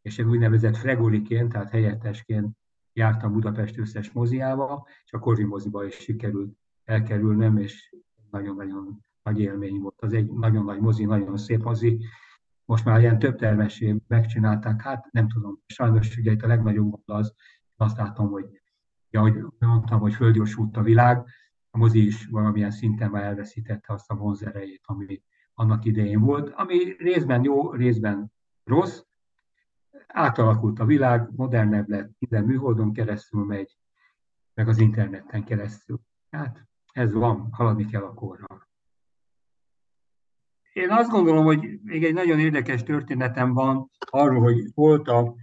és 0.02 0.18
én 0.18 0.30
úgynevezett 0.30 0.78
fregoliként, 0.78 1.52
tehát 1.52 1.70
helyettesként 1.70 2.58
jártam 2.94 3.34
Budapest 3.34 3.78
összes 3.78 4.12
moziába, 4.12 4.88
és 5.06 5.14
a 5.14 5.20
Korvi 5.20 5.44
moziba 5.44 5.86
is 5.86 5.96
sikerült 5.96 6.58
elkerülnem, 6.84 7.58
és 7.58 7.96
nagyon-nagyon 8.32 9.06
nagy 9.24 9.40
élmény 9.40 9.80
volt. 9.80 10.02
Az 10.02 10.14
egy 10.14 10.32
nagyon 10.32 10.66
nagy 10.66 10.80
mozi, 10.80 11.06
nagyon 11.06 11.38
szép 11.38 11.64
mozi. 11.64 12.06
Most 12.66 12.86
már 12.86 13.00
ilyen 13.00 13.20
több 13.20 13.36
termesé 13.36 13.96
megcsinálták, 14.08 14.82
hát 14.82 15.08
nem 15.12 15.30
tudom, 15.30 15.60
sajnos 15.66 16.18
ugye 16.18 16.32
itt 16.32 16.42
a 16.42 16.48
legnagyobb 16.48 17.02
az, 17.06 17.34
azt 17.76 17.98
látom, 17.98 18.30
hogy 18.30 18.62
ja, 19.10 19.20
ahogy 19.20 19.44
mondtam, 19.60 20.00
hogy 20.00 20.14
földgyorsult 20.14 20.78
a 20.78 20.82
világ, 20.82 21.26
a 21.72 21.78
mozi 21.78 22.06
is 22.06 22.26
valamilyen 22.26 22.72
szinten 22.72 23.10
már 23.10 23.24
elveszítette 23.24 23.94
azt 23.94 24.12
a 24.12 24.16
vonzerejét, 24.16 24.82
ami 24.86 25.22
annak 25.54 25.86
idején 25.86 26.20
volt, 26.20 26.50
ami 26.50 26.96
részben 26.98 27.44
jó, 27.44 27.72
részben 27.72 28.32
rossz, 28.64 29.02
átalakult 30.08 30.80
a 30.80 30.86
világ, 30.86 31.30
modernebb 31.36 31.90
lett, 31.90 32.12
minden 32.20 32.44
műholdon 32.44 32.94
keresztül 32.94 33.46
megy, 33.46 33.78
meg 34.54 34.68
az 34.68 34.80
interneten 34.80 35.44
keresztül. 35.44 36.00
Hát 36.30 36.68
ez 36.94 37.14
van, 37.14 37.48
haladni 37.52 37.86
kell 37.86 38.04
a 38.04 38.14
korral. 38.14 38.68
Én 40.74 40.90
azt 40.90 41.10
gondolom, 41.10 41.46
hogy 41.46 41.80
még 41.84 42.04
egy 42.04 42.14
nagyon 42.14 42.40
érdekes 42.40 42.84
történetem 42.84 43.54
van 43.54 43.90
arról, 44.00 44.42
hogy 44.42 44.74
volt 44.74 45.08
a 45.08 45.36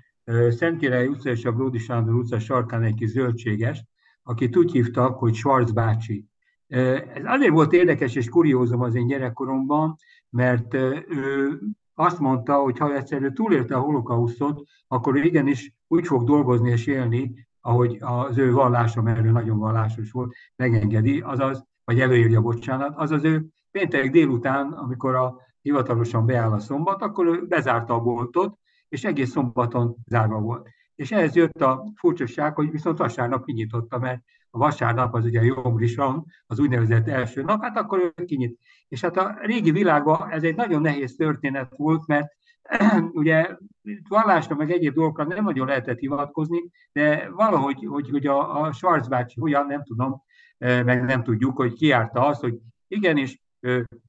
Szentkirályi 0.48 1.06
utca 1.06 1.30
és 1.30 1.44
a 1.44 1.52
Bródi 1.52 1.78
Sándor 1.78 2.14
utca 2.14 2.38
sarkán 2.38 2.82
egy 2.82 2.94
kis 2.94 3.08
zöldséges, 3.08 3.84
akit 4.26 4.56
úgy 4.56 4.72
hívtak, 4.72 5.18
hogy 5.18 5.34
Schwarz 5.34 5.72
bácsi. 5.72 6.24
Ez 6.66 7.22
azért 7.24 7.52
volt 7.52 7.72
érdekes 7.72 8.14
és 8.14 8.28
kuriózom 8.28 8.80
az 8.80 8.94
én 8.94 9.06
gyerekkoromban, 9.06 9.96
mert 10.30 10.74
ő 10.74 11.60
azt 11.94 12.18
mondta, 12.18 12.54
hogy 12.54 12.78
ha 12.78 12.94
egyszerűen 12.94 13.34
túlélte 13.34 13.76
a 13.76 13.80
holokausztot, 13.80 14.62
akkor 14.88 15.16
igenis 15.16 15.74
úgy 15.88 16.06
fog 16.06 16.24
dolgozni 16.24 16.70
és 16.70 16.86
élni, 16.86 17.48
ahogy 17.60 17.96
az 18.00 18.38
ő 18.38 18.52
vallása, 18.52 19.02
mert 19.02 19.24
ő 19.24 19.30
nagyon 19.30 19.58
vallásos 19.58 20.10
volt, 20.10 20.34
megengedi, 20.56 21.20
azaz, 21.20 21.64
vagy 21.84 22.00
előírja, 22.00 22.40
bocsánat, 22.40 22.96
azaz 22.96 23.24
ő 23.24 23.46
péntek 23.70 24.10
délután, 24.10 24.72
amikor 24.72 25.14
a 25.14 25.36
hivatalosan 25.62 26.26
beáll 26.26 26.52
a 26.52 26.58
szombat, 26.58 27.02
akkor 27.02 27.26
ő 27.26 27.46
bezárta 27.46 27.94
a 27.94 28.00
boltot, 28.00 28.58
és 28.88 29.04
egész 29.04 29.30
szombaton 29.30 29.96
zárva 30.06 30.40
volt. 30.40 30.68
És 30.96 31.12
ehhez 31.12 31.35
jött 31.35 31.61
a 31.61 31.92
furcsaság, 31.94 32.54
hogy 32.54 32.70
viszont 32.70 32.98
vasárnap 32.98 33.44
kinyitotta, 33.44 33.98
mert 33.98 34.22
a 34.50 34.59
vasárnap 34.59 35.14
az 35.14 35.24
ugye 35.24 35.42
Jom 35.42 35.76
Rishon, 35.76 36.24
az 36.46 36.59
úgynevezett 36.59 37.09
első 37.09 37.42
nap, 37.42 37.62
hát 37.62 37.76
akkor 37.76 37.98
ő 37.98 38.24
kinyit. 38.24 38.59
És 38.88 39.00
hát 39.00 39.16
a 39.16 39.37
régi 39.40 39.70
világban 39.70 40.30
ez 40.30 40.42
egy 40.42 40.56
nagyon 40.56 40.80
nehéz 40.80 41.16
történet 41.16 41.72
volt, 41.76 42.06
mert 42.06 42.28
ugye 43.12 43.56
vallásra 44.09 44.54
meg 44.54 44.70
egyéb 44.70 44.94
dolgokra 44.94 45.24
nem 45.24 45.44
nagyon 45.44 45.66
lehetett 45.66 45.98
hivatkozni, 45.98 46.70
de 46.92 47.30
valahogy, 47.30 47.85
hogy, 47.85 48.11
hogy 48.11 48.26
a, 48.26 48.62
a 48.62 48.72
Schwarz 48.72 49.09
bácsi 49.09 49.40
hogyan, 49.40 49.66
nem 49.66 49.82
tudom, 49.82 50.22
eh, 50.59 50.85
meg 50.85 51.04
nem 51.04 51.22
tudjuk, 51.22 51.56
hogy 51.56 51.72
kiárta 51.72 52.26
azt, 52.26 52.40
hogy 52.40 52.59
igenis, 52.88 53.40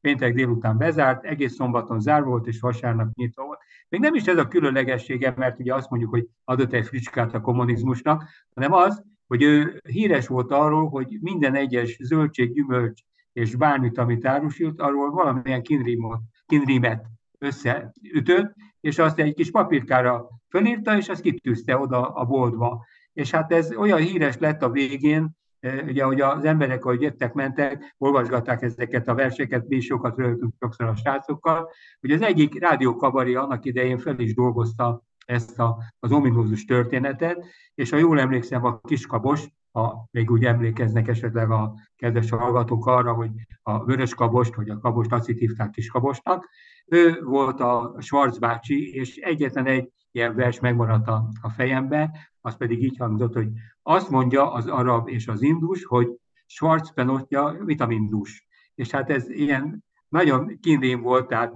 péntek 0.02 0.34
délután 0.34 0.78
bezárt, 0.78 1.24
egész 1.24 1.54
szombaton 1.54 2.00
zárva 2.00 2.30
volt, 2.30 2.48
és 2.48 2.60
vasárnap 2.60 3.14
nyitva 3.14 3.44
volt. 3.44 3.60
Még 3.90 4.00
nem 4.00 4.14
is 4.14 4.26
ez 4.26 4.38
a 4.38 4.48
különlegessége, 4.48 5.34
mert 5.38 5.60
ugye 5.60 5.74
azt 5.74 5.90
mondjuk, 5.90 6.12
hogy 6.12 6.28
adott 6.44 6.74
egy 6.74 6.86
fricskát 6.86 7.34
a 7.34 7.42
kommunizmusnak, 7.42 8.24
hanem 8.54 8.74
az, 8.74 9.04
hogy 9.28 9.44
ő 9.44 9.82
híres 9.84 10.28
volt 10.28 10.52
arról, 10.52 10.90
hogy 10.90 11.18
minden 11.22 11.56
egyes 11.56 11.98
zöldség, 12.02 12.54
gyümölcs 12.54 13.02
és 13.34 13.56
bármit, 13.56 13.98
amit 13.98 14.26
árusult, 14.26 14.82
arról 14.82 15.12
valamilyen 15.12 15.62
kinrímot, 15.62 16.20
kinrímet 16.46 17.06
összeütött, 17.38 18.54
és 18.80 18.98
azt 19.00 19.20
egy 19.20 19.34
kis 19.34 19.52
papírkára 19.52 20.28
fölírta, 20.50 20.98
és 20.98 21.10
azt 21.10 21.22
kitűzte 21.22 21.78
oda 21.78 22.08
a 22.08 22.26
boltba. 22.26 22.86
És 23.14 23.32
hát 23.32 23.52
ez 23.52 23.76
olyan 23.76 24.00
híres 24.00 24.38
lett 24.38 24.62
a 24.62 24.70
végén, 24.70 25.38
ugye, 25.62 26.04
hogy 26.04 26.22
az 26.22 26.46
emberek, 26.46 26.86
ahogy 26.86 27.02
jöttek, 27.02 27.34
mentek, 27.34 27.96
olvasgatták 27.98 28.62
ezeket 28.62 29.08
a 29.08 29.16
verseket, 29.16 29.68
mi 29.68 29.76
is 29.76 29.86
sokat 29.86 30.18
rögtünk 30.18 30.54
sokszor 30.60 30.88
a 30.88 30.96
srácokkal, 30.96 31.70
hogy 32.00 32.12
az 32.12 32.22
egyik 32.22 32.60
rádiókabari 32.60 33.36
annak 33.36 33.66
idején 33.66 33.98
fel 33.98 34.20
is 34.20 34.34
dolgozta 34.34 35.04
ezt 35.26 35.60
a, 35.60 35.78
az 36.00 36.12
ominózus 36.12 36.66
történetet, 36.66 37.46
és 37.76 37.90
ha 37.90 37.98
jól 37.98 38.20
emlékszem, 38.20 38.66
a 38.66 38.80
kiskabos, 38.80 39.48
ha 39.72 40.08
még 40.12 40.32
úgy 40.32 40.46
emlékeznek 40.46 41.08
esetleg 41.08 41.52
a 41.52 41.74
kedves 41.96 42.30
hallgatók 42.30 42.86
arra, 42.86 43.14
hogy 43.14 43.32
a 43.62 43.84
vörös 43.84 44.16
kabost, 44.16 44.56
vagy 44.56 44.70
a 44.70 44.80
kabost 44.80 45.12
azt 45.12 45.28
hívták 45.28 45.70
kiskabosnak, 45.70 46.50
ő 46.86 47.22
volt 47.24 47.60
a 47.60 47.96
Schwarz 48.00 48.38
bácsi, 48.38 48.94
és 48.94 49.16
egyetlen 49.16 49.66
egy 49.66 49.92
ilyen 50.12 50.36
vers 50.36 50.60
megmaradt 50.60 51.08
a, 51.08 51.30
a 51.42 51.50
fejembe, 51.50 52.30
az 52.42 52.58
pedig 52.58 52.84
így 52.84 52.98
hangzott, 52.98 53.34
hogy 53.34 53.48
azt 53.82 54.10
mondja 54.10 54.52
az 54.52 54.68
arab 54.68 55.08
és 55.10 55.28
az 55.28 55.42
indus, 55.42 55.86
hogy 55.86 56.08
Schwarz 56.46 56.94
penotja 56.94 57.58
vitamindus. 57.66 58.48
És 58.76 58.92
hát 58.92 59.10
ez 59.10 59.30
ilyen 59.30 59.84
nagyon 60.08 60.60
kínrém 60.60 61.02
volt, 61.02 61.28
tehát 61.28 61.54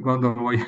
gondolom, 0.00 0.44
hogy 0.44 0.58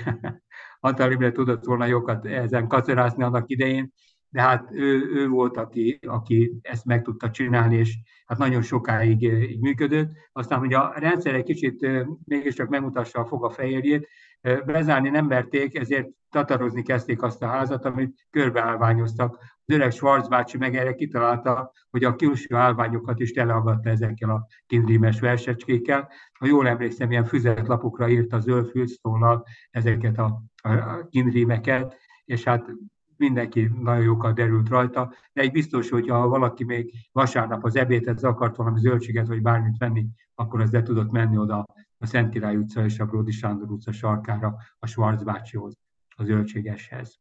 Antal 0.81 1.13
Imre 1.13 1.33
tudott 1.33 1.65
volna 1.65 1.87
jókat 1.87 2.27
ezen 2.27 2.69
kacerászni 2.69 3.23
annak 3.23 3.51
idején, 3.51 3.93
de 4.29 4.43
hát 4.43 4.71
ő, 4.73 5.11
ő 5.15 5.29
volt, 5.29 5.57
aki, 5.57 5.99
aki 6.07 6.59
ezt 6.63 6.85
meg 6.85 7.03
tudta 7.03 7.31
csinálni, 7.31 7.77
és 7.77 7.99
hát 8.27 8.39
nagyon 8.39 8.63
sokáig 8.63 9.23
így 9.23 9.61
működött. 9.61 10.11
Aztán, 10.33 10.59
hogy 10.59 10.75
a 10.75 10.93
rendszer 10.97 11.35
egy 11.35 11.45
kicsit 11.45 11.87
mégiscsak 12.25 12.69
megmutassa 12.69 13.21
a 13.21 13.27
foga 13.27 13.51
fehérjét, 13.51 14.09
bezárni 14.43 15.09
nem 15.09 15.27
merték, 15.27 15.79
ezért 15.79 16.09
tatarozni 16.31 16.83
kezdték 16.83 17.23
azt 17.23 17.43
a 17.43 17.47
házat, 17.47 17.85
amit 17.85 18.27
körbeállványoztak. 18.31 19.39
Az 19.65 19.75
öreg 19.75 19.91
Schwarz 19.91 20.29
bácsi 20.29 20.59
meg 20.59 20.77
erre 20.77 20.95
kitalálta, 20.95 21.73
hogy 21.91 22.05
a 22.05 22.17
külső 22.17 22.55
állványokat 22.55 23.21
is 23.21 23.33
teleagatta 23.33 23.91
ezekkel 23.91 24.31
a 24.31 24.47
kindrímes 24.67 25.21
versecskékkel. 25.21 26.09
Ha 26.39 26.47
jól 26.47 26.69
emlékszem, 26.69 27.11
ilyen 27.11 27.25
füzetlapokra 27.25 28.09
írt 28.09 28.33
a 28.33 28.39
zöld 28.39 28.69
fülszóllal 28.69 29.45
ezeket 29.71 30.19
a, 30.19 30.43
a 30.63 31.07
kindrímeket, 31.09 31.97
és 32.25 32.45
hát 32.45 32.71
mindenki 33.17 33.71
nagyon 33.81 34.05
jókat 34.05 34.35
derült 34.35 34.69
rajta, 34.69 35.13
de 35.33 35.43
egy 35.43 35.53
biztos, 35.53 35.91
hogy 35.91 36.09
ha 36.09 36.29
valaki 36.29 36.65
még 36.65 36.93
vasárnap 37.13 37.65
az 37.65 37.77
ebédhez 37.77 38.25
akart 38.25 38.57
valami 38.57 38.81
zöldséget 38.81 39.27
vagy 39.27 39.43
bármit 39.43 39.79
venni, 39.79 40.07
akkor 40.35 40.61
az 40.61 40.71
le 40.71 40.83
tudott 40.83 41.11
menni 41.11 41.39
oda 41.39 41.67
a 42.03 42.07
Szent 42.07 42.33
Király 42.33 42.57
utca 42.57 42.85
és 42.85 42.99
a 42.99 43.05
Bródi 43.05 43.31
Sándor 43.31 43.71
utca 43.71 43.93
sarkára 43.93 44.57
a 44.79 44.87
Schwarz 44.87 45.23
bácsihoz, 45.23 45.79
a 46.17 46.25
zöldségeshez. 46.25 47.19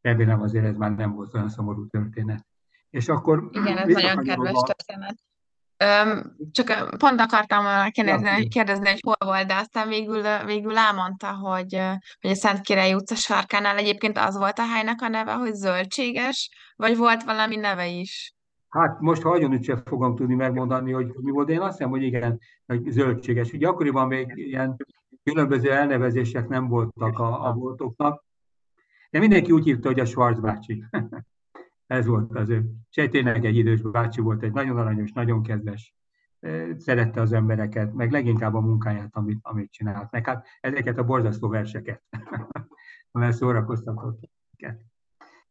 Remélem 0.00 0.42
azért 0.42 0.64
ez 0.64 0.76
már 0.76 0.90
nem 0.90 1.14
volt 1.14 1.34
olyan 1.34 1.48
szomorú 1.48 1.86
történet. 1.86 2.46
És 2.90 3.08
akkor 3.08 3.48
Igen, 3.50 3.76
ez 3.76 3.94
nagyon 3.94 4.24
kedves 4.24 4.52
történet. 4.66 5.16
Öm, 5.76 6.36
csak 6.52 6.96
pont 6.96 7.20
akartam 7.20 7.90
kérdezni, 7.90 8.48
kérdezni, 8.48 8.88
hogy 8.88 9.00
hol 9.00 9.16
volt, 9.18 9.46
de 9.46 9.54
aztán 9.54 9.88
végül, 9.88 10.44
végül 10.44 10.76
elmondta, 10.76 11.32
hogy, 11.32 11.80
hogy 12.20 12.30
a 12.30 12.34
Szent 12.34 12.60
Király 12.60 12.94
utca 12.94 13.14
sarkánál 13.14 13.76
egyébként 13.76 14.18
az 14.18 14.36
volt 14.36 14.58
a 14.58 14.66
helynek 14.66 15.02
a 15.02 15.08
neve, 15.08 15.32
hogy 15.32 15.54
zöldséges, 15.54 16.50
vagy 16.76 16.96
volt 16.96 17.22
valami 17.22 17.56
neve 17.56 17.86
is? 17.86 18.34
Hát 18.68 19.00
most 19.00 19.22
hagyjon 19.22 19.62
sem 19.62 19.82
fogom 19.84 20.16
tudni 20.16 20.34
megmondani, 20.34 20.92
hogy 20.92 21.12
mi 21.16 21.30
volt, 21.30 21.46
de 21.46 21.52
én 21.52 21.60
azt 21.60 21.76
hiszem, 21.76 21.90
hogy 21.90 22.02
igen, 22.02 22.40
hogy 22.66 22.90
zöldséges. 22.90 23.52
Ugye 23.52 23.68
akkoriban 23.68 24.06
még 24.06 24.32
ilyen 24.36 24.76
különböző 25.22 25.72
elnevezések 25.72 26.48
nem 26.48 26.68
voltak 26.68 27.18
a, 27.18 27.46
a 27.48 27.52
boltoknak, 27.52 28.24
de 29.10 29.18
mindenki 29.18 29.52
úgy 29.52 29.64
hívta, 29.64 29.88
hogy 29.88 30.00
a 30.00 30.04
Schwarz 30.04 30.40
bácsi. 30.40 30.84
Ez 31.86 32.06
volt 32.06 32.34
az 32.34 32.48
ő. 32.48 32.64
És 32.90 33.08
tényleg 33.10 33.44
egy 33.44 33.56
idős 33.56 33.80
bácsi 33.80 34.20
volt, 34.20 34.42
egy 34.42 34.52
nagyon 34.52 34.76
aranyos, 34.76 35.12
nagyon 35.12 35.42
kedves, 35.42 35.94
szerette 36.76 37.20
az 37.20 37.32
embereket, 37.32 37.94
meg 37.94 38.12
leginkább 38.12 38.54
a 38.54 38.60
munkáját, 38.60 39.10
amit, 39.12 39.38
amit 39.42 39.72
csinált. 39.72 40.10
Meg 40.10 40.26
hát 40.26 40.46
ezeket 40.60 40.98
a 40.98 41.04
borzasztó 41.04 41.48
verseket, 41.48 42.02
amely 43.12 43.32
szórakoztatott 43.32 44.30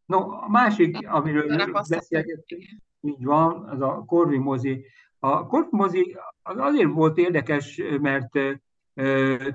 No, 0.05 0.17
a 0.17 0.47
másik, 0.49 1.07
amiről 1.07 1.71
beszélgettünk, 1.89 2.63
így 3.07 3.25
van, 3.25 3.69
az 3.69 3.81
a 3.81 4.03
Corvin 4.07 4.41
mozi. 4.41 4.85
A 5.19 5.45
Corvin 5.45 5.69
mozi 5.71 6.17
az 6.41 6.57
azért 6.57 6.91
volt 6.91 7.17
érdekes, 7.17 7.81
mert 8.01 8.29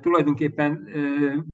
tulajdonképpen 0.00 0.88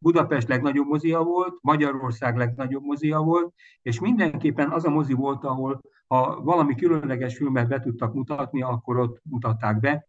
Budapest 0.00 0.48
legnagyobb 0.48 0.86
mozia 0.86 1.22
volt, 1.22 1.58
Magyarország 1.60 2.36
legnagyobb 2.36 2.84
mozia 2.84 3.18
volt, 3.18 3.52
és 3.82 4.00
mindenképpen 4.00 4.70
az 4.70 4.84
a 4.84 4.90
mozi 4.90 5.12
volt, 5.12 5.44
ahol 5.44 5.80
ha 6.08 6.40
valami 6.42 6.74
különleges 6.74 7.36
filmet 7.36 7.68
be 7.68 7.80
tudtak 7.80 8.14
mutatni, 8.14 8.62
akkor 8.62 8.98
ott 8.98 9.20
mutatták 9.22 9.80
be. 9.80 10.04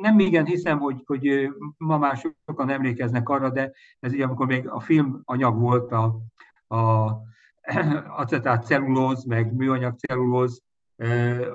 Nem 0.00 0.18
igen 0.18 0.44
hiszem, 0.44 0.78
hogy, 0.78 1.02
hogy 1.06 1.50
ma 1.76 1.98
már 1.98 2.16
sokan 2.46 2.70
emlékeznek 2.70 3.28
arra, 3.28 3.50
de 3.50 3.72
ez 4.00 4.12
ugye, 4.12 4.24
amikor 4.24 4.46
még 4.46 4.68
a 4.68 4.80
filmanyag 4.80 5.60
volt 5.60 5.92
a, 5.92 6.18
a 6.76 7.12
acetát 8.22 8.66
cellulóz, 8.66 9.24
meg 9.24 9.54
műanyag 9.54 9.98
cellulóz 9.98 10.62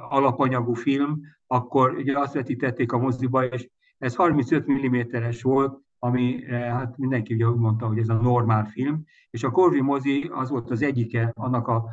alapanyagú 0.09 0.73
film, 0.73 1.21
akkor 1.47 1.93
ugye 1.93 2.19
azt 2.19 2.33
vetítették 2.33 2.91
a 2.91 2.97
moziba, 2.97 3.45
és 3.45 3.69
ez 3.97 4.15
35 4.15 4.71
mm-es 4.71 5.41
volt, 5.41 5.79
ami 5.99 6.43
hát 6.51 6.97
mindenki 6.97 7.33
ugye 7.33 7.47
mondta, 7.47 7.87
hogy 7.87 7.97
ez 7.97 8.09
a 8.09 8.21
normál 8.21 8.65
film, 8.65 9.03
és 9.29 9.43
a 9.43 9.51
Corvi 9.51 9.81
mozi 9.81 10.29
az 10.33 10.49
volt 10.49 10.71
az 10.71 10.81
egyike 10.81 11.31
annak 11.33 11.67
a 11.67 11.85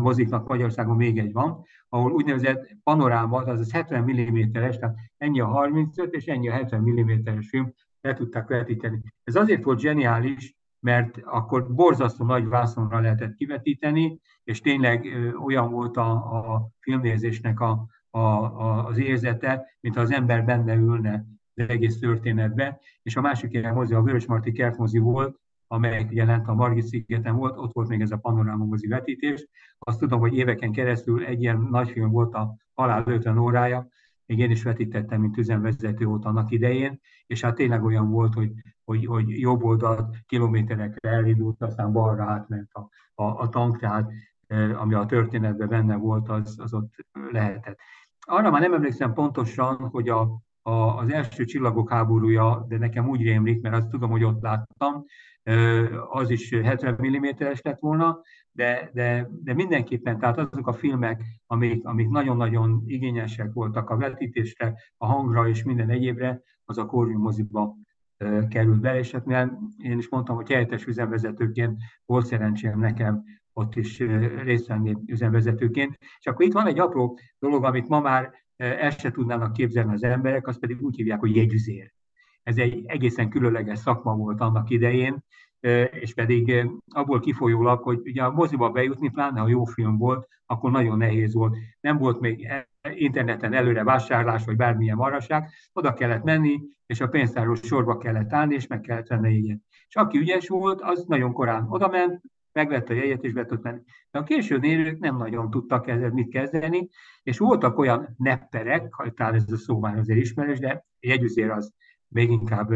moziknak 0.00 0.48
Magyarországon 0.48 0.96
még 0.96 1.18
egy 1.18 1.32
van, 1.32 1.64
ahol 1.88 2.12
úgynevezett 2.12 2.76
panoráma, 2.82 3.36
az 3.38 3.72
70 3.72 4.02
mm-es, 4.02 4.76
tehát 4.76 4.96
ennyi 5.16 5.40
a 5.40 5.46
35 5.46 6.14
és 6.14 6.24
ennyi 6.24 6.48
a 6.48 6.52
70 6.52 6.80
mm-es 6.82 7.48
film, 7.48 7.72
le 8.00 8.14
tudták 8.14 8.48
vetíteni. 8.48 9.00
Ez 9.24 9.34
azért 9.34 9.64
volt 9.64 9.78
zseniális, 9.78 10.56
mert 10.80 11.20
akkor 11.24 11.74
borzasztó 11.74 12.24
nagy 12.24 12.48
vászonra 12.48 13.00
lehetett 13.00 13.34
kivetíteni, 13.34 14.20
és 14.44 14.60
tényleg 14.60 15.08
olyan 15.44 15.70
volt 15.70 15.96
a, 15.96 16.10
a 16.10 16.68
filmnézésnek 16.80 17.60
a, 17.60 17.86
a, 18.10 18.18
a, 18.18 18.86
az 18.86 18.98
érzete, 18.98 19.66
mintha 19.80 20.00
az 20.00 20.12
ember 20.12 20.44
benne 20.44 20.74
ülne 20.74 21.24
az 21.54 21.68
egész 21.68 21.98
történetbe. 21.98 22.80
És 23.02 23.16
a 23.16 23.20
másik 23.20 23.52
ilyen 23.52 23.74
mozi, 23.74 23.94
a 23.94 24.02
Vörösmarty 24.02 24.52
kertmozi 24.52 24.98
volt, 24.98 25.40
amelyik 25.66 26.10
jelent 26.10 26.48
a 26.48 26.54
Margit 26.54 26.86
szigeten 26.86 27.36
volt, 27.36 27.56
ott 27.56 27.72
volt 27.72 27.88
még 27.88 28.00
ez 28.00 28.10
a 28.10 28.16
panoráma 28.16 28.64
mozi 28.64 28.86
vetítés. 28.86 29.48
Azt 29.78 29.98
tudom, 29.98 30.20
hogy 30.20 30.36
éveken 30.36 30.72
keresztül 30.72 31.24
egy 31.24 31.42
ilyen 31.42 31.66
nagyfilm 31.70 32.10
volt 32.10 32.34
a 32.34 32.56
Halál 32.74 33.02
50 33.06 33.38
órája, 33.38 33.88
még 34.28 34.38
én 34.38 34.50
is 34.50 34.62
vetítettem, 34.62 35.20
mint 35.20 35.36
üzemvezető 35.36 36.04
volt 36.04 36.24
annak 36.24 36.50
idején, 36.50 37.00
és 37.26 37.40
hát 37.40 37.54
tényleg 37.54 37.84
olyan 37.84 38.10
volt, 38.10 38.34
hogy, 38.34 38.52
hogy, 38.84 39.06
hogy 39.06 39.28
jobb 39.28 39.62
oldalt 39.62 40.16
kilométerekre 40.26 41.10
elindult, 41.10 41.62
aztán 41.62 41.92
balra 41.92 42.24
átment 42.24 42.72
a, 42.72 42.88
a, 43.14 43.24
a 43.24 43.48
tank, 43.48 43.78
tehát 43.78 44.10
ami 44.74 44.94
a 44.94 45.06
történetben 45.06 45.68
benne 45.68 45.96
volt, 45.96 46.28
az, 46.28 46.58
az 46.58 46.74
ott 46.74 46.94
lehetett. 47.30 47.78
Arra 48.20 48.50
már 48.50 48.60
nem 48.60 48.74
emlékszem 48.74 49.12
pontosan, 49.12 49.76
hogy 49.76 50.08
a, 50.08 50.40
a, 50.68 50.98
az 50.98 51.12
első 51.12 51.44
csillagok 51.44 51.90
háborúja, 51.90 52.64
de 52.68 52.78
nekem 52.78 53.08
úgy 53.08 53.22
rémlik, 53.22 53.60
mert 53.60 53.74
azt 53.74 53.88
tudom, 53.88 54.10
hogy 54.10 54.24
ott 54.24 54.42
láttam, 54.42 55.04
az 56.08 56.30
is 56.30 56.54
70 56.54 56.98
mm-es 57.06 57.60
lett 57.62 57.78
volna, 57.78 58.20
de, 58.52 58.90
de, 58.92 59.28
de 59.42 59.54
mindenképpen, 59.54 60.18
tehát 60.18 60.38
azok 60.38 60.66
a 60.66 60.72
filmek, 60.72 61.22
amik, 61.46 61.86
amik 61.86 62.08
nagyon-nagyon 62.08 62.82
igényesek 62.86 63.52
voltak 63.52 63.90
a 63.90 63.96
vetítésre, 63.96 64.74
a 64.96 65.06
hangra 65.06 65.48
és 65.48 65.62
minden 65.62 65.90
egyébre, 65.90 66.42
az 66.64 66.78
a 66.78 66.86
Corvin 66.86 67.18
moziba 67.18 67.76
került 68.48 68.80
be, 68.80 68.98
és 68.98 69.10
hát 69.10 69.50
én 69.76 69.98
is 69.98 70.08
mondtam, 70.08 70.36
hogy 70.36 70.48
helyettes 70.48 70.86
üzemvezetőként 70.86 71.76
volt 72.06 72.26
szerencsém 72.26 72.78
nekem 72.78 73.24
ott 73.52 73.76
is 73.76 73.98
részt 74.42 74.66
venni 74.66 74.96
üzemvezetőként. 75.06 75.98
És 76.18 76.26
akkor 76.26 76.44
itt 76.44 76.52
van 76.52 76.66
egy 76.66 76.78
apró 76.78 77.18
dolog, 77.38 77.64
amit 77.64 77.88
ma 77.88 78.00
már 78.00 78.30
ezt 78.58 79.00
se 79.00 79.10
tudnának 79.10 79.52
képzelni 79.52 79.94
az 79.94 80.02
emberek, 80.02 80.46
azt 80.46 80.58
pedig 80.58 80.82
úgy 80.82 80.96
hívják, 80.96 81.20
hogy 81.20 81.36
jegyüzér. 81.36 81.92
Ez 82.42 82.56
egy 82.56 82.82
egészen 82.86 83.28
különleges 83.28 83.78
szakma 83.78 84.14
volt 84.14 84.40
annak 84.40 84.70
idején, 84.70 85.24
és 85.90 86.14
pedig 86.14 86.66
abból 86.88 87.20
kifolyólag, 87.20 87.82
hogy 87.82 88.00
ugye 88.04 88.22
a 88.22 88.32
moziba 88.32 88.70
bejutni, 88.70 89.08
pláne 89.08 89.40
ha 89.40 89.48
jó 89.48 89.64
film 89.64 89.98
volt, 89.98 90.28
akkor 90.46 90.70
nagyon 90.70 90.96
nehéz 90.96 91.34
volt. 91.34 91.56
Nem 91.80 91.98
volt 91.98 92.20
még 92.20 92.44
e, 92.44 92.68
interneten 92.94 93.52
előre 93.52 93.84
vásárlás, 93.84 94.44
vagy 94.44 94.56
bármilyen 94.56 94.96
maraság, 94.96 95.50
oda 95.72 95.92
kellett 95.92 96.22
menni, 96.22 96.60
és 96.86 97.00
a 97.00 97.08
pénztáros 97.08 97.60
sorba 97.62 97.98
kellett 97.98 98.32
állni, 98.32 98.54
és 98.54 98.66
meg 98.66 98.80
kellett 98.80 99.06
venni 99.06 99.34
jegyet. 99.34 99.60
És 99.88 99.96
aki 99.96 100.18
ügyes 100.18 100.48
volt, 100.48 100.80
az 100.80 101.04
nagyon 101.06 101.32
korán 101.32 101.66
odament, 101.68 102.22
megvette 102.58 102.92
a 102.92 102.96
jegyet, 102.96 103.24
és 103.24 103.32
be 103.32 103.44
tudott 103.44 103.64
menni. 103.64 103.80
De 104.10 104.18
a 104.18 104.22
késő 104.22 104.58
élők 104.62 104.98
nem 104.98 105.16
nagyon 105.16 105.50
tudtak 105.50 105.88
ezzel 105.88 106.10
mit 106.10 106.30
kezdeni, 106.30 106.88
és 107.22 107.38
voltak 107.38 107.78
olyan 107.78 108.14
nepperek, 108.16 108.94
talán 109.14 109.34
ez 109.34 109.52
a 109.52 109.56
szó 109.56 109.78
már 109.78 109.98
azért 109.98 110.18
ismerős, 110.18 110.58
de 110.58 110.86
jegyüzér 111.00 111.50
az 111.50 111.72
még 112.08 112.30
inkább 112.30 112.72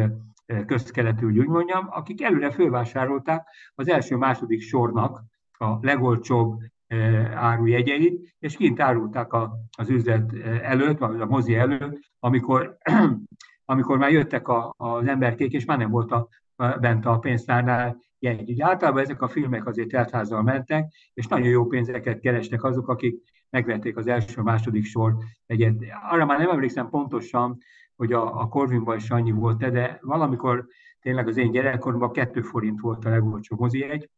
közkeletű, 0.67 1.27
úgy 1.27 1.47
mondjam, 1.47 1.87
akik 1.91 2.23
előre 2.23 2.51
fölvásárolták 2.51 3.47
az 3.75 3.89
első-második 3.89 4.61
sornak 4.61 5.25
a 5.59 5.79
legolcsóbb 5.81 6.61
árujegyeit, 7.35 8.35
és 8.39 8.57
kint 8.57 8.81
árulták 8.81 9.33
a, 9.33 9.53
az 9.79 9.91
üzlet 9.91 10.33
előtt, 10.63 10.99
vagy 10.99 11.21
a 11.21 11.27
mozi 11.27 11.55
előtt, 11.55 11.99
amikor, 12.19 12.77
amikor 13.73 13.99
már 13.99 14.11
jöttek 14.11 14.49
a, 14.49 14.75
az 14.77 15.07
emberkék, 15.07 15.53
és 15.53 15.65
már 15.65 15.79
nem 15.79 15.91
volt 15.91 16.13
a, 16.13 16.29
bent 16.81 17.07
a 17.07 17.19
pénztárnál 17.19 17.97
jegy. 18.23 18.49
Így 18.49 18.61
általában 18.61 19.03
ezek 19.03 19.23
a 19.23 19.29
filmek 19.29 19.67
azért 19.67 19.89
teltházzal 19.89 20.43
mentek, 20.43 20.93
és 21.15 21.27
nagyon 21.27 21.49
jó 21.49 21.67
pénzeket 21.67 22.21
kerestek 22.21 22.65
azok, 22.65 22.89
akik 22.89 23.23
megvették 23.51 23.97
az 23.97 24.07
első-második 24.07 24.85
sor 24.85 25.17
egyet. 25.47 25.75
Arra 26.11 26.25
már 26.25 26.39
nem 26.39 26.51
emlékszem 26.51 26.89
pontosan, 26.89 27.59
hogy 27.97 28.13
a, 28.13 28.41
a 28.41 28.49
Corvinban 28.49 28.97
is 28.97 29.11
annyi 29.11 29.31
volt, 29.31 29.59
de 29.59 29.99
valamikor 30.03 30.67
tényleg 31.01 31.29
az 31.29 31.37
én 31.37 31.51
gyerekkoromban 31.51 32.13
kettő 32.13 32.41
forint 32.41 32.81
volt 32.81 33.05
a 33.05 33.11
legolcsóbb 33.11 33.59
mozijegy, 33.59 34.11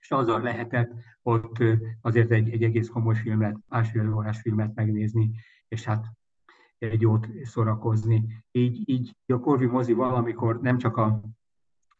és 0.00 0.10
azzal 0.10 0.40
lehetett 0.42 0.90
ott 1.22 1.56
azért 2.00 2.30
egy, 2.30 2.50
egy 2.50 2.62
egész 2.62 2.88
komoly 2.88 3.14
filmet, 3.14 3.56
másfél 3.68 4.14
órás 4.14 4.40
filmet 4.40 4.74
megnézni, 4.74 5.30
és 5.68 5.84
hát 5.84 6.06
egy 6.78 7.00
jót 7.00 7.28
szórakozni. 7.42 8.44
Így, 8.50 8.88
így 8.88 9.16
a 9.26 9.38
Corvin 9.38 9.68
mozi 9.68 9.92
valamikor 9.92 10.60
nem 10.60 10.78
csak 10.78 10.96
a, 10.96 11.20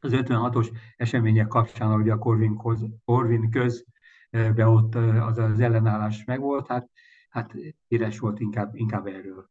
az 0.00 0.12
56-os 0.14 0.70
események 0.96 1.46
kapcsán, 1.46 1.90
ahogy 1.90 2.08
a 2.08 2.18
Corvin, 2.18 2.56
köz, 2.56 2.86
Corvin 3.04 3.50
közbe 3.50 4.66
ott 4.66 4.94
az, 4.94 5.38
az 5.38 5.60
ellenállás 5.60 6.24
megvolt, 6.24 6.66
hát, 6.66 6.90
hát 7.28 7.54
híres 7.88 8.18
volt 8.18 8.40
inkább, 8.40 8.74
inkább 8.74 9.06
erről. 9.06 9.50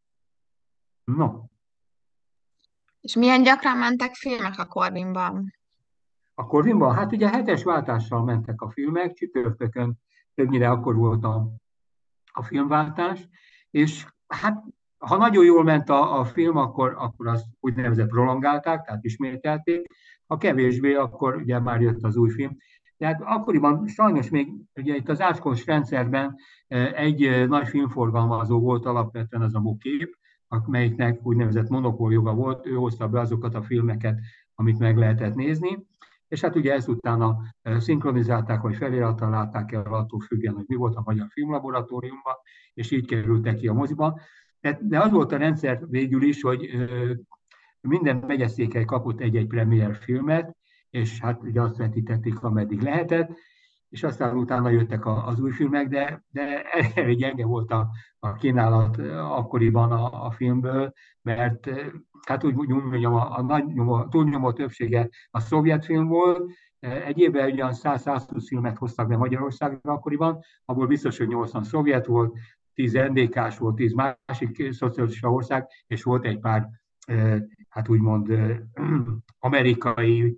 No. 1.04 1.43
És 3.02 3.16
milyen 3.16 3.43
gyakran 3.43 3.78
mentek 3.78 4.14
filmek 4.14 4.60
a 4.60 4.66
Corvinban? 4.66 5.54
A 6.34 6.45
Corvinban? 6.45 6.95
Hát 6.95 7.12
ugye 7.12 7.30
hetes 7.30 7.64
váltással 7.64 8.24
mentek 8.24 8.62
a 8.62 8.70
filmek, 8.70 9.14
csütörtökön 9.14 10.00
többnyire 10.36 10.70
akkor 10.70 10.95
volt 10.95 11.24
a, 11.24 11.52
a 12.32 12.43
filmváltás, 12.43 13.28
és 13.70 14.06
hát 14.28 14.64
ha 14.97 15.18
nagyon 15.18 15.45
jól 15.45 15.64
ment 15.64 15.89
a, 15.89 16.20
a 16.20 16.26
film, 16.26 16.58
akkor, 16.58 16.95
akkor 16.97 17.28
azt 17.28 17.45
úgynevezett 17.60 18.08
prolongálták, 18.08 18.86
tehát 18.86 19.04
ismételték, 19.04 19.88
ha 20.30 20.38
kevésbé, 20.38 20.94
akkor 20.94 21.36
ugye 21.36 21.60
már 21.60 21.82
jött 21.82 22.04
az 22.04 22.16
új 22.16 22.30
film. 22.30 22.58
Tehát 22.98 23.22
akkoriban 23.24 23.88
sajnos 23.88 24.30
még 24.30 24.48
ugye 24.76 24.96
itt 24.96 25.10
az 25.10 25.22
áskos 25.22 25.66
rendszerben 25.66 26.36
egy 26.96 27.48
nagy 27.48 27.68
filmforgalmazó 27.68 28.60
volt 28.60 28.86
alapvetően 28.86 29.42
az 29.44 29.56
a 29.56 29.60
Bokép, 29.60 30.18
amelyiknek 30.48 31.20
úgynevezett 31.24 31.70
monopóljoga 31.70 32.34
volt, 32.34 32.66
ő 32.66 32.74
hozta 32.74 33.08
be 33.08 33.20
azokat 33.20 33.56
a 33.56 33.62
filmeket, 33.62 34.20
amit 34.56 34.80
meg 34.80 34.98
lehetett 34.98 35.36
nézni, 35.36 35.88
és 36.28 36.42
hát 36.42 36.56
ugye 36.56 36.74
ezután 36.74 37.22
a 37.22 37.38
szinkronizálták, 37.80 38.62
vagy 38.62 38.76
felirattal 38.76 39.30
látták 39.30 39.72
el, 39.72 39.82
attól 39.82 40.20
függően, 40.20 40.56
hogy 40.56 40.66
mi 40.68 40.76
volt 40.76 40.96
a 40.96 41.04
Magyar 41.06 41.28
Filmlaboratóriumban, 41.30 42.36
és 42.74 42.92
így 42.92 43.08
kerültek 43.08 43.56
ki 43.56 43.68
a 43.68 43.74
moziba. 43.74 44.20
De 44.80 45.00
az 45.00 45.12
volt 45.12 45.32
a 45.32 45.38
rendszer 45.38 45.80
végül 45.90 46.24
is, 46.24 46.42
hogy 46.42 46.70
minden 47.82 48.24
megyeszékely 48.28 48.86
kapott 48.86 49.20
egy-egy 49.20 49.48
premier 49.48 49.96
filmet, 49.96 50.56
és 50.90 51.20
hát 51.20 51.44
ugye 51.44 51.62
azt 51.62 51.78
vetítették, 51.78 52.44
ameddig 52.44 52.82
lehetett, 52.82 53.32
és 53.90 54.04
aztán 54.04 54.38
utána 54.38 54.70
jöttek 54.70 55.06
az 55.06 55.40
új 55.40 55.52
filmek, 55.52 55.88
de, 55.88 56.24
de 56.32 56.64
elég 56.96 57.18
gyenge 57.18 57.46
volt 57.46 57.72
a, 57.72 57.90
a 58.20 58.34
kínálat 58.34 58.98
akkoriban 59.14 59.92
a, 59.92 60.26
a 60.26 60.32
filmből, 60.32 60.94
mert 61.22 61.70
hát 62.28 62.44
úgy 62.44 62.56
mondjam, 62.56 63.14
a, 63.14 63.38
a 63.38 63.42
nagy 63.42 63.66
nyomó, 63.66 64.04
túlnyomó 64.04 64.52
többsége 64.52 65.10
a 65.30 65.40
szovjet 65.40 65.86
film 65.86 66.08
volt, 66.08 66.52
egy 66.80 67.20
évben 67.20 67.52
ugyan 67.52 67.72
100-120 67.74 68.44
filmet 68.48 68.78
hoztak 68.78 69.08
be 69.08 69.18
Magyarországra 69.18 69.94
akkoriban, 69.94 70.40
abból 70.66 70.88
biztos, 70.88 71.18
hogy 71.18 71.28
80 71.28 71.64
szovjet 71.64 72.06
volt, 72.06 72.38
10 72.74 72.94
NDK-s 72.94 73.58
volt, 73.58 73.76
10 73.76 73.94
másik 73.94 74.74
szocialista 74.74 75.32
ország, 75.32 75.68
és 75.88 76.04
volt 76.04 76.26
egy 76.26 76.40
pár, 76.40 76.70
hát 77.70 77.89
úgymond 77.89 78.34
amerikai, 79.39 80.38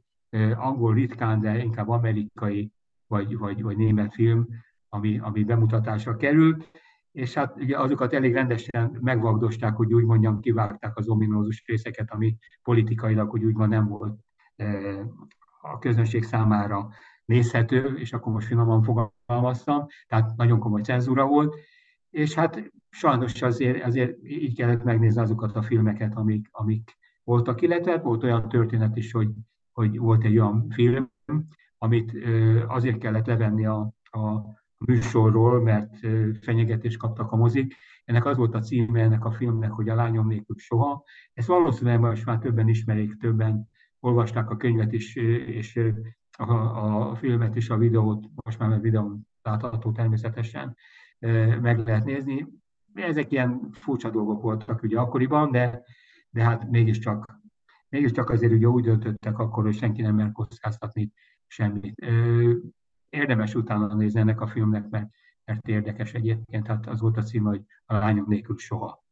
angol 0.56 0.94
ritkán, 0.94 1.40
de 1.40 1.64
inkább 1.64 1.90
amerikai 1.90 2.72
vagy, 3.08 3.38
vagy, 3.38 3.62
vagy 3.62 3.78
német 3.78 4.14
film, 4.14 4.48
ami, 4.90 5.20
ami 5.20 5.44
bemutatásra 5.44 6.16
került, 6.16 6.72
és 7.12 7.34
hát 7.34 7.56
ugye 7.56 7.80
azokat 7.80 8.14
elég 8.14 8.34
rendesen 8.34 8.98
megvagdosták, 9.02 9.76
hogy 9.76 9.94
úgy 9.94 10.04
mondjam, 10.04 10.40
kivágták 10.40 10.98
az 10.98 11.08
ominózus 11.08 11.64
részeket, 11.66 12.12
ami 12.12 12.38
politikailag, 12.64 13.30
hogy 13.30 13.44
úgy 13.44 13.54
van, 13.54 13.70
nem 13.70 13.88
volt 13.88 14.20
a 15.62 15.80
közönség 15.80 16.24
számára 16.24 16.90
nézhető, 17.26 17.98
és 17.98 18.14
akkor 18.14 18.34
most 18.34 18.48
finoman 18.48 18.84
fogalmaztam, 18.84 19.86
tehát 20.08 20.36
nagyon 20.36 20.60
komoly 20.60 20.82
cenzúra 20.82 21.26
volt, 21.26 21.56
és 22.12 22.34
hát 22.34 22.72
sajnos 22.90 23.42
azért, 23.42 23.84
azért 23.84 24.18
így 24.24 24.56
kellett 24.56 24.84
megnézni 24.84 25.22
azokat 25.22 25.56
a 25.56 25.62
filmeket, 25.62 26.16
amik, 26.16 26.48
amik 26.52 26.98
voltak, 27.24 27.62
illetve 27.62 27.98
volt 27.98 28.24
olyan 28.24 28.50
történet 28.50 28.98
is, 28.98 29.12
hogy, 29.12 29.30
hogy 29.72 29.98
volt 29.98 30.24
egy 30.24 30.38
olyan 30.38 30.70
film, 30.70 31.12
amit 31.78 32.12
azért 32.68 32.98
kellett 32.98 33.26
levenni 33.26 33.66
a, 33.66 33.94
a 34.04 34.42
műsorról, 34.78 35.62
mert 35.62 36.00
fenyegetést 36.42 36.98
kaptak 36.98 37.32
a 37.32 37.36
mozik. 37.36 37.76
Ennek 38.06 38.26
az 38.26 38.38
volt 38.38 38.56
a 38.56 38.60
címe 38.60 39.02
ennek 39.02 39.26
a 39.26 39.32
filmnek, 39.32 39.72
hogy 39.72 39.90
a 39.90 39.96
lányom 39.96 40.28
nélkül 40.28 40.56
soha. 40.58 41.04
Ezt 41.34 41.48
valószínűleg 41.48 42.00
most 42.00 42.26
már 42.26 42.40
többen 42.40 42.68
ismerik, 42.68 43.18
többen 43.18 43.70
olvasták 44.00 44.50
a 44.50 44.58
könyvet 44.58 44.92
is, 44.92 45.16
és 45.46 45.80
a, 46.38 46.52
a 47.10 47.16
filmet 47.16 47.56
is, 47.56 47.70
a 47.70 47.78
videót, 47.78 48.28
most 48.46 48.60
már 48.60 48.72
a 48.72 48.80
videón 48.80 49.28
látható 49.42 49.92
természetesen 49.92 50.76
meg 51.62 51.78
lehet 51.78 52.06
nézni. 52.06 52.48
Ezek 52.94 53.32
ilyen 53.32 53.72
furcsa 53.72 54.10
dolgok 54.10 54.42
voltak 54.42 54.84
ugye 54.84 55.00
akkoriban, 55.00 55.52
de, 55.52 55.84
de 56.30 56.44
hát 56.44 56.70
mégiscsak, 56.70 57.40
mégiscsak 57.90 58.30
azért 58.30 58.52
ugye 58.52 58.68
úgy 58.68 58.84
döntöttek 58.84 59.40
akkor, 59.40 59.64
hogy 59.64 59.76
senki 59.76 60.02
nem 60.02 60.16
mer 60.16 60.32
kockáztatni 60.32 61.12
semmit. 61.48 62.06
Érdemes 63.10 63.56
utána 63.56 63.96
nézni 63.96 64.20
ennek 64.20 64.42
a 64.42 64.48
filmnek, 64.48 64.90
mert, 64.90 65.10
mert 65.46 65.68
érdekes 65.68 66.14
egyébként. 66.14 66.68
Hát 66.68 66.88
az 66.88 67.00
volt 67.00 67.18
a 67.18 67.24
cím, 67.24 67.44
hogy 67.44 67.62
a 67.86 67.96
lányom 67.96 68.26
nélkül 68.28 68.58
soha. 68.58 69.04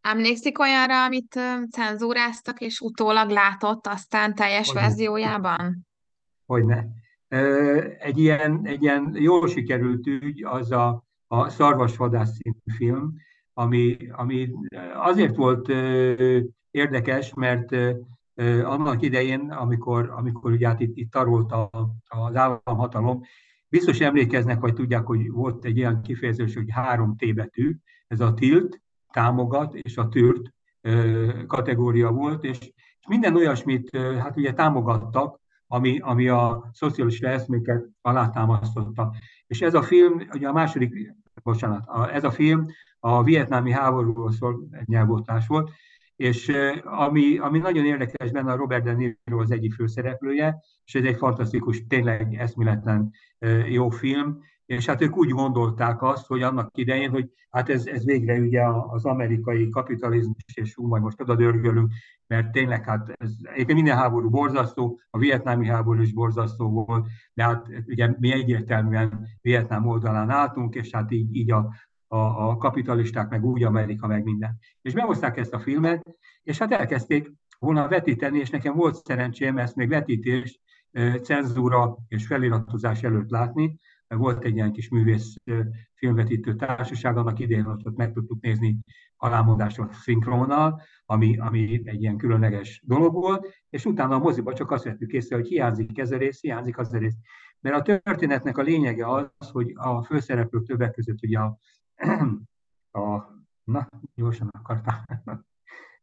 Emlékszik 0.00 0.58
olyanra, 0.58 1.04
amit 1.04 1.40
cenzúráztak, 1.70 2.60
és 2.60 2.80
utólag 2.80 3.30
látott 3.30 3.86
aztán 3.86 4.34
teljes 4.34 4.66
Hogyne. 4.66 4.80
verziójában? 4.80 5.86
Hogyne. 6.46 6.86
Egy 7.98 8.18
ilyen, 8.18 8.60
egy 8.64 8.82
ilyen 8.82 9.12
jól 9.14 9.48
sikerült 9.48 10.06
ügy 10.06 10.44
az 10.44 10.70
a, 10.72 11.04
a 11.26 11.48
Szarvasvadász 11.48 12.36
című 12.36 12.76
film, 12.76 13.14
ami, 13.52 13.96
ami 14.10 14.50
azért 14.94 15.36
volt 15.36 15.68
érdekes, 16.70 17.34
mert 17.34 17.76
annak 18.64 19.02
idején, 19.02 19.50
amikor, 19.50 20.12
amikor 20.16 20.52
ugye 20.52 20.68
hát 20.68 20.80
itt, 20.80 20.96
itt 20.96 21.10
tarolt 21.10 21.52
a, 21.52 21.70
az 22.08 22.36
államhatalom, 22.36 23.20
biztos 23.68 24.00
emlékeznek, 24.00 24.60
vagy 24.60 24.74
tudják, 24.74 25.06
hogy 25.06 25.30
volt 25.30 25.64
egy 25.64 25.76
ilyen 25.76 26.02
kifejezés, 26.02 26.54
hogy 26.54 26.70
három 26.70 27.16
T 27.16 27.34
betű, 27.34 27.76
ez 28.06 28.20
a 28.20 28.34
tilt, 28.34 28.80
támogat 29.12 29.74
és 29.74 29.96
a 29.96 30.08
tűrt 30.08 30.54
kategória 31.46 32.10
volt, 32.10 32.44
és, 32.44 32.58
és 32.98 33.06
minden 33.08 33.36
olyasmit 33.36 33.96
hát 33.96 34.36
ugye 34.36 34.52
támogattak, 34.52 35.40
ami, 35.72 35.98
ami 35.98 36.28
a 36.28 36.70
szocialista 36.72 37.28
eszméket 37.28 37.84
alátámasztotta. 38.00 39.14
És 39.46 39.60
ez 39.60 39.74
a 39.74 39.82
film, 39.82 40.22
ugye 40.34 40.48
a 40.48 40.52
második, 40.52 41.14
bocsánat, 41.42 41.86
a, 41.86 42.14
ez 42.14 42.24
a 42.24 42.30
film 42.30 42.66
a 43.00 43.22
vietnámi 43.22 43.70
háborúról 43.70 44.32
szól, 44.32 44.68
egy 44.70 44.88
nyelvotás 44.88 45.46
volt, 45.46 45.70
és 46.22 46.52
ami, 46.82 47.38
ami 47.38 47.58
nagyon 47.58 47.84
érdekes 47.84 48.30
benne, 48.30 48.52
a 48.52 48.56
Robert 48.56 48.84
De 48.84 48.92
Niro 48.92 49.40
az 49.40 49.50
egyik 49.50 49.74
főszereplője, 49.74 50.62
és 50.84 50.94
ez 50.94 51.04
egy 51.04 51.16
fantasztikus, 51.16 51.86
tényleg 51.86 52.34
eszméletlen 52.34 53.10
jó 53.68 53.88
film, 53.88 54.38
és 54.66 54.86
hát 54.86 55.02
ők 55.02 55.16
úgy 55.16 55.28
gondolták 55.28 56.02
azt, 56.02 56.26
hogy 56.26 56.42
annak 56.42 56.78
idején, 56.78 57.10
hogy 57.10 57.30
hát 57.50 57.68
ez, 57.68 57.86
ez 57.86 58.04
végre 58.04 58.38
ugye 58.38 58.62
az 58.88 59.04
amerikai 59.04 59.68
kapitalizmus, 59.68 60.44
és 60.54 60.76
úgy 60.76 60.88
majd 60.88 61.02
most 61.02 61.20
oda 61.20 61.34
dörgölünk, 61.34 61.92
mert 62.26 62.52
tényleg 62.52 62.84
hát 62.84 63.14
ez, 63.18 63.30
egyébként 63.42 63.78
minden 63.78 63.96
háború 63.96 64.30
borzasztó, 64.30 65.00
a 65.10 65.18
vietnámi 65.18 65.66
háború 65.66 66.00
is 66.00 66.12
borzasztó 66.12 66.70
volt, 66.70 67.06
de 67.34 67.42
hát 67.42 67.66
ugye 67.86 68.14
mi 68.18 68.32
egyértelműen 68.32 69.26
Vietnám 69.40 69.86
oldalán 69.86 70.30
álltunk, 70.30 70.74
és 70.74 70.90
hát 70.92 71.10
így, 71.10 71.36
így 71.36 71.50
a, 71.50 71.74
a, 72.12 72.48
a 72.48 72.56
kapitalisták, 72.56 73.28
meg 73.28 73.44
úgy 73.44 73.64
Amerika, 73.64 74.06
meg 74.06 74.24
minden. 74.24 74.58
És 74.82 74.92
behozták 74.92 75.36
ezt 75.36 75.54
a 75.54 75.58
filmet, 75.58 76.02
és 76.42 76.58
hát 76.58 76.72
elkezdték 76.72 77.32
volna 77.58 77.88
vetíteni, 77.88 78.38
és 78.38 78.50
nekem 78.50 78.74
volt 78.74 79.04
szerencsém 79.04 79.58
ezt 79.58 79.76
még 79.76 79.88
vetítés, 79.88 80.60
cenzúra 81.22 81.96
és 82.08 82.26
feliratozás 82.26 83.02
előtt 83.02 83.30
látni, 83.30 83.78
volt 84.08 84.44
egy 84.44 84.54
ilyen 84.54 84.72
kis 84.72 84.88
művész 84.88 85.34
filmvetítő 85.94 86.54
társaság, 86.54 87.16
annak 87.16 87.38
idején 87.38 87.66
ott 87.66 87.96
meg 87.96 88.12
tudtuk 88.12 88.40
nézni 88.40 88.78
alámondáson 89.16 89.92
szinkronnal, 89.92 90.82
ami, 91.04 91.38
ami 91.38 91.80
egy 91.84 92.02
ilyen 92.02 92.16
különleges 92.16 92.82
dolog 92.84 93.12
volt, 93.12 93.48
és 93.70 93.84
utána 93.84 94.14
a 94.14 94.18
moziba 94.18 94.52
csak 94.52 94.70
azt 94.70 94.84
vettük 94.84 95.12
észre, 95.12 95.36
hogy 95.36 95.48
hiányzik 95.48 95.98
ez 95.98 96.10
a 96.10 96.16
rész, 96.16 96.40
hiányzik 96.40 96.78
az 96.78 96.92
a 96.92 96.98
rész. 96.98 97.16
Mert 97.60 97.88
a 97.88 98.00
történetnek 98.00 98.58
a 98.58 98.62
lényege 98.62 99.06
az, 99.06 99.50
hogy 99.50 99.72
a 99.74 100.02
főszereplők 100.02 100.66
többek 100.66 100.92
között 100.92 101.22
ugye 101.22 101.38
a 101.38 101.58
a, 102.92 103.32
na, 103.64 103.88
gyorsan 104.14 104.48
akartam 104.52 104.94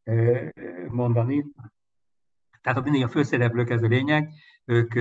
mondani. 0.99 1.45
Tehát 2.61 2.83
mindig 2.83 3.03
a 3.03 3.07
főszereplők 3.07 3.69
ez 3.69 3.83
a 3.83 3.87
lényeg, 3.87 4.33
ők 4.65 4.93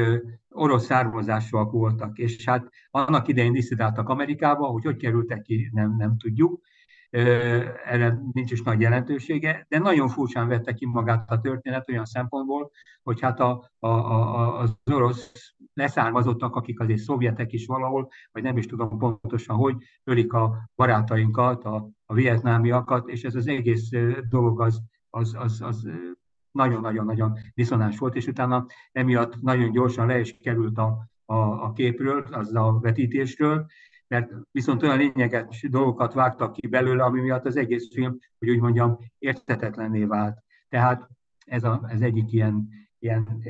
orosz 0.49 0.85
származásúak 0.85 1.73
voltak, 1.73 2.19
és 2.19 2.45
hát 2.45 2.69
annak 2.91 3.29
idején 3.29 3.53
diszidáltak 3.53 4.09
Amerikába, 4.09 4.67
hogy 4.67 4.85
hogy 4.85 4.97
kerültek 4.97 5.43
ki, 5.43 5.71
nem, 5.73 5.97
nem 5.97 6.17
tudjuk, 6.17 6.61
erre 7.11 8.19
nincs 8.33 8.51
is 8.51 8.63
nagy 8.63 8.81
jelentősége, 8.81 9.67
de 9.69 9.79
nagyon 9.79 10.09
furcsán 10.09 10.49
vette 10.49 10.75
ki 10.75 10.87
magát 10.87 11.31
a 11.31 11.41
történet 11.41 11.89
olyan 11.89 12.05
szempontból, 12.05 12.71
hogy 13.03 13.21
hát 13.21 13.41
a, 13.41 13.71
a, 13.79 13.89
a, 13.89 14.59
az 14.59 14.77
orosz 14.85 15.55
leszármazottak, 15.75 16.57
akik 16.57 16.81
azért 16.81 16.99
szovjetek 16.99 17.53
is 17.53 17.67
valahol, 17.67 18.09
vagy 18.33 18.43
nem 18.43 18.57
is 18.57 18.67
tudom 18.67 18.99
pontosan, 18.99 19.57
hogy 19.57 19.77
ölik 20.05 20.33
a 20.33 20.71
barátainkat, 20.77 21.65
a, 21.65 21.89
a 22.07 22.15
vietnámiakat, 22.15 23.09
és 23.09 23.25
ez 23.25 23.35
az 23.35 23.47
egész 23.47 23.89
dolog 24.29 24.61
az, 24.61 24.81
az, 25.11 25.35
az, 25.39 25.61
az 25.61 25.89
nagyon-nagyon-nagyon 26.51 27.39
diszonáns 27.55 27.99
volt, 27.99 28.17
és 28.17 28.27
utána 28.27 28.67
emiatt 28.93 29.41
nagyon 29.41 29.71
gyorsan 29.71 30.07
le 30.07 30.21
is 30.21 30.37
került 30.39 30.79
a, 30.79 31.09
a, 31.25 31.35
a 31.35 31.73
képről, 31.73 32.27
az 32.31 32.55
a 32.55 32.79
vetítésről, 32.81 33.67
mert 34.09 34.31
viszont 34.51 34.83
olyan 34.83 34.99
lényeges 34.99 35.67
dolgokat 35.71 36.15
vágtak 36.15 36.53
ki 36.53 36.67
belőle, 36.67 37.03
ami 37.05 37.21
miatt 37.21 37.47
az 37.47 37.57
egész 37.57 37.89
film, 37.93 38.19
hogy 38.39 38.51
úgy 38.51 38.61
mondjam, 38.61 38.99
értetetlenné 39.19 40.05
vált. 40.05 40.39
Tehát 40.69 41.09
ez, 41.47 41.65
a, 41.65 41.85
ez 41.89 42.01
egyik 42.01 42.33
ilyen, 42.33 42.69
ilyen 42.99 43.43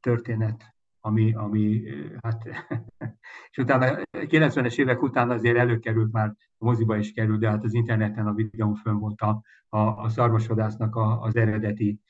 történet, 0.00 0.74
ami, 1.00 1.34
ami 1.34 1.82
hát, 2.22 2.42
és 3.50 3.58
utána 3.58 4.02
90-es 4.12 4.78
évek 4.78 5.02
után 5.02 5.30
azért 5.30 5.56
előkerült 5.56 6.12
már, 6.12 6.34
a 6.58 6.64
moziba 6.64 6.96
is 6.96 7.12
került, 7.12 7.40
de 7.40 7.48
hát 7.48 7.64
az 7.64 7.74
interneten 7.74 8.26
a 8.26 8.34
videón 8.34 8.74
fönn 8.74 8.98
volt 8.98 9.20
a, 9.20 9.42
a, 9.68 9.78
a 9.78 10.08
szarvasodásznak 10.08 10.96
a, 10.96 11.20
az 11.22 11.36
eredeti 11.36 12.00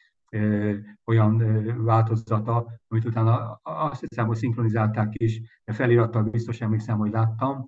olyan 1.04 1.36
változata, 1.84 2.66
amit 2.88 3.04
utána 3.04 3.60
azt 3.62 4.00
hiszem, 4.00 4.26
hogy 4.26 4.36
szinkronizálták 4.36 5.12
is, 5.12 5.40
de 5.64 5.72
felirattal 5.72 6.22
biztos 6.22 6.60
emlékszem, 6.60 6.98
hogy 6.98 7.10
láttam, 7.10 7.64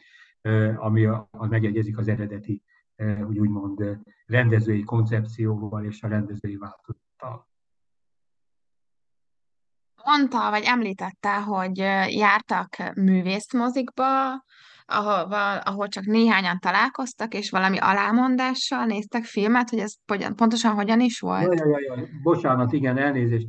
ami 0.77 1.05
a, 1.05 1.29
a 1.31 1.47
megegyezik 1.47 1.99
az 1.99 2.09
eredeti, 2.09 2.63
úgy 3.27 3.39
úgymond 3.39 3.99
rendezői 4.27 4.83
koncepcióval 4.83 5.85
és 5.85 6.03
a 6.03 6.09
rendezői 6.09 6.57
változattal. 6.57 7.49
Mondta, 10.05 10.51
vagy 10.51 10.63
említette, 10.65 11.43
hogy 11.43 11.77
jártak 12.09 12.77
művészmozikba, 12.95 14.45
ahol, 14.87 15.33
ahol 15.65 15.89
csak 15.89 16.05
néhányan 16.05 16.59
találkoztak, 16.59 17.35
és 17.35 17.51
valami 17.51 17.79
alámondással 17.79 18.85
néztek 18.85 19.25
filmet, 19.25 19.71
hogy 19.71 19.79
ez 19.79 19.95
pontosan 20.37 20.75
hogyan 20.75 21.01
is 21.01 21.21
volt? 21.21 21.59
Jaj, 21.59 21.71
jaj, 21.71 21.83
jaj, 21.83 22.09
bocsánat, 22.23 22.73
igen, 22.73 22.99
elnézést. 22.99 23.49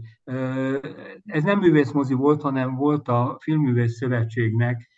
Ez 1.26 1.44
nem 1.44 1.60
művészmozi 1.60 2.14
volt, 2.14 2.42
hanem 2.42 2.76
volt 2.76 3.08
a 3.08 3.38
Filmművész 3.42 3.96
Szövetségnek, 3.96 4.90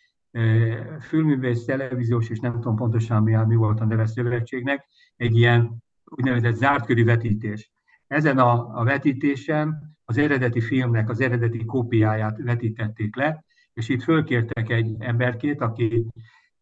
Filmművész 1.00 1.66
Televíziós, 1.66 2.30
és 2.30 2.40
nem 2.40 2.54
tudom 2.54 2.76
pontosan 2.76 3.24
mi, 3.24 3.36
mi 3.48 3.56
volt 3.56 3.80
a 3.80 3.86
neve 3.86 4.06
szövetségnek, 4.06 4.86
egy 5.16 5.38
ilyen 5.38 5.84
úgynevezett 6.06 6.56
zártkörű 6.56 7.04
vetítés. 7.04 7.72
Ezen 8.08 8.38
a, 8.38 8.80
a 8.80 8.84
vetítésen 8.84 9.96
az 10.06 10.18
eredeti 10.18 10.62
filmnek 10.62 11.10
az 11.10 11.22
eredeti 11.22 11.66
kópiáját 11.66 12.38
vetítették 12.44 13.16
le, 13.16 13.46
és 13.78 13.89
itt 13.89 14.03
fölkértek 14.03 14.69
egy 14.69 14.95
emberkét, 14.99 15.61
aki 15.61 16.05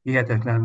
hihetetlen 0.02 0.64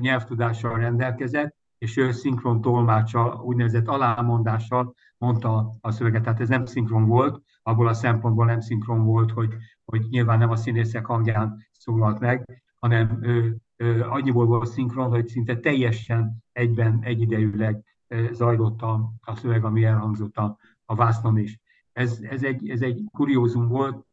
nyelvtudással 0.00 0.78
rendelkezett, 0.78 1.56
és 1.78 1.96
ő 1.96 2.10
szinkron 2.10 2.60
tolmáccsal, 2.60 3.42
úgynevezett 3.44 3.88
alámondással 3.88 4.94
mondta 5.18 5.76
a 5.80 5.90
szöveget. 5.90 6.22
Tehát 6.22 6.40
ez 6.40 6.48
nem 6.48 6.64
szinkron 6.64 7.06
volt, 7.06 7.42
abból 7.62 7.88
a 7.88 7.92
szempontból 7.92 8.46
nem 8.46 8.60
szinkron 8.60 9.04
volt, 9.04 9.30
hogy, 9.30 9.54
hogy 9.84 10.06
nyilván 10.08 10.38
nem 10.38 10.50
a 10.50 10.56
színészek 10.56 11.06
hangján 11.06 11.66
szólalt 11.72 12.18
meg, 12.18 12.62
hanem 12.78 13.18
ő, 13.22 13.56
ő, 13.76 14.02
annyiból 14.02 14.46
volt 14.46 14.68
szinkron, 14.68 15.08
hogy 15.08 15.26
szinte 15.26 15.56
teljesen 15.56 16.42
egyben, 16.52 16.98
egyidejűleg 17.02 17.84
zajlott 18.30 18.82
a, 18.82 19.12
a 19.20 19.36
szöveg, 19.36 19.64
ami 19.64 19.84
elhangzott 19.84 20.36
a, 20.36 20.56
a 20.84 20.94
vásznon 20.94 21.38
is. 21.38 21.60
Ez, 21.92 22.18
ez, 22.22 22.42
egy, 22.42 22.68
ez 22.68 22.82
egy 22.82 23.04
kuriózum 23.12 23.68
volt, 23.68 24.06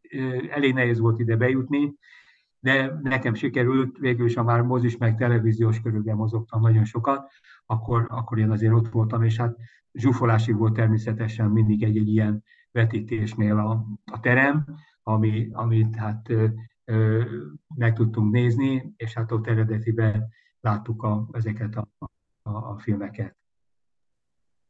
elég 0.50 0.74
nehéz 0.74 1.00
volt 1.00 1.20
ide 1.20 1.36
bejutni, 1.36 1.94
de 2.60 3.00
nekem 3.02 3.34
sikerült, 3.34 3.98
végül 3.98 4.26
is, 4.26 4.36
ha 4.36 4.44
már 4.44 4.62
mozis 4.62 4.98
meg 4.98 5.18
televíziós 5.18 5.82
körülben 5.82 6.16
mozogtam 6.16 6.62
nagyon 6.62 6.86
sokat, 6.86 7.32
akkor, 7.66 8.06
akkor 8.10 8.40
én 8.40 8.52
azért 8.52 8.74
ott 8.74 8.90
voltam, 8.90 9.24
és 9.24 9.38
hát 9.38 9.56
zsúfolásig 9.94 10.56
volt 10.56 10.74
természetesen 10.74 11.50
mindig 11.50 11.84
egy, 11.84 11.98
egy 11.98 12.08
ilyen 12.08 12.44
vetítésnél 12.72 13.58
a, 13.58 13.86
a 14.12 14.20
terem, 14.20 14.66
ami, 15.04 15.50
amit 15.52 15.96
hát 15.96 16.30
ö, 16.30 16.48
ö, 16.86 17.24
meg 17.76 17.94
tudtunk 17.94 18.32
nézni, 18.32 18.94
és 18.98 19.14
hát 19.14 19.32
ott 19.32 19.48
eredetiben 19.48 20.28
láttuk 20.60 21.04
a, 21.04 21.28
ezeket 21.32 21.76
a, 21.76 21.88
a, 22.42 22.52
a 22.52 22.78
filmeket. 22.78 23.38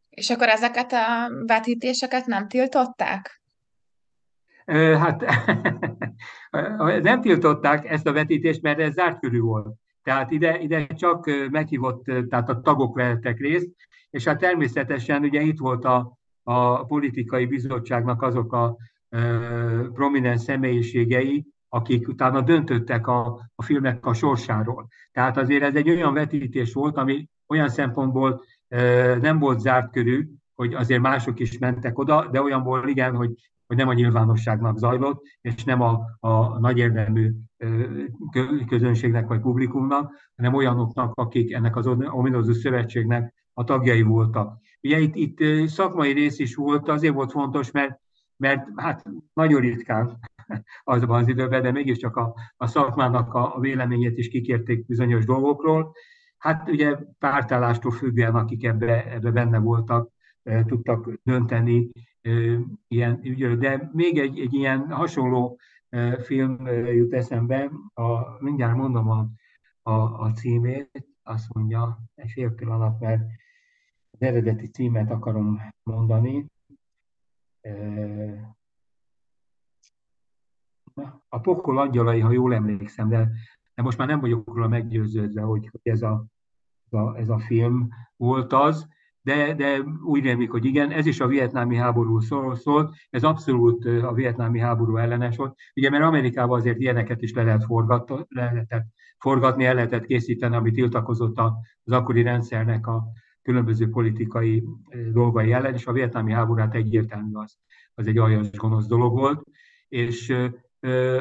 És 0.09 0.29
akkor 0.29 0.47
ezeket 0.47 0.91
a 0.91 1.29
vetítéseket 1.45 2.25
nem 2.25 2.47
tiltották? 2.47 3.38
Hát 4.73 5.25
nem 7.01 7.21
tiltották 7.21 7.89
ezt 7.89 8.07
a 8.07 8.13
vetítést, 8.13 8.61
mert 8.61 8.79
ez 8.79 8.93
zárt 8.93 9.19
körül 9.19 9.41
volt. 9.41 9.67
Tehát 10.03 10.31
ide, 10.31 10.59
ide 10.59 10.87
csak 10.87 11.29
meghívott, 11.51 12.03
tehát 12.29 12.49
a 12.49 12.61
tagok 12.61 12.95
vehettek 12.95 13.39
részt, 13.39 13.69
és 14.09 14.23
hát 14.23 14.39
természetesen 14.39 15.23
ugye 15.23 15.41
itt 15.41 15.59
volt 15.59 15.85
a, 15.85 16.17
a 16.43 16.85
politikai 16.85 17.45
bizottságnak 17.45 18.21
azok 18.21 18.53
a 18.53 18.77
e, 19.09 19.19
prominens 19.93 20.41
személyiségei, 20.41 21.45
akik 21.69 22.07
utána 22.07 22.41
döntöttek 22.41 23.07
a, 23.07 23.51
a 23.55 23.63
filmnek 23.63 24.05
a 24.05 24.13
sorsáról. 24.13 24.87
Tehát 25.11 25.37
azért 25.37 25.63
ez 25.63 25.75
egy 25.75 25.89
olyan 25.89 26.13
vetítés 26.13 26.73
volt, 26.73 26.97
ami 26.97 27.29
olyan 27.47 27.69
szempontból 27.69 28.43
e, 28.67 29.15
nem 29.15 29.39
volt 29.39 29.59
zárt 29.59 29.91
körű, 29.91 30.29
hogy 30.55 30.73
azért 30.73 31.01
mások 31.01 31.39
is 31.39 31.57
mentek 31.57 31.97
oda, 31.97 32.27
de 32.31 32.41
olyanból 32.41 32.87
igen, 32.87 33.15
hogy 33.15 33.31
hogy 33.69 33.77
nem 33.77 33.87
a 33.87 33.93
nyilvánosságnak 33.93 34.77
zajlott, 34.77 35.23
és 35.41 35.63
nem 35.63 35.81
a, 35.81 35.99
a 36.19 36.59
nagy 36.59 36.77
érdemű 36.77 37.31
közönségnek 38.67 39.27
vagy 39.27 39.39
publikumnak, 39.39 40.13
hanem 40.35 40.53
olyanoknak, 40.53 41.13
akik 41.15 41.53
ennek 41.53 41.75
az 41.75 41.87
ominózus 41.87 42.57
szövetségnek 42.57 43.33
a 43.53 43.63
tagjai 43.63 44.01
voltak. 44.01 44.61
Ugye 44.81 44.99
itt, 44.99 45.15
itt 45.15 45.67
szakmai 45.67 46.11
rész 46.11 46.39
is 46.39 46.55
volt, 46.55 46.87
azért 46.87 47.13
volt 47.13 47.31
fontos, 47.31 47.71
mert, 47.71 47.99
mert 48.37 48.67
hát 48.75 49.03
nagyon 49.33 49.61
ritkán 49.61 50.19
azban 50.83 51.21
az 51.21 51.27
időben, 51.27 51.61
de 51.61 51.71
mégiscsak 51.71 52.15
a, 52.15 52.35
a 52.57 52.67
szakmának 52.67 53.33
a, 53.33 53.55
a 53.55 53.59
véleményét 53.59 54.17
is 54.17 54.29
kikérték 54.29 54.85
bizonyos 54.85 55.25
dolgokról. 55.25 55.91
Hát 56.37 56.69
ugye 56.69 56.97
pártállástól 57.19 57.91
függően, 57.91 58.35
akik 58.35 58.63
ebbe, 58.63 59.11
ebbe 59.11 59.31
benne 59.31 59.59
voltak, 59.59 60.11
tudtak 60.43 61.19
dönteni, 61.23 61.91
ilyen 62.87 63.19
ügyről. 63.23 63.57
De 63.57 63.89
még 63.93 64.19
egy, 64.19 64.39
egy 64.39 64.53
ilyen 64.53 64.91
hasonló 64.91 65.59
film 66.21 66.67
jut 66.67 67.13
eszembe, 67.13 67.71
a, 67.93 68.41
mindjárt 68.43 68.75
mondom 68.75 69.09
a, 69.09 69.27
a, 69.81 69.91
a 70.23 70.31
címét, 70.31 71.07
azt 71.23 71.53
mondja, 71.53 71.99
egy 72.15 72.31
fél 72.31 72.51
pillanat, 72.51 72.99
mert 72.99 73.21
az 74.11 74.21
eredeti 74.21 74.67
címet 74.67 75.11
akarom 75.11 75.61
mondani. 75.83 76.45
A 81.29 81.39
pokol 81.39 81.77
angyalai, 81.77 82.19
ha 82.19 82.31
jól 82.31 82.53
emlékszem, 82.53 83.09
de, 83.09 83.29
de 83.75 83.81
most 83.81 83.97
már 83.97 84.07
nem 84.07 84.19
vagyok 84.19 84.47
róla 84.47 84.67
meggyőződve, 84.67 85.41
hogy 85.41 85.69
ez 85.83 86.01
a, 86.01 86.25
a, 86.89 87.17
ez 87.17 87.29
a 87.29 87.39
film 87.39 87.89
volt 88.15 88.53
az 88.53 88.87
de, 89.21 89.53
de 89.53 89.79
úgy 90.03 90.23
rémlik, 90.23 90.51
hogy 90.51 90.65
igen, 90.65 90.91
ez 90.91 91.05
is 91.05 91.19
a 91.19 91.27
vietnámi 91.27 91.75
háború 91.75 92.19
szólt, 92.53 92.93
ez 93.09 93.23
abszolút 93.23 93.85
a 93.85 94.13
vietnámi 94.13 94.59
háború 94.59 94.97
ellenes 94.97 95.35
volt. 95.35 95.57
Ugye, 95.75 95.89
mert 95.89 96.03
Amerikában 96.03 96.59
azért 96.59 96.79
ilyeneket 96.79 97.21
is 97.21 97.33
le 97.33 97.43
lehet 97.43 97.63
forgatni, 97.63 98.15
le 98.27 98.43
lehetett 98.43 98.85
forgatni, 99.17 99.65
el 99.65 99.73
lehetett 99.73 100.05
készíteni, 100.05 100.55
ami 100.55 100.71
tiltakozott 100.71 101.37
az 101.83 101.91
akkori 101.91 102.21
rendszernek 102.21 102.87
a 102.87 103.03
különböző 103.41 103.89
politikai 103.89 104.63
dolgai 105.11 105.51
ellen, 105.51 105.73
és 105.73 105.85
a 105.85 105.91
vietnámi 105.91 106.31
háború 106.31 106.59
hát 106.59 106.75
egyértelmű 106.75 107.33
az, 107.33 107.57
az 107.93 108.07
egy 108.07 108.17
aljas 108.17 108.51
gonosz 108.51 108.87
dolog 108.87 109.17
volt. 109.17 109.43
És 109.87 110.35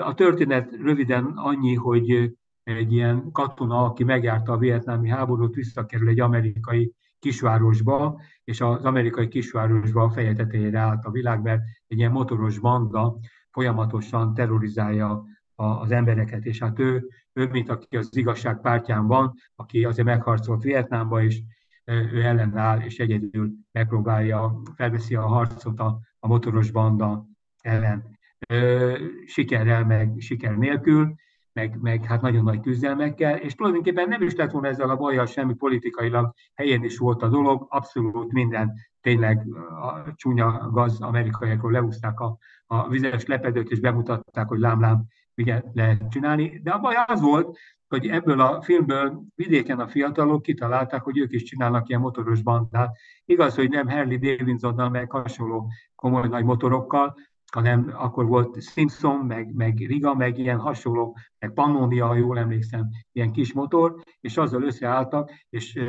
a 0.03 0.15
történet 0.15 0.77
röviden 0.83 1.25
annyi, 1.25 1.75
hogy 1.75 2.37
egy 2.63 2.93
ilyen 2.93 3.33
katona, 3.33 3.85
aki 3.85 4.05
megjárta 4.05 4.53
a 4.53 4.59
vietnámi 4.59 5.09
háborút, 5.09 5.55
visszakerül 5.55 6.09
egy 6.09 6.21
amerikai 6.21 6.93
kisvárosba, 7.19 8.21
és 8.45 8.61
az 8.61 8.85
amerikai 8.85 9.29
kisvárosba 9.29 10.11
feje 10.11 10.33
tetejére 10.33 10.79
állt 10.79 11.05
a 11.05 11.11
világ, 11.11 11.43
mert 11.43 11.63
egy 11.87 11.99
ilyen 11.99 12.13
motoros 12.13 12.59
banda 12.59 13.19
folyamatosan 13.51 14.35
terrorizálja 14.35 15.25
az 15.55 15.91
embereket, 15.91 16.45
és 16.45 16.59
hát 16.59 16.79
ő, 16.79 17.09
ő 17.33 17.49
mint 17.49 17.69
aki 17.69 17.97
az 17.97 18.17
igazság 18.17 18.61
pártján 18.61 19.07
van, 19.07 19.35
aki 19.57 19.85
azért 19.85 20.07
megharcolt 20.07 20.63
Vietnámba, 20.63 21.23
és 21.23 21.43
ő 21.85 22.23
ellenáll, 22.23 22.81
és 22.81 22.99
egyedül 22.99 23.53
megpróbálja, 23.73 24.61
felveszi 24.75 25.15
a 25.15 25.27
harcot 25.27 25.79
a, 25.79 26.01
a 26.19 26.27
motoros 26.27 26.71
banda 26.71 27.27
ellen. 27.61 28.19
Sikerrel, 29.27 29.85
meg 29.85 30.15
siker 30.19 30.57
nélkül, 30.57 31.15
meg, 31.59 31.79
meg 31.81 32.05
hát 32.05 32.21
nagyon 32.21 32.45
nagy 32.45 32.61
küzdelmekkel, 32.61 33.37
és 33.37 33.55
tulajdonképpen 33.55 34.09
nem 34.09 34.23
is 34.23 34.35
lett 34.35 34.51
volna 34.51 34.69
ezzel 34.69 34.91
a 34.91 34.97
bajjal 34.97 35.27
semmi 35.27 35.55
politikailag, 35.55 36.35
helyén 36.55 36.85
is 36.85 36.99
volt 36.99 37.23
a 37.23 37.29
dolog, 37.29 37.67
abszolút 37.69 38.33
minden 38.33 38.73
tényleg 39.01 39.47
a 39.83 40.15
csúnya 40.15 40.71
gaz 40.73 41.01
amerikaiakról 41.01 41.73
leúzták 41.73 42.21
a, 42.21 42.39
a 42.67 42.89
vizes 42.89 43.27
lepedőt, 43.27 43.71
és 43.71 43.81
bemutatták, 43.81 44.49
hogy 44.49 44.59
lámlám 44.59 45.05
ugye 45.37 45.63
lehet 45.73 46.09
csinálni. 46.09 46.61
De 46.63 46.71
a 46.71 46.79
baj 46.79 46.95
az 47.07 47.21
volt, 47.21 47.59
hogy 47.89 48.07
ebből 48.07 48.41
a 48.41 48.63
filmből 48.63 49.23
vidéken 49.35 49.81
a 49.81 49.89
fiatalok 49.89 50.43
kitalálták, 50.43 51.03
hogy 51.03 51.19
ők 51.19 51.33
is 51.33 51.43
csinálnak 51.43 51.89
ilyen 51.89 52.01
motoros 52.01 52.43
bandát. 52.43 52.97
Igaz, 53.25 53.55
hogy 53.55 53.69
nem 53.69 53.89
Harley 53.89 54.19
Davidsonnal, 54.19 54.89
meg 54.89 55.11
hasonló 55.11 55.71
komoly 55.95 56.29
nagy 56.29 56.45
motorokkal, 56.45 57.17
hanem 57.53 57.91
akkor 57.95 58.27
volt 58.27 58.63
Simpson, 58.63 59.27
meg, 59.27 59.55
meg 59.55 59.79
Riga, 59.79 60.15
meg 60.15 60.39
ilyen 60.39 60.59
hasonló, 60.59 61.17
meg 61.39 61.53
Pannonia, 61.53 62.07
ha 62.07 62.15
jól 62.15 62.39
emlékszem, 62.39 62.89
ilyen 63.13 63.33
kis 63.33 63.53
motor, 63.53 63.95
és 64.21 64.37
azzal 64.37 64.63
összeálltak, 64.63 65.31
és 65.49 65.81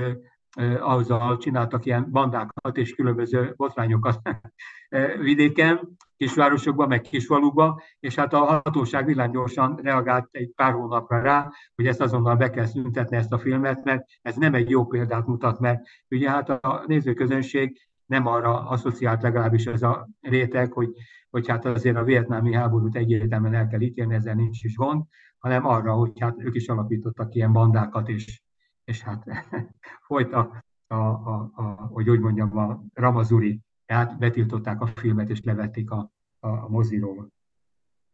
azzal 0.80 1.38
csináltak 1.38 1.86
ilyen 1.86 2.08
bandákat 2.12 2.78
és 2.78 2.96
különböző 2.96 3.54
botrányokat 3.56 4.22
vidéken, 5.22 5.98
kisvárosokban, 6.18 6.88
meg 6.88 7.02
kisvalukban, 7.02 7.82
és 8.00 8.16
hát 8.16 8.34
a 8.34 8.46
hatóság 8.46 9.06
villámgyorsan 9.06 9.80
reagált 9.84 10.28
egy 10.32 10.52
pár 10.56 10.74
hónapra 10.74 11.22
rá, 11.22 11.52
hogy 11.76 11.88
ezt 11.88 12.02
azonnal 12.02 12.36
be 12.36 12.50
kell 12.50 12.66
szüntetni 12.66 13.18
ezt 13.18 13.32
a 13.32 13.38
filmet, 13.38 13.84
mert 13.84 14.06
ez 14.22 14.36
nem 14.36 14.54
egy 14.54 14.70
jó 14.70 14.86
példát 14.86 15.26
mutat 15.26 15.60
meg. 15.60 15.88
Ugye 16.10 16.30
hát 16.30 16.50
a 16.50 16.84
nézőközönség 16.88 17.89
nem 18.10 18.26
arra 18.26 18.68
asszociált 18.68 19.22
legalábbis 19.22 19.66
ez 19.66 19.82
a 19.82 20.10
réteg, 20.22 20.72
hogy, 20.72 20.90
hogy 21.30 21.48
hát 21.48 21.66
azért 21.66 21.98
a 21.98 22.04
vietnámi 22.04 22.54
háborút 22.54 22.96
egyértelműen 22.96 23.54
el 23.54 23.68
kell 23.68 23.82
ítélni, 23.82 24.14
ezzel 24.14 24.34
nincs 24.34 24.64
is 24.64 24.76
gond, 24.76 25.04
hanem 25.38 25.66
arra, 25.66 25.94
hogy 25.94 26.20
hát 26.20 26.36
ők 26.38 26.56
is 26.56 26.68
alapítottak 26.68 27.36
ilyen 27.36 27.52
bandákat, 27.52 28.10
és, 28.10 28.42
és 28.84 29.02
hát 29.02 29.24
folyt 30.08 30.34
a, 30.34 30.64
a, 30.88 30.96
a, 30.96 31.52
a, 31.54 31.64
hogy 31.64 32.10
úgy 32.10 32.20
mondjam, 32.20 32.58
a 32.58 32.84
Ramazuri, 32.94 33.60
tehát 33.86 34.18
betiltották 34.18 34.82
a 34.82 34.88
filmet, 34.88 35.30
és 35.30 35.42
levették 35.44 35.92
a, 35.92 36.12
a, 36.40 36.48
a 36.48 36.68
moziról. 36.70 37.30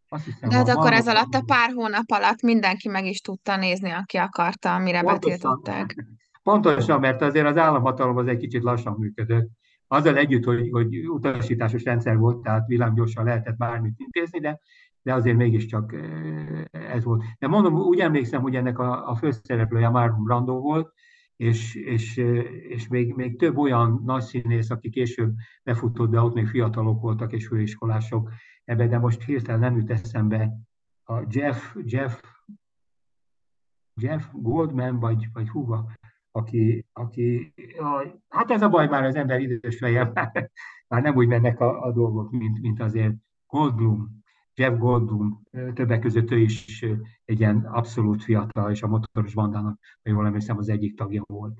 Azt 0.09 0.25
hiszem, 0.25 0.49
De 0.49 0.55
hát 0.55 0.69
akkor 0.69 0.93
ez 0.93 1.07
alatt 1.07 1.33
a 1.33 1.43
pár 1.45 1.71
hónap 1.71 2.11
alatt 2.11 2.41
mindenki 2.41 2.89
meg 2.89 3.05
is 3.05 3.19
tudta 3.19 3.57
nézni, 3.57 3.89
aki 3.89 4.17
akarta, 4.17 4.75
amire 4.75 5.01
pontosan, 5.01 5.29
betiltották. 5.29 5.95
Pontosan, 6.43 6.99
mert 6.99 7.21
azért 7.21 7.45
az 7.45 7.57
államhatalom 7.57 8.17
az 8.17 8.27
egy 8.27 8.37
kicsit 8.37 8.63
lassan 8.63 8.95
működött. 8.99 9.49
Azzal 9.87 10.17
együtt, 10.17 10.43
hogy, 10.43 10.69
hogy 10.71 11.07
utasításos 11.07 11.83
rendszer 11.83 12.17
volt, 12.17 12.41
tehát 12.41 12.67
villámgyorsan 12.67 13.23
lehetett 13.23 13.57
bármit 13.57 13.99
intézni, 13.99 14.39
de, 14.39 14.59
de 15.01 15.13
azért 15.13 15.37
mégiscsak 15.37 15.95
ez 16.71 17.03
volt. 17.03 17.23
De 17.39 17.47
mondom, 17.47 17.75
úgy 17.75 17.99
emlékszem, 17.99 18.41
hogy 18.41 18.55
ennek 18.55 18.79
a, 18.79 19.09
a 19.09 19.15
főszereplője 19.15 19.89
Marlon 19.89 20.23
Brando 20.23 20.59
volt, 20.59 20.93
és, 21.35 21.75
és, 21.75 22.17
és 22.69 22.87
még, 22.87 23.13
még 23.13 23.37
több 23.37 23.57
olyan 23.57 24.01
nagy 24.05 24.21
színész, 24.21 24.69
aki 24.69 24.89
később 24.89 25.33
befutott, 25.63 26.09
de 26.09 26.21
ott 26.21 26.33
még 26.33 26.47
fiatalok 26.47 27.01
voltak 27.01 27.33
és 27.33 27.47
főiskolások 27.47 28.31
ebbe, 28.63 28.87
de 28.87 28.97
most 28.97 29.23
hirtelen 29.23 29.59
nem 29.59 29.77
jut 29.77 29.91
eszembe 29.91 30.57
a 31.03 31.23
Jeff, 31.29 31.75
Jeff, 31.83 32.21
Jeff 34.01 34.25
Goldman, 34.31 34.99
vagy, 34.99 35.27
vagy 35.33 35.49
húva, 35.49 35.91
aki, 36.35 36.85
aki 36.93 37.53
hát 38.27 38.51
ez 38.51 38.61
a 38.61 38.69
baj 38.69 38.87
már 38.87 39.03
az 39.03 39.15
ember 39.15 39.39
idős 39.39 39.77
fejem, 39.77 40.11
már 40.89 41.01
nem 41.01 41.15
úgy 41.15 41.27
mennek 41.27 41.59
a, 41.59 41.81
a 41.81 41.91
dolgok, 41.91 42.31
mint, 42.31 42.61
mint 42.61 42.81
azért 42.81 43.13
Goldblum, 43.47 44.23
Jeff 44.53 44.77
Goldblum, 44.77 45.41
többek 45.73 45.99
között 45.99 46.31
ő 46.31 46.37
is 46.37 46.85
egy 47.25 47.39
ilyen 47.39 47.65
abszolút 47.65 48.23
fiatal, 48.23 48.71
és 48.71 48.81
a 48.81 48.87
motoros 48.87 49.33
bandának, 49.33 49.79
ha 50.03 50.09
jól 50.09 50.25
emlékszem, 50.25 50.57
az 50.57 50.69
egyik 50.69 50.97
tagja 50.97 51.23
volt. 51.25 51.59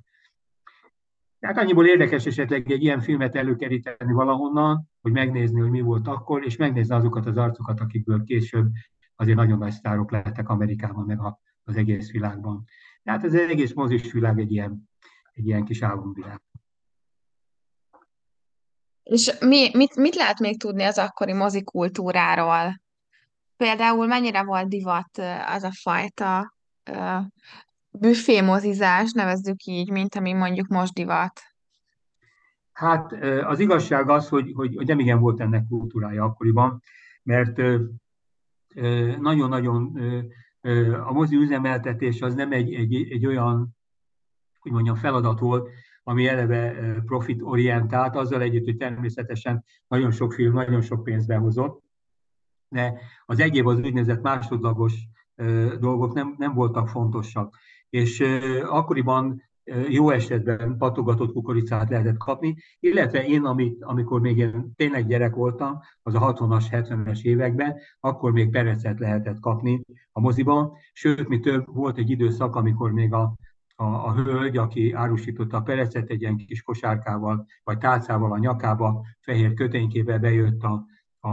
Tehát 1.39 1.57
annyiból 1.57 1.85
érdekes 1.85 2.25
esetleg 2.25 2.71
egy 2.71 2.83
ilyen 2.83 2.99
filmet 2.99 3.35
előkeríteni 3.35 4.13
valahonnan, 4.13 4.89
hogy 5.01 5.11
megnézni, 5.11 5.59
hogy 5.59 5.69
mi 5.69 5.81
volt 5.81 6.07
akkor, 6.07 6.45
és 6.45 6.57
megnézni 6.57 6.95
azokat 6.95 7.25
az 7.25 7.37
arcokat, 7.37 7.79
akikből 7.79 8.23
később 8.23 8.71
azért 9.15 9.37
nagyon 9.37 9.57
nagy 9.57 9.71
sztárok 9.71 10.11
lettek 10.11 10.49
Amerikában, 10.49 11.05
meg 11.05 11.19
az 11.63 11.75
egész 11.75 12.11
világban. 12.11 12.65
Tehát 13.05 13.23
ez 13.23 13.33
az 13.33 13.39
egész 13.39 13.73
mozis 13.73 14.11
világ 14.11 14.39
egy 14.39 14.51
ilyen, 14.51 14.89
egy 15.33 15.47
ilyen 15.47 15.65
kis 15.65 15.81
álomvilág. 15.81 16.41
És 19.03 19.39
mi, 19.39 19.69
mit, 19.73 19.95
mit 19.95 20.15
lehet 20.15 20.39
még 20.39 20.59
tudni 20.59 20.83
az 20.83 20.97
akkori 20.97 21.33
mozikultúráról? 21.33 22.81
Például 23.57 24.07
mennyire 24.07 24.43
volt 24.43 24.67
divat 24.67 25.17
az 25.47 25.63
a 25.63 25.71
fajta 25.71 26.55
uh, 26.91 27.21
büfémozizás, 27.91 29.11
nevezzük 29.11 29.63
így, 29.63 29.91
mint 29.91 30.15
ami 30.15 30.33
mondjuk 30.33 30.67
most 30.67 30.93
divat? 30.93 31.41
Hát 32.71 33.11
az 33.43 33.59
igazság 33.59 34.09
az, 34.09 34.29
hogy, 34.29 34.51
hogy, 34.55 34.75
hogy 34.75 34.87
nem 34.87 34.99
igen 34.99 35.19
volt 35.19 35.39
ennek 35.39 35.67
kultúrája 35.67 36.23
akkoriban, 36.23 36.81
mert 37.23 37.57
nagyon-nagyon 39.19 39.97
a 41.05 41.11
mozi 41.11 41.35
üzemeltetés 41.35 42.21
az 42.21 42.33
nem 42.35 42.51
egy, 42.51 42.73
egy, 42.73 43.11
egy 43.11 43.25
olyan, 43.25 43.75
hogy 44.59 44.71
mondjam, 44.71 44.95
feladat 44.95 45.39
volt, 45.39 45.69
ami 46.03 46.27
eleve 46.27 46.75
profitorientált, 47.05 48.15
azzal 48.15 48.41
együtt, 48.41 48.65
hogy 48.65 48.77
természetesen 48.77 49.63
nagyon 49.87 50.11
sok 50.11 50.33
film, 50.33 50.53
nagyon 50.53 50.81
sok 50.81 51.03
pénzt 51.03 51.27
behozott, 51.27 51.83
de 52.69 52.99
az 53.25 53.39
egyéb 53.39 53.67
az 53.67 53.77
úgynevezett 53.77 54.21
másodlagos 54.21 54.93
dolgok 55.79 56.13
nem, 56.13 56.35
nem 56.37 56.53
voltak 56.53 56.87
fontosak. 56.87 57.57
És 57.89 58.19
akkoriban 58.63 59.41
jó 59.89 60.09
esetben 60.09 60.77
patogatott 60.77 61.31
kukoricát 61.31 61.89
lehetett 61.89 62.17
kapni, 62.17 62.55
illetve 62.79 63.25
én, 63.25 63.43
amit, 63.43 63.83
amikor 63.83 64.21
még 64.21 64.37
én 64.37 64.71
tényleg 64.75 65.07
gyerek 65.07 65.35
voltam, 65.35 65.79
az 66.03 66.15
a 66.15 66.33
60-as, 66.33 66.65
70-es 66.71 67.21
években, 67.21 67.75
akkor 67.99 68.31
még 68.31 68.49
perecet 68.49 68.99
lehetett 68.99 69.39
kapni 69.39 69.85
a 70.11 70.19
moziban, 70.19 70.71
sőt, 70.93 71.27
mi 71.27 71.39
több, 71.39 71.65
volt 71.65 71.97
egy 71.97 72.09
időszak, 72.09 72.55
amikor 72.55 72.91
még 72.91 73.13
a, 73.13 73.35
a, 73.75 73.83
a 73.83 74.13
hölgy, 74.13 74.57
aki 74.57 74.91
árusította 74.91 75.57
a 75.57 75.61
perecet, 75.61 76.09
egy 76.09 76.21
ilyen 76.21 76.35
kis 76.35 76.61
kosárkával, 76.61 77.45
vagy 77.63 77.77
tálcával 77.77 78.31
a 78.31 78.37
nyakába, 78.37 79.05
fehér 79.21 79.53
köténykével 79.53 80.19
bejött 80.19 80.63
a, 80.63 80.85
a, 81.19 81.29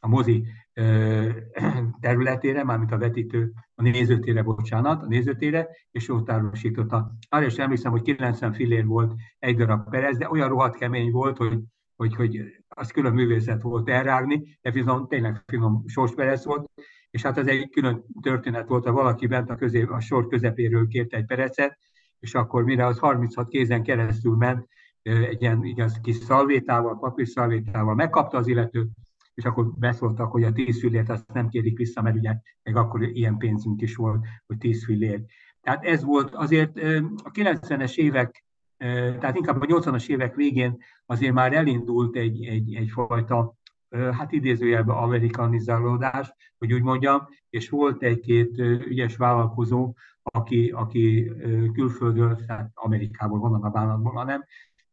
a 0.00 0.08
mozi 0.08 0.46
területére, 2.00 2.64
mármint 2.64 2.92
a 2.92 2.98
vetítő, 2.98 3.52
a 3.74 3.82
nézőtére, 3.82 4.42
bocsánat, 4.42 5.02
a 5.02 5.06
nézőtére, 5.06 5.68
és 5.90 6.08
ott 6.08 6.30
árusította. 6.30 7.12
Arra 7.28 7.46
is 7.46 7.56
emlékszem, 7.56 7.90
hogy 7.90 8.02
90 8.02 8.52
fillér 8.52 8.86
volt 8.86 9.14
egy 9.38 9.56
darab 9.56 9.90
perez, 9.90 10.16
de 10.16 10.30
olyan 10.30 10.48
rohadt 10.48 10.76
kemény 10.76 11.10
volt, 11.10 11.36
hogy, 11.36 11.58
hogy, 11.96 12.14
hogy 12.14 12.40
az 12.68 12.90
külön 12.90 13.12
művészet 13.12 13.62
volt 13.62 13.88
elrágni, 13.88 14.58
de 14.60 14.70
viszont 14.70 15.08
tényleg 15.08 15.42
finom 15.46 15.82
sorsperez 15.86 16.44
volt, 16.44 16.70
és 17.10 17.22
hát 17.22 17.38
ez 17.38 17.46
egy 17.46 17.70
külön 17.70 18.04
történet 18.22 18.68
volt, 18.68 18.84
ha 18.84 18.92
valaki 18.92 19.26
bent 19.26 19.50
a, 19.50 19.56
közé, 19.56 19.82
a 19.82 20.00
sor 20.00 20.26
közepéről 20.26 20.86
kérte 20.86 21.16
egy 21.16 21.26
perecet, 21.26 21.78
és 22.18 22.34
akkor 22.34 22.64
mire 22.64 22.86
az 22.86 22.98
36 22.98 23.48
kézen 23.48 23.82
keresztül 23.82 24.36
ment, 24.36 24.68
egy 25.02 25.42
ilyen 25.42 25.64
igaz 25.64 26.00
kis 26.02 26.16
szalvétával, 26.16 26.98
papírszalvétával 26.98 27.94
megkapta 27.94 28.36
az 28.36 28.46
illető, 28.46 28.88
és 29.34 29.44
akkor 29.44 29.72
beszóltak, 29.78 30.30
hogy 30.30 30.42
a 30.42 30.52
tíz 30.52 30.80
fillért 30.80 31.08
azt 31.08 31.32
nem 31.32 31.48
kérik 31.48 31.76
vissza, 31.76 32.02
mert 32.02 32.16
ugye 32.16 32.36
még 32.62 32.76
akkor 32.76 33.02
ilyen 33.02 33.36
pénzünk 33.36 33.82
is 33.82 33.96
volt, 33.96 34.26
hogy 34.46 34.58
tíz 34.58 34.84
fillér. 34.84 35.24
Tehát 35.60 35.84
ez 35.84 36.04
volt 36.04 36.34
azért 36.34 36.78
a 37.22 37.30
90-es 37.30 37.96
évek, 37.96 38.44
tehát 38.76 39.36
inkább 39.36 39.60
a 39.60 39.66
80-as 39.66 40.08
évek 40.08 40.34
végén 40.34 40.78
azért 41.06 41.32
már 41.32 41.52
elindult 41.52 42.16
egy, 42.16 42.44
egy, 42.44 42.74
egyfajta, 42.74 43.54
hát 43.90 44.32
idézőjelben 44.32 44.96
amerikanizálódás, 44.96 46.32
hogy 46.58 46.72
úgy 46.72 46.82
mondjam, 46.82 47.28
és 47.50 47.68
volt 47.68 48.02
egy-két 48.02 48.58
ügyes 48.58 49.16
vállalkozó, 49.16 49.94
aki, 50.22 50.70
aki 50.70 51.32
külföldről, 51.72 52.44
tehát 52.46 52.70
Amerikából, 52.74 53.38
vonnan 53.38 53.62
a 53.62 53.70
vállalatból, 53.70 54.12
hanem 54.12 54.44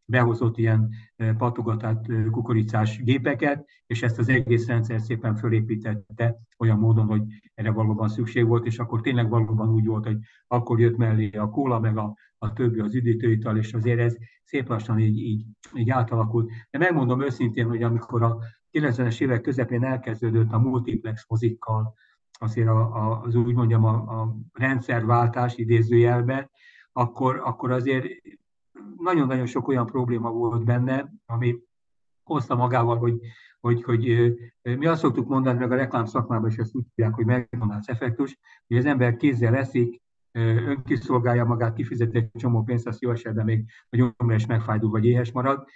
behozott 0.09 0.57
ilyen 0.57 0.89
patogatát 1.37 2.05
kukoricás 2.31 3.03
gépeket, 3.03 3.65
és 3.87 4.03
ezt 4.03 4.19
az 4.19 4.29
egész 4.29 4.67
rendszer 4.67 5.01
szépen 5.01 5.35
fölépítette 5.35 6.37
olyan 6.57 6.79
módon, 6.79 7.05
hogy 7.05 7.21
erre 7.53 7.71
valóban 7.71 8.09
szükség 8.09 8.45
volt, 8.45 8.65
és 8.65 8.79
akkor 8.79 9.01
tényleg 9.01 9.29
valóban 9.29 9.69
úgy 9.69 9.85
volt, 9.85 10.05
hogy 10.05 10.17
akkor 10.47 10.79
jött 10.79 10.97
mellé 10.97 11.29
a 11.29 11.49
kóla, 11.49 11.79
meg 11.79 11.97
a, 11.97 12.15
a 12.37 12.53
többi 12.53 12.79
az 12.79 12.95
üdítőital, 12.95 13.57
és 13.57 13.73
azért 13.73 13.99
ez 13.99 14.15
szép 14.43 14.67
lassan 14.67 14.99
így, 14.99 15.17
így, 15.17 15.45
így 15.73 15.89
átalakult. 15.89 16.51
De 16.69 16.77
megmondom 16.77 17.21
őszintén, 17.21 17.67
hogy 17.67 17.83
amikor 17.83 18.23
a 18.23 18.37
90-es 18.71 19.21
évek 19.21 19.41
közepén 19.41 19.83
elkezdődött 19.83 20.51
a 20.51 20.59
multiplex 20.59 21.25
mozikkal, 21.27 21.93
azért 22.39 22.67
a, 22.67 22.79
a, 22.79 23.21
az 23.21 23.35
úgy 23.35 23.53
mondjam 23.53 23.83
a, 23.83 24.21
a 24.21 24.35
rendszerváltás 24.53 25.57
idézőjelben, 25.57 26.49
akkor, 26.91 27.41
akkor 27.43 27.71
azért 27.71 28.05
nagyon-nagyon 28.97 29.45
sok 29.45 29.67
olyan 29.67 29.85
probléma 29.85 30.31
volt 30.31 30.63
benne, 30.63 31.13
ami 31.25 31.59
hozta 32.23 32.55
magával, 32.55 32.97
hogy, 32.97 33.19
hogy, 33.59 33.83
hogy 33.83 34.33
mi 34.63 34.85
azt 34.85 35.01
szoktuk 35.01 35.27
mondani, 35.27 35.59
meg 35.59 35.71
a 35.71 35.75
reklám 35.75 36.05
szakmában 36.05 36.49
is 36.49 36.57
ezt 36.57 36.75
úgy 36.75 36.85
tudják, 36.95 37.13
hogy 37.13 37.25
McDonald's 37.27 37.87
effektus, 37.87 38.37
hogy 38.67 38.77
az 38.77 38.85
ember 38.85 39.15
kézzel 39.15 39.55
eszik, 39.55 40.01
önkiszolgálja 40.31 41.45
magát, 41.45 41.73
kifizet 41.73 42.15
egy 42.15 42.29
csomó 42.33 42.63
pénzt, 42.63 42.87
azt 42.87 43.01
jó 43.01 43.11
esetben 43.11 43.45
még 43.45 43.65
a 43.89 43.95
gyomra 43.95 44.35
is 44.35 44.45
megfájdul, 44.45 44.89
vagy 44.89 45.05
éhes 45.05 45.31
marad, 45.31 45.67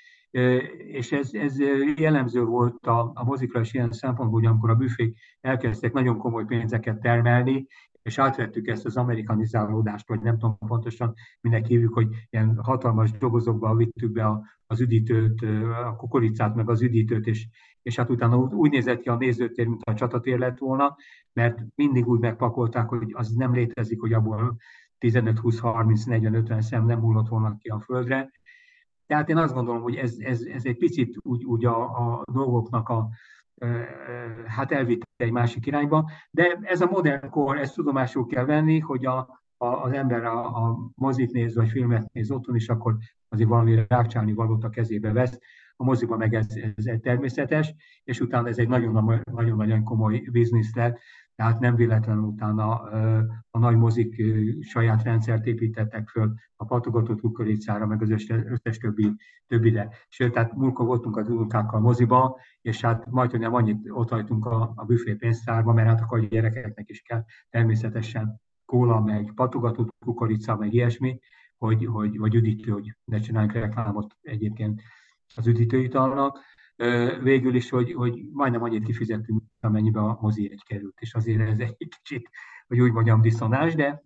és 0.77 1.11
ez, 1.11 1.33
ez 1.33 1.59
jellemző 1.95 2.43
volt 2.43 2.87
a, 2.87 3.11
a 3.13 3.23
mozikra 3.23 3.59
is 3.59 3.73
ilyen 3.73 3.91
szempontból, 3.91 4.39
hogy 4.39 4.49
amikor 4.49 4.69
a 4.69 4.75
büfék 4.75 5.17
elkezdtek 5.41 5.93
nagyon 5.93 6.17
komoly 6.17 6.45
pénzeket 6.45 6.99
termelni, 6.99 7.67
és 8.03 8.17
átvettük 8.17 8.67
ezt 8.67 8.85
az 8.85 8.97
amerikanizálódást, 8.97 10.07
vagy 10.07 10.21
nem 10.21 10.37
tudom 10.37 10.57
pontosan, 10.57 11.13
minek 11.41 11.65
hívjuk, 11.65 11.93
hogy 11.93 12.07
ilyen 12.29 12.57
hatalmas 12.61 13.11
dobozokba 13.11 13.75
vittük 13.75 14.11
be 14.11 14.25
a, 14.25 14.43
az 14.67 14.81
üdítőt, 14.81 15.41
a 15.85 15.95
kukoricát, 15.95 16.55
meg 16.55 16.69
az 16.69 16.81
üdítőt, 16.81 17.27
és, 17.27 17.47
és 17.81 17.95
hát 17.95 18.09
utána 18.09 18.37
úgy 18.37 18.71
nézett 18.71 18.99
ki 18.99 19.09
a 19.09 19.15
nézőtér, 19.15 19.67
mint 19.67 19.81
a 19.83 19.93
csatatér 19.93 20.39
lett 20.39 20.57
volna, 20.57 20.95
mert 21.33 21.65
mindig 21.75 22.07
úgy 22.07 22.19
megpakolták, 22.19 22.89
hogy 22.89 23.11
az 23.13 23.29
nem 23.29 23.53
létezik, 23.53 23.99
hogy 23.99 24.13
abból 24.13 24.57
15, 24.97 25.39
20, 25.39 25.59
30, 25.59 26.03
40, 26.03 26.33
50 26.33 26.61
szem 26.61 26.85
nem 26.85 26.99
hullott 26.99 27.27
volna 27.27 27.57
ki 27.57 27.69
a 27.69 27.79
földre. 27.79 28.31
Tehát 29.13 29.29
én 29.29 29.37
azt 29.37 29.53
gondolom, 29.53 29.81
hogy 29.81 29.95
ez, 29.95 30.15
ez, 30.19 30.41
ez 30.41 30.65
egy 30.65 30.77
picit 30.77 31.15
úgy, 31.21 31.43
úgy 31.43 31.65
a, 31.65 31.81
a 31.81 32.23
dolgoknak 32.31 32.89
a, 32.89 33.09
hát 34.45 34.71
elvitte 34.71 35.05
egy 35.17 35.31
másik 35.31 35.65
irányba, 35.65 36.09
de 36.31 36.59
ez 36.61 36.81
a 36.81 36.85
modern 36.85 37.29
kor, 37.29 37.57
ezt 37.57 37.75
tudomásul 37.75 38.25
kell 38.25 38.45
venni, 38.45 38.79
hogy 38.79 39.05
a, 39.05 39.17
a, 39.57 39.65
az 39.65 39.91
ember 39.91 40.23
a, 40.23 40.45
a 40.45 40.91
mozit 40.95 41.31
néz, 41.31 41.55
vagy 41.55 41.69
filmet 41.69 42.13
néz 42.13 42.31
otthon 42.31 42.55
is, 42.55 42.69
akkor 42.69 42.97
azért 43.29 43.49
valami 43.49 43.85
rákcsálni 43.87 44.33
valót 44.33 44.63
a 44.63 44.69
kezébe 44.69 45.11
vesz. 45.11 45.39
A 45.75 45.83
a 45.83 45.85
moziba 45.85 46.17
meg 46.17 46.33
ez, 46.33 46.47
ez 46.75 46.99
természetes, 47.01 47.73
és 48.03 48.19
utána 48.19 48.47
ez 48.47 48.57
egy 48.57 48.67
nagyon-nagyon 48.67 49.83
komoly 49.83 50.19
biznisz 50.31 50.75
lett, 50.75 50.99
tehát 51.35 51.59
nem 51.59 51.75
véletlenül 51.75 52.23
utána 52.23 52.79
a 53.51 53.59
nagy 53.59 53.75
mozik 53.75 54.23
saját 54.61 55.03
rendszert 55.03 55.45
építettek 55.45 56.09
föl 56.09 56.33
a 56.55 56.65
patogatott 56.65 57.19
kukoricára, 57.19 57.85
meg 57.85 58.01
az 58.01 58.09
összes 58.27 58.77
többi, 58.77 59.15
többire. 59.47 59.89
Sőt, 60.09 60.33
tehát 60.33 60.53
múlkor 60.53 60.85
voltunk 60.85 61.17
az 61.17 61.29
unokákkal 61.29 61.79
moziba, 61.79 62.39
és 62.61 62.81
hát 62.81 63.09
majd, 63.09 63.39
nem 63.39 63.53
annyit 63.53 63.89
ott 63.89 64.09
hagytunk 64.09 64.45
a, 64.45 64.73
a 64.75 64.85
büfé 64.85 65.13
pénztárba, 65.13 65.73
mert 65.73 65.87
hát 65.87 66.01
akkor 66.01 66.19
a 66.19 66.25
gyerekeknek 66.25 66.89
is 66.89 67.01
kell 67.01 67.23
természetesen 67.49 68.41
kóla, 68.65 68.99
meg 68.99 69.31
patogatott 69.35 69.95
kukorica, 70.05 70.55
meg 70.55 70.73
ilyesmi, 70.73 71.19
hogy, 71.57 71.85
hogy, 71.85 72.17
vagy 72.17 72.35
üdítő, 72.35 72.71
hogy 72.71 72.95
ne 73.03 73.19
csináljunk 73.19 73.53
reklámot 73.53 74.15
egyébként 74.21 74.81
az 75.35 75.47
üdítőitalnak 75.47 76.39
végül 77.21 77.55
is, 77.55 77.69
hogy, 77.69 77.93
hogy 77.93 78.29
majdnem 78.31 78.63
annyit 78.63 78.85
kifizettünk, 78.85 79.41
amennyibe 79.59 79.99
a 79.99 80.17
mozi 80.21 80.51
egy 80.51 80.63
került, 80.63 80.97
és 80.99 81.13
azért 81.13 81.49
ez 81.49 81.59
egy 81.59 81.77
kicsit, 81.77 82.29
hogy 82.67 82.79
úgy 82.79 82.91
mondjam, 82.91 83.21
diszonás, 83.21 83.75
de 83.75 84.03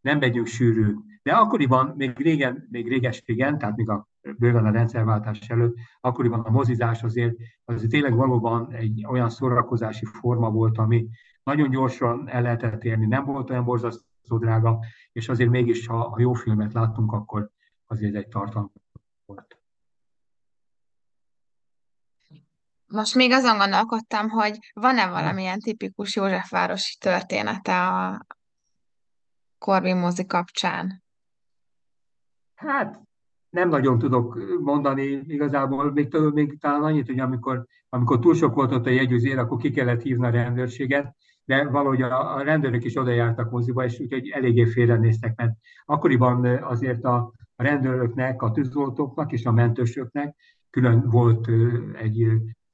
nem 0.00 0.18
megyünk 0.18 0.46
sűrű. 0.46 0.94
De 1.22 1.32
akkoriban, 1.32 1.94
még 1.96 2.18
régen, 2.18 2.66
még 2.70 2.88
réges 2.88 3.22
régen, 3.26 3.58
tehát 3.58 3.76
még 3.76 3.88
a 3.88 4.08
bőven 4.38 4.66
a 4.66 4.70
rendszerváltás 4.70 5.38
előtt, 5.48 5.76
akkoriban 6.00 6.40
a 6.40 6.50
mozizás 6.50 7.02
azért, 7.02 7.36
azért 7.64 7.90
tényleg 7.90 8.14
valóban 8.14 8.72
egy 8.72 9.04
olyan 9.08 9.28
szórakozási 9.28 10.04
forma 10.04 10.50
volt, 10.50 10.78
ami 10.78 11.08
nagyon 11.42 11.70
gyorsan 11.70 12.28
el 12.28 12.42
lehetett 12.42 12.84
érni, 12.84 13.06
nem 13.06 13.24
volt 13.24 13.50
olyan 13.50 13.64
borzasztó 13.64 14.38
drága, 14.38 14.78
és 15.12 15.28
azért 15.28 15.50
mégis, 15.50 15.86
ha, 15.86 16.08
ha 16.08 16.20
jó 16.20 16.32
filmet 16.32 16.72
láttunk, 16.72 17.12
akkor 17.12 17.50
azért 17.86 18.14
egy 18.14 18.28
tartalom 18.28 18.72
volt. 19.26 19.57
Most 22.88 23.14
még 23.14 23.32
azon 23.32 23.58
gondolkodtam, 23.58 24.28
hogy 24.28 24.58
van-e 24.72 25.06
valamilyen 25.08 25.58
tipikus 25.58 26.16
Józsefvárosi 26.16 26.96
története 26.98 27.86
a 27.86 28.26
Korvin 29.58 29.96
mozi 29.96 30.26
kapcsán? 30.26 31.02
Hát 32.54 33.00
nem 33.50 33.68
nagyon 33.68 33.98
tudok 33.98 34.38
mondani 34.60 35.02
igazából, 35.26 35.92
még, 35.92 36.16
még 36.32 36.58
talán 36.60 36.82
annyit, 36.82 37.06
hogy 37.06 37.20
amikor, 37.20 37.66
amikor 37.88 38.18
túl 38.18 38.34
sok 38.34 38.54
volt 38.54 38.72
ott 38.72 38.86
a 38.86 38.90
jegyüzér, 38.90 39.38
akkor 39.38 39.58
ki 39.58 39.70
kellett 39.70 40.02
hívni 40.02 40.26
a 40.26 40.30
rendőrséget, 40.30 41.16
de 41.44 41.64
valahogy 41.64 42.02
a, 42.02 42.34
a 42.36 42.42
rendőrök 42.42 42.84
is 42.84 42.96
oda 42.96 43.10
jártak 43.10 43.50
moziba, 43.50 43.84
és 43.84 44.00
úgyhogy 44.00 44.28
eléggé 44.28 44.64
félrenéztek, 44.64 45.36
mert 45.36 45.52
akkoriban 45.84 46.44
azért 46.44 47.04
a, 47.04 47.32
a 47.56 47.62
rendőröknek, 47.62 48.42
a 48.42 48.50
tűzoltóknak 48.50 49.32
és 49.32 49.44
a 49.44 49.52
mentősöknek 49.52 50.36
külön 50.70 51.10
volt 51.10 51.48
egy 51.94 52.26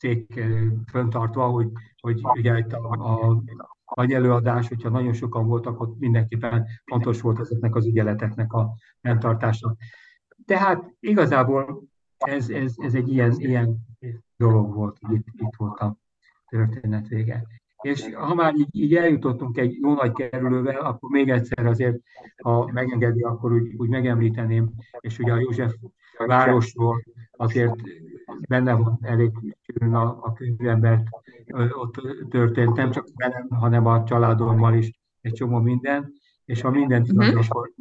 cég 0.04 0.44
föntartva, 0.90 1.46
hogy, 1.46 1.68
hogy 2.00 2.20
ugye 2.34 2.58
itt 2.58 2.72
a, 2.72 2.90
a 2.90 3.42
nagy 3.94 4.12
előadás, 4.12 4.68
hogyha 4.68 4.88
nagyon 4.88 5.12
sokan 5.12 5.46
voltak, 5.46 5.80
ott 5.80 5.98
mindenképpen 5.98 6.66
fontos 6.84 7.20
volt 7.20 7.40
ezeknek 7.40 7.74
az 7.74 7.86
ügyeleteknek 7.86 8.52
a 8.52 8.74
fenntartása. 9.00 9.76
Tehát 10.46 10.94
igazából 11.00 11.82
ez, 12.16 12.48
ez, 12.48 12.74
ez 12.76 12.94
egy 12.94 13.12
ilyen, 13.12 13.32
ilyen 13.36 13.76
dolog 14.36 14.74
volt, 14.74 14.96
hogy 15.00 15.14
itt, 15.14 15.26
itt 15.32 15.54
volt 15.56 15.78
a 15.78 15.96
történet 16.48 17.08
vége. 17.08 17.46
És 17.82 18.14
ha 18.14 18.34
már 18.34 18.54
így, 18.54 18.68
így 18.70 18.94
eljutottunk 18.94 19.58
egy 19.58 19.78
jó 19.80 19.94
nagy 19.94 20.12
kerülővel, 20.12 20.80
akkor 20.80 21.10
még 21.10 21.30
egyszer 21.30 21.66
azért, 21.66 21.98
ha 22.42 22.70
megengedi, 22.72 23.22
akkor 23.22 23.52
úgy, 23.52 23.74
úgy 23.76 23.88
megemlíteném, 23.88 24.70
és 25.00 25.18
ugye 25.18 25.32
a 25.32 25.38
József 25.38 25.74
városról 26.26 27.04
azért 27.36 27.80
benne 28.48 28.74
van 28.74 28.98
elég 29.02 29.30
sűrűn 29.60 29.94
a, 29.94 30.24
a 30.24 30.32
könyvemben, 30.32 31.08
ott 31.52 31.94
történt, 32.30 32.76
nem 32.76 32.90
csak 32.90 33.06
velem, 33.14 33.48
hanem 33.48 33.86
a 33.86 34.04
családommal 34.04 34.74
is 34.74 34.90
egy 35.20 35.32
csomó 35.32 35.58
minden, 35.58 36.12
és 36.44 36.60
ha 36.60 36.70
mindent 36.70 37.12
uh-huh. 37.12 37.46
akkor 37.46 37.72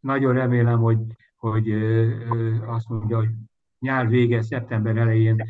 nagyon 0.00 0.32
remélem, 0.32 0.78
hogy, 0.80 0.98
hogy 1.36 1.70
azt 2.66 2.88
mondja, 2.88 3.16
hogy 3.16 3.28
nyár 3.78 4.08
vége, 4.08 4.42
szeptember 4.42 4.96
elején 4.96 5.44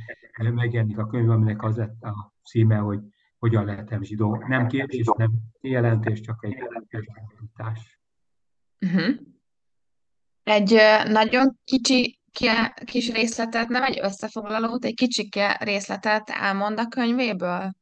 megjelenik 0.55 0.99
a 0.99 1.07
könyv, 1.07 1.31
aminek 1.31 1.63
az 1.63 1.77
lett 1.77 2.03
a 2.03 2.33
címe, 2.45 2.77
hogy 2.77 3.01
hogyan 3.39 3.65
lehetem 3.65 4.03
zsidó. 4.03 4.45
Nem 4.49 4.67
kérdés, 4.67 5.07
nem 5.17 5.33
jelentés, 5.61 6.21
csak 6.21 6.45
egy 6.45 6.53
jelentás. 6.53 8.01
Uh-huh. 8.81 9.17
Egy 10.43 10.77
nagyon 11.09 11.57
kicsi 11.65 12.19
kis 12.85 13.13
részletet, 13.13 13.69
nem 13.69 13.83
egy 13.83 13.99
összefoglalót, 14.03 14.85
egy 14.85 14.95
kicsike 14.95 15.61
részletet 15.61 16.29
elmond 16.29 16.79
a 16.79 16.89
könyvéből? 16.89 17.75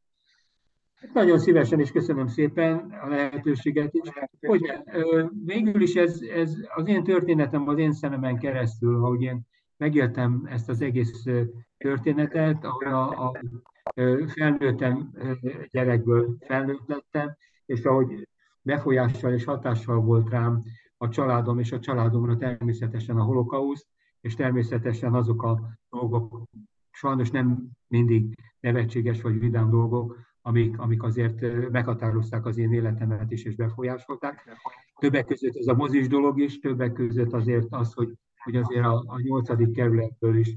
Nagyon 1.13 1.39
szívesen, 1.39 1.81
és 1.81 1.91
köszönöm 1.91 2.27
szépen 2.27 2.95
a 3.03 3.09
lehetőséget 3.09 3.95
is. 3.95 4.11
Hogy 4.41 4.73
végül 5.45 5.83
is 5.83 5.95
ez, 5.95 6.21
ez 6.21 6.55
az 6.75 6.89
én 6.89 7.05
történetem 7.05 7.69
az 7.69 7.79
én 7.79 7.93
szememen 7.93 8.39
keresztül, 8.39 9.05
ahogy 9.05 9.23
én 9.23 9.41
megéltem 9.77 10.49
ezt 10.51 10.69
az 10.69 10.81
egész 10.81 11.25
történetet, 11.79 12.65
ahol 12.65 12.87
a, 12.87 13.09
a 13.09 13.41
felnőttem 14.27 15.11
gyerekből 15.71 16.37
felnőtt 16.41 16.87
lettem, 16.87 17.37
és 17.67 17.85
ahogy 17.85 18.29
befolyással 18.63 19.33
és 19.33 19.45
hatással 19.45 20.01
volt 20.01 20.31
rám 20.31 20.63
a 20.97 21.09
családom, 21.09 21.59
és 21.59 21.73
a 21.73 21.81
családomra 21.81 22.37
természetesen 22.37 23.17
a 23.17 23.23
holokauszt, 23.23 23.87
és 24.25 24.35
természetesen 24.35 25.14
azok 25.14 25.43
a 25.43 25.79
dolgok, 25.91 26.43
sajnos 26.91 27.31
nem 27.31 27.68
mindig 27.87 28.39
nevetséges 28.61 29.22
vagy 29.22 29.39
vidám 29.39 29.70
dolgok, 29.70 30.18
amik, 30.43 30.79
amik 30.79 31.03
azért 31.03 31.70
meghatározták 31.70 32.47
az 32.47 32.59
én 32.59 32.72
életemet 32.72 33.31
is, 33.31 33.45
és 33.45 33.55
befolyásolták. 33.55 34.59
Többek 34.99 35.27
között 35.27 35.57
ez 35.57 35.66
a 35.66 35.75
mozis 35.75 36.09
dolog 36.09 36.41
is, 36.41 36.59
többek 36.59 36.93
között 36.93 37.33
azért 37.33 37.66
az, 37.70 37.93
hogy, 37.93 38.12
hogy 38.45 38.57
azért 38.57 38.85
a, 38.85 39.05
a 39.07 39.20
8. 39.20 39.72
kerületből 39.72 40.37
is 40.37 40.57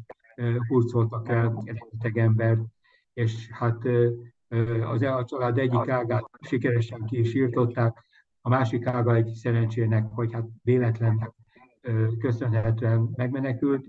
hurcoltak 0.67 1.29
el 1.29 1.41
rengeteg 1.41 2.17
embert, 2.17 2.61
és 3.13 3.49
hát 3.51 3.87
az 4.83 5.01
a 5.01 5.25
család 5.25 5.57
egyik 5.57 5.87
ágát 5.87 6.29
sikeresen 6.41 7.05
ki 7.05 7.19
is 7.19 7.35
írtották, 7.35 8.05
a 8.41 8.49
másik 8.49 8.85
ága 8.85 9.15
egy 9.15 9.33
szerencsének, 9.33 10.05
vagy 10.15 10.33
hát 10.33 10.45
véletlennek 10.63 11.31
köszönhetően 12.19 13.09
megmenekült, 13.15 13.85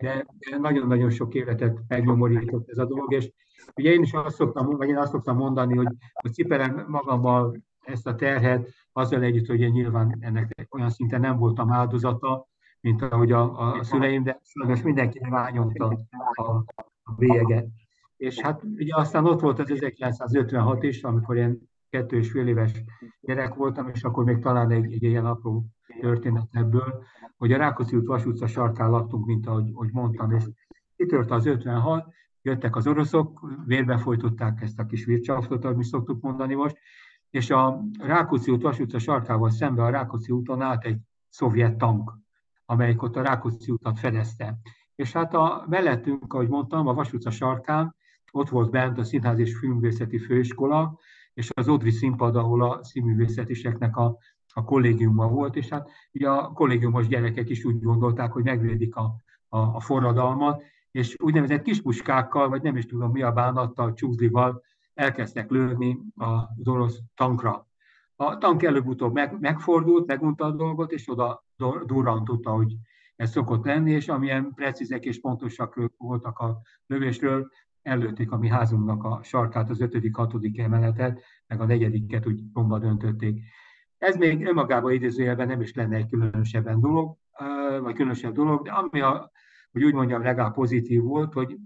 de 0.00 0.26
nagyon-nagyon 0.58 1.10
sok 1.10 1.34
életet 1.34 1.78
megnyomorított 1.88 2.68
ez 2.68 2.78
a 2.78 2.84
dolog, 2.84 3.12
és 3.12 3.32
ugye 3.76 3.90
én 3.90 4.02
is 4.02 4.12
azt 4.12 4.36
szoktam, 4.36 4.66
vagy 4.66 4.88
én 4.88 4.96
azt 4.96 5.10
szoktam 5.10 5.36
mondani, 5.36 5.76
hogy, 5.76 5.94
hogy 6.12 6.32
cipelem 6.32 6.84
magammal 6.88 7.56
ezt 7.84 8.06
a 8.06 8.14
terhet, 8.14 8.68
azzal 8.92 9.22
együtt, 9.22 9.46
hogy 9.46 9.60
én 9.60 9.70
nyilván 9.70 10.16
ennek 10.20 10.66
olyan 10.70 10.90
szinten 10.90 11.20
nem 11.20 11.38
voltam 11.38 11.72
áldozata, 11.72 12.46
mint 12.80 13.02
ahogy 13.02 13.32
a, 13.32 13.72
a 13.72 13.82
szüleim, 13.82 14.22
de 14.22 14.40
most 14.66 14.84
mindenki 14.84 15.18
rányomta 15.22 15.98
a, 16.34 16.42
a 17.02 17.12
bélyeget. 17.16 17.66
És 18.16 18.40
hát 18.40 18.62
ugye 18.64 18.96
aztán 18.96 19.26
ott 19.26 19.40
volt 19.40 19.58
az 19.58 19.70
1956 19.70 20.82
is, 20.82 21.02
amikor 21.02 21.36
én 21.36 21.70
kettő 21.90 22.16
és 22.16 22.30
fél 22.30 22.46
éves 22.46 22.84
gyerek 23.20 23.54
voltam, 23.54 23.88
és 23.88 24.02
akkor 24.02 24.24
még 24.24 24.38
talán 24.38 24.70
egy, 24.70 24.92
egy 24.92 25.02
ilyen 25.02 25.26
apró 25.26 25.64
történet 26.00 26.48
ebből, 26.50 27.04
hogy 27.36 27.52
a 27.52 27.56
Rákóczi 27.56 27.96
út 27.96 28.06
Vas 28.06 28.26
utca 28.26 28.46
sarkán 28.46 28.90
laktunk, 28.90 29.26
mint 29.26 29.46
ahogy, 29.46 29.70
ahogy 29.74 29.90
mondtam, 29.92 30.30
és 30.30 30.44
kitört 30.96 31.30
az 31.30 31.46
56, 31.46 32.12
jöttek 32.42 32.76
az 32.76 32.86
oroszok, 32.86 33.40
vérbe 33.66 33.98
folytották 33.98 34.62
ezt 34.62 34.78
a 34.78 34.86
kis 34.86 35.04
vircsaftot, 35.04 35.64
amit 35.64 35.84
szoktuk 35.84 36.22
mondani 36.22 36.54
most, 36.54 36.76
és 37.30 37.50
a 37.50 37.84
Rákóczi 37.98 38.50
út 38.50 38.62
Vas 38.62 38.78
utca 38.78 38.98
sarkával 38.98 39.50
szembe 39.50 39.82
a 39.82 39.90
Rákóczi 39.90 40.32
úton 40.32 40.62
állt 40.62 40.84
egy 40.84 40.98
szovjet 41.28 41.76
tank, 41.76 42.12
amelyik 42.64 43.02
ott 43.02 43.16
a 43.16 43.22
Rákóczi 43.22 43.70
utat 43.70 43.98
fedezte. 43.98 44.58
És 44.94 45.12
hát 45.12 45.34
a 45.34 45.64
mellettünk, 45.68 46.32
ahogy 46.32 46.48
mondtam, 46.48 46.86
a 46.86 46.94
Vas 46.94 47.12
utca 47.12 47.30
sarkán 47.30 47.94
ott 48.32 48.48
volt 48.48 48.70
bent 48.70 48.98
a 48.98 49.04
Színház 49.04 49.38
és 49.38 49.58
Filmvészeti 49.58 50.18
Főiskola, 50.18 50.98
és 51.34 51.50
az 51.54 51.68
Odri 51.68 51.90
színpad, 51.90 52.36
ahol 52.36 52.62
a 52.62 52.84
színművészetiseknek 52.84 53.96
a 53.96 54.18
a 54.54 54.64
kollégiumban 54.64 55.32
volt, 55.32 55.56
és 55.56 55.68
hát 55.68 55.90
ugye 56.12 56.28
a 56.28 56.52
kollégiumos 56.52 57.06
gyerekek 57.06 57.48
is 57.48 57.64
úgy 57.64 57.82
gondolták, 57.82 58.32
hogy 58.32 58.44
megvédik 58.44 58.96
a, 58.96 59.14
a, 59.48 59.58
a 59.58 59.80
forradalmat, 59.80 60.62
és 60.90 61.16
úgynevezett 61.22 61.62
kispuskákkal, 61.62 62.48
vagy 62.48 62.62
nem 62.62 62.76
is 62.76 62.86
tudom 62.86 63.10
mi 63.10 63.22
a 63.22 63.32
bánattal, 63.32 63.92
csúzlival 63.92 64.62
elkezdtek 64.94 65.50
lőni 65.50 65.98
az 66.14 66.66
orosz 66.68 66.98
tankra. 67.14 67.66
A 68.16 68.38
tank 68.38 68.62
előbb-utóbb 68.62 69.12
meg, 69.12 69.40
megfordult, 69.40 70.06
megunta 70.06 70.44
a 70.44 70.50
dolgot, 70.50 70.92
és 70.92 71.08
oda 71.08 71.44
durrantott, 71.84 72.44
hogy 72.44 72.76
ez 73.16 73.30
szokott 73.30 73.64
lenni, 73.64 73.90
és 73.90 74.08
amilyen 74.08 74.52
precízek 74.54 75.04
és 75.04 75.20
pontosak 75.20 75.80
voltak 75.96 76.38
a 76.38 76.60
lövésről, 76.86 77.50
előtték 77.82 78.32
a 78.32 78.38
mi 78.38 78.48
házunknak 78.48 79.04
a 79.04 79.20
sarkát, 79.22 79.70
az 79.70 79.80
ötödik, 79.80 80.16
hatodik 80.16 80.58
emeletet, 80.58 81.22
meg 81.46 81.60
a 81.60 81.66
negyediket 81.66 82.26
úgy 82.26 82.44
bomba 82.44 82.78
döntötték. 82.78 83.42
Ez 84.02 84.16
még 84.16 84.46
önmagában 84.46 84.92
idézőjelben 84.92 85.46
nem 85.46 85.60
is 85.60 85.74
lenne 85.74 85.96
egy 85.96 86.08
különösebben 86.08 86.80
dolog, 86.80 87.16
vagy 87.80 87.94
különösebb 87.94 88.34
dolog, 88.34 88.64
de 88.64 88.70
ami 88.70 89.00
a 89.00 89.30
hogy 89.72 89.84
úgy 89.84 89.94
mondjam, 89.94 90.22
legalább 90.22 90.54
pozitív 90.54 91.02
volt, 91.02 91.32
hogy 91.32 91.58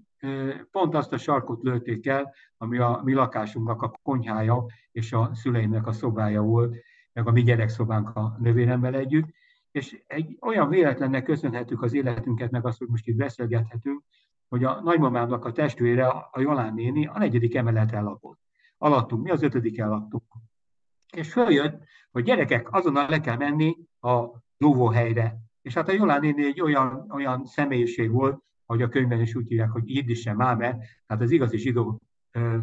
pont 0.70 0.94
azt 0.94 1.12
a 1.12 1.18
sarkot 1.18 1.62
lőtték 1.62 2.06
el, 2.06 2.34
ami 2.56 2.78
a 2.78 3.00
mi 3.04 3.12
lakásunknak 3.12 3.82
a 3.82 3.98
konyhája 4.02 4.64
és 4.92 5.12
a 5.12 5.30
szüleimnek 5.34 5.86
a 5.86 5.92
szobája 5.92 6.42
volt, 6.42 6.76
meg 7.12 7.26
a 7.26 7.30
mi 7.30 7.42
gyerekszobánk 7.42 8.16
a 8.16 8.36
növéremmel 8.38 8.94
együtt, 8.94 9.28
és 9.70 10.02
egy 10.06 10.36
olyan 10.40 10.68
véletlennek 10.68 11.24
köszönhetjük 11.24 11.82
az 11.82 11.94
életünket, 11.94 12.50
meg 12.50 12.66
azt, 12.66 12.78
hogy 12.78 12.88
most 12.88 13.06
itt 13.06 13.16
beszélgethetünk, 13.16 14.02
hogy 14.48 14.64
a 14.64 14.80
nagymamámnak 14.80 15.44
a 15.44 15.52
testvére, 15.52 16.06
a 16.06 16.40
Jolán 16.40 16.74
néni, 16.74 17.06
a 17.06 17.18
negyedik 17.18 17.54
emeleten 17.54 18.04
lakott. 18.04 18.38
Alattunk, 18.78 19.22
mi 19.22 19.30
az 19.30 19.42
ötödik 19.42 19.78
laktunk. 19.78 20.24
És 21.12 21.32
följött, 21.32 21.84
hogy 22.16 22.24
gyerekek, 22.24 22.72
azonnal 22.72 23.08
le 23.08 23.20
kell 23.20 23.36
menni 23.36 23.76
a 24.00 24.24
lóvóhelyre. 24.58 25.36
És 25.62 25.74
hát 25.74 25.88
a 25.88 25.92
Jolán 25.92 26.24
egy 26.24 26.60
olyan, 26.60 27.10
olyan 27.14 27.44
személyiség 27.44 28.10
volt, 28.10 28.42
ahogy 28.66 28.82
a 28.82 28.88
könyvben 28.88 29.20
is 29.20 29.34
úgy 29.34 29.48
hívják, 29.48 29.70
hogy 29.70 29.82
Iddise 29.86 30.32
Máme, 30.32 30.76
tehát 31.06 31.22
az 31.22 31.30
igazi 31.30 31.58
zsidó 31.58 32.00
ö, 32.32 32.56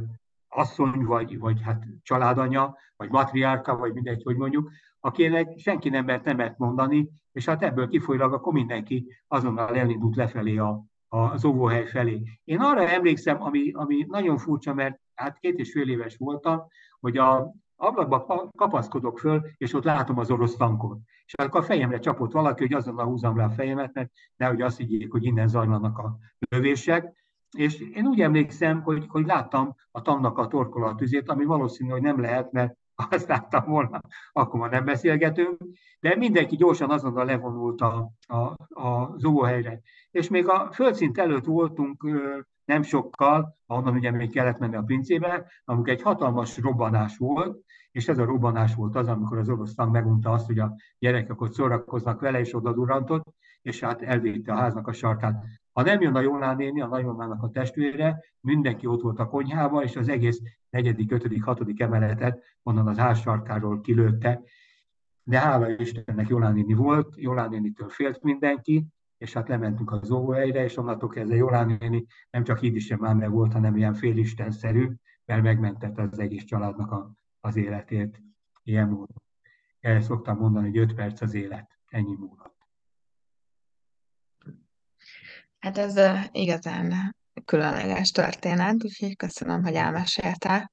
asszony, 0.47 1.03
vagy, 1.03 1.39
vagy 1.39 1.61
hát 1.61 1.83
családanya, 2.01 2.75
vagy 2.95 3.09
matriárka, 3.09 3.77
vagy 3.77 3.93
mindegy, 3.93 4.23
hogy 4.23 4.35
mondjuk, 4.35 4.71
akinek 4.99 5.57
senki 5.57 5.89
nem 5.89 6.05
mert 6.05 6.23
nemet 6.23 6.57
mondani, 6.57 7.09
és 7.31 7.45
hát 7.45 7.63
ebből 7.63 7.87
kifolyólag 7.87 8.33
akkor 8.33 8.53
mindenki 8.53 9.07
azonnal 9.27 9.75
elindult 9.75 10.15
lefelé 10.15 10.57
a, 10.57 10.83
az 11.07 11.45
óvóhely 11.45 11.85
felé. 11.85 12.21
Én 12.43 12.59
arra 12.59 12.89
emlékszem, 12.89 13.41
ami, 13.41 13.71
ami 13.71 14.05
nagyon 14.07 14.37
furcsa, 14.37 14.73
mert 14.73 14.99
hát 15.13 15.39
két 15.39 15.59
és 15.59 15.71
fél 15.71 15.89
éves 15.89 16.17
voltam, 16.17 16.61
hogy 16.99 17.17
a 17.17 17.53
ablakba 17.75 18.49
kapaszkodok 18.57 19.19
föl, 19.19 19.41
és 19.57 19.73
ott 19.73 19.83
látom 19.83 20.17
az 20.17 20.31
orosz 20.31 20.55
tankot. 20.55 20.97
És 21.25 21.33
akkor 21.33 21.61
a 21.61 21.63
fejemre 21.63 21.99
csapott 21.99 22.31
valaki, 22.31 22.61
hogy 22.61 22.73
azonnal 22.73 23.05
húzom 23.05 23.37
rá 23.37 23.45
a 23.45 23.49
fejemet, 23.49 23.93
mert 23.93 24.11
nehogy 24.35 24.61
azt 24.61 24.77
higgyék, 24.77 25.11
hogy 25.11 25.25
innen 25.25 25.47
zajlanak 25.47 25.97
a 25.97 26.17
lövések. 26.49 27.21
És 27.57 27.79
én 27.79 28.07
úgy 28.07 28.21
emlékszem, 28.21 28.81
hogy, 28.81 29.05
hogy 29.07 29.25
láttam 29.25 29.75
a 29.91 30.01
tanknak 30.01 30.37
a 30.37 30.47
torkolatüzét, 30.47 31.29
ami 31.29 31.45
valószínű, 31.45 31.89
hogy 31.89 32.01
nem 32.01 32.19
lehet, 32.21 32.51
mert 32.51 32.77
azt 33.09 33.27
láttam 33.27 33.65
volna, 33.65 34.01
akkor 34.31 34.59
már 34.59 34.69
nem 34.69 34.85
beszélgetünk, 34.85 35.57
de 35.99 36.15
mindenki 36.15 36.55
gyorsan 36.55 36.89
azonnal 36.89 37.25
levonult 37.25 37.81
a, 37.81 38.11
a, 38.27 38.37
a 38.81 39.13
zóhelyre. 39.17 39.81
És 40.11 40.29
még 40.29 40.47
a 40.47 40.71
földszint 40.71 41.17
előtt 41.17 41.45
voltunk 41.45 42.05
nem 42.65 42.81
sokkal, 42.81 43.57
ahonnan 43.65 43.95
ugye 43.95 44.11
még 44.11 44.31
kellett 44.31 44.59
menni 44.59 44.75
a 44.75 44.83
pincébe, 44.83 45.45
amikor 45.65 45.89
egy 45.89 46.01
hatalmas 46.01 46.57
robbanás 46.57 47.17
volt, 47.17 47.63
és 47.91 48.07
ez 48.07 48.17
a 48.17 48.25
robbanás 48.25 48.75
volt 48.75 48.95
az, 48.95 49.07
amikor 49.07 49.37
az 49.37 49.49
orosz 49.49 49.75
tank 49.75 49.91
megunta 49.91 50.31
azt, 50.31 50.45
hogy 50.45 50.59
a 50.59 50.75
gyerekek 50.99 51.41
ott 51.41 51.53
szórakoznak 51.53 52.19
vele, 52.21 52.39
és 52.39 52.55
oda 52.55 52.73
durantott, 52.73 53.23
és 53.61 53.79
hát 53.79 54.01
elvédte 54.01 54.53
a 54.53 54.55
háznak 54.55 54.87
a 54.87 54.93
sarkát. 54.93 55.43
Ha 55.71 55.81
nem 55.81 56.01
jön 56.01 56.15
a 56.15 56.21
Jolán 56.21 56.55
néni, 56.55 56.81
a 56.81 56.87
nagymamának 56.87 57.43
a 57.43 57.49
testvére, 57.49 58.23
mindenki 58.39 58.85
ott 58.85 59.01
volt 59.01 59.19
a 59.19 59.27
konyhában, 59.27 59.83
és 59.83 59.95
az 59.95 60.09
egész 60.09 60.41
negyedik, 60.69 61.11
ötödik, 61.11 61.43
hatodik 61.43 61.79
emeletet 61.79 62.43
onnan 62.63 62.87
az 62.87 62.97
ház 62.97 63.19
sarkáról 63.19 63.81
kilőtte. 63.81 64.41
De 65.23 65.39
hála 65.39 65.69
Istennek 65.69 66.27
Jolán 66.27 66.53
néni 66.53 66.73
volt, 66.73 67.13
Jolán 67.15 67.49
nénitől 67.49 67.89
félt 67.89 68.23
mindenki, 68.23 68.85
és 69.23 69.33
hát 69.33 69.47
lementünk 69.47 69.91
az 69.91 70.11
óvóhelyre, 70.11 70.63
és 70.63 70.77
onnantól 70.77 71.09
kezdve 71.09 71.35
Jolán 71.35 71.77
néni 71.79 72.05
nem 72.29 72.43
csak 72.43 72.59
már 72.97 73.15
meg 73.15 73.31
volt, 73.31 73.53
hanem 73.53 73.77
ilyen 73.77 73.93
félistenszerű, 73.93 74.89
mert 75.25 75.41
megmentette 75.41 76.01
az 76.01 76.19
egész 76.19 76.43
családnak 76.43 76.91
a, 76.91 77.11
az 77.39 77.55
életét 77.55 78.21
ilyen 78.63 78.87
módon. 78.87 79.21
Erre 79.79 80.01
szoktam 80.01 80.37
mondani, 80.37 80.67
hogy 80.67 80.77
5 80.77 80.93
perc 80.93 81.21
az 81.21 81.33
élet, 81.33 81.77
ennyi 81.87 82.15
múlott. 82.15 82.57
Hát 85.59 85.77
ez 85.77 85.99
igazán 86.31 87.15
különleges 87.45 88.11
történet, 88.11 88.83
úgyhogy 88.83 89.15
köszönöm, 89.15 89.63
hogy 89.63 89.73
elmeséltél. 89.73 90.71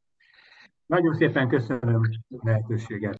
Nagyon 0.87 1.15
szépen 1.15 1.49
köszönöm 1.49 2.01
a 2.29 2.47
lehetőséget. 2.47 3.20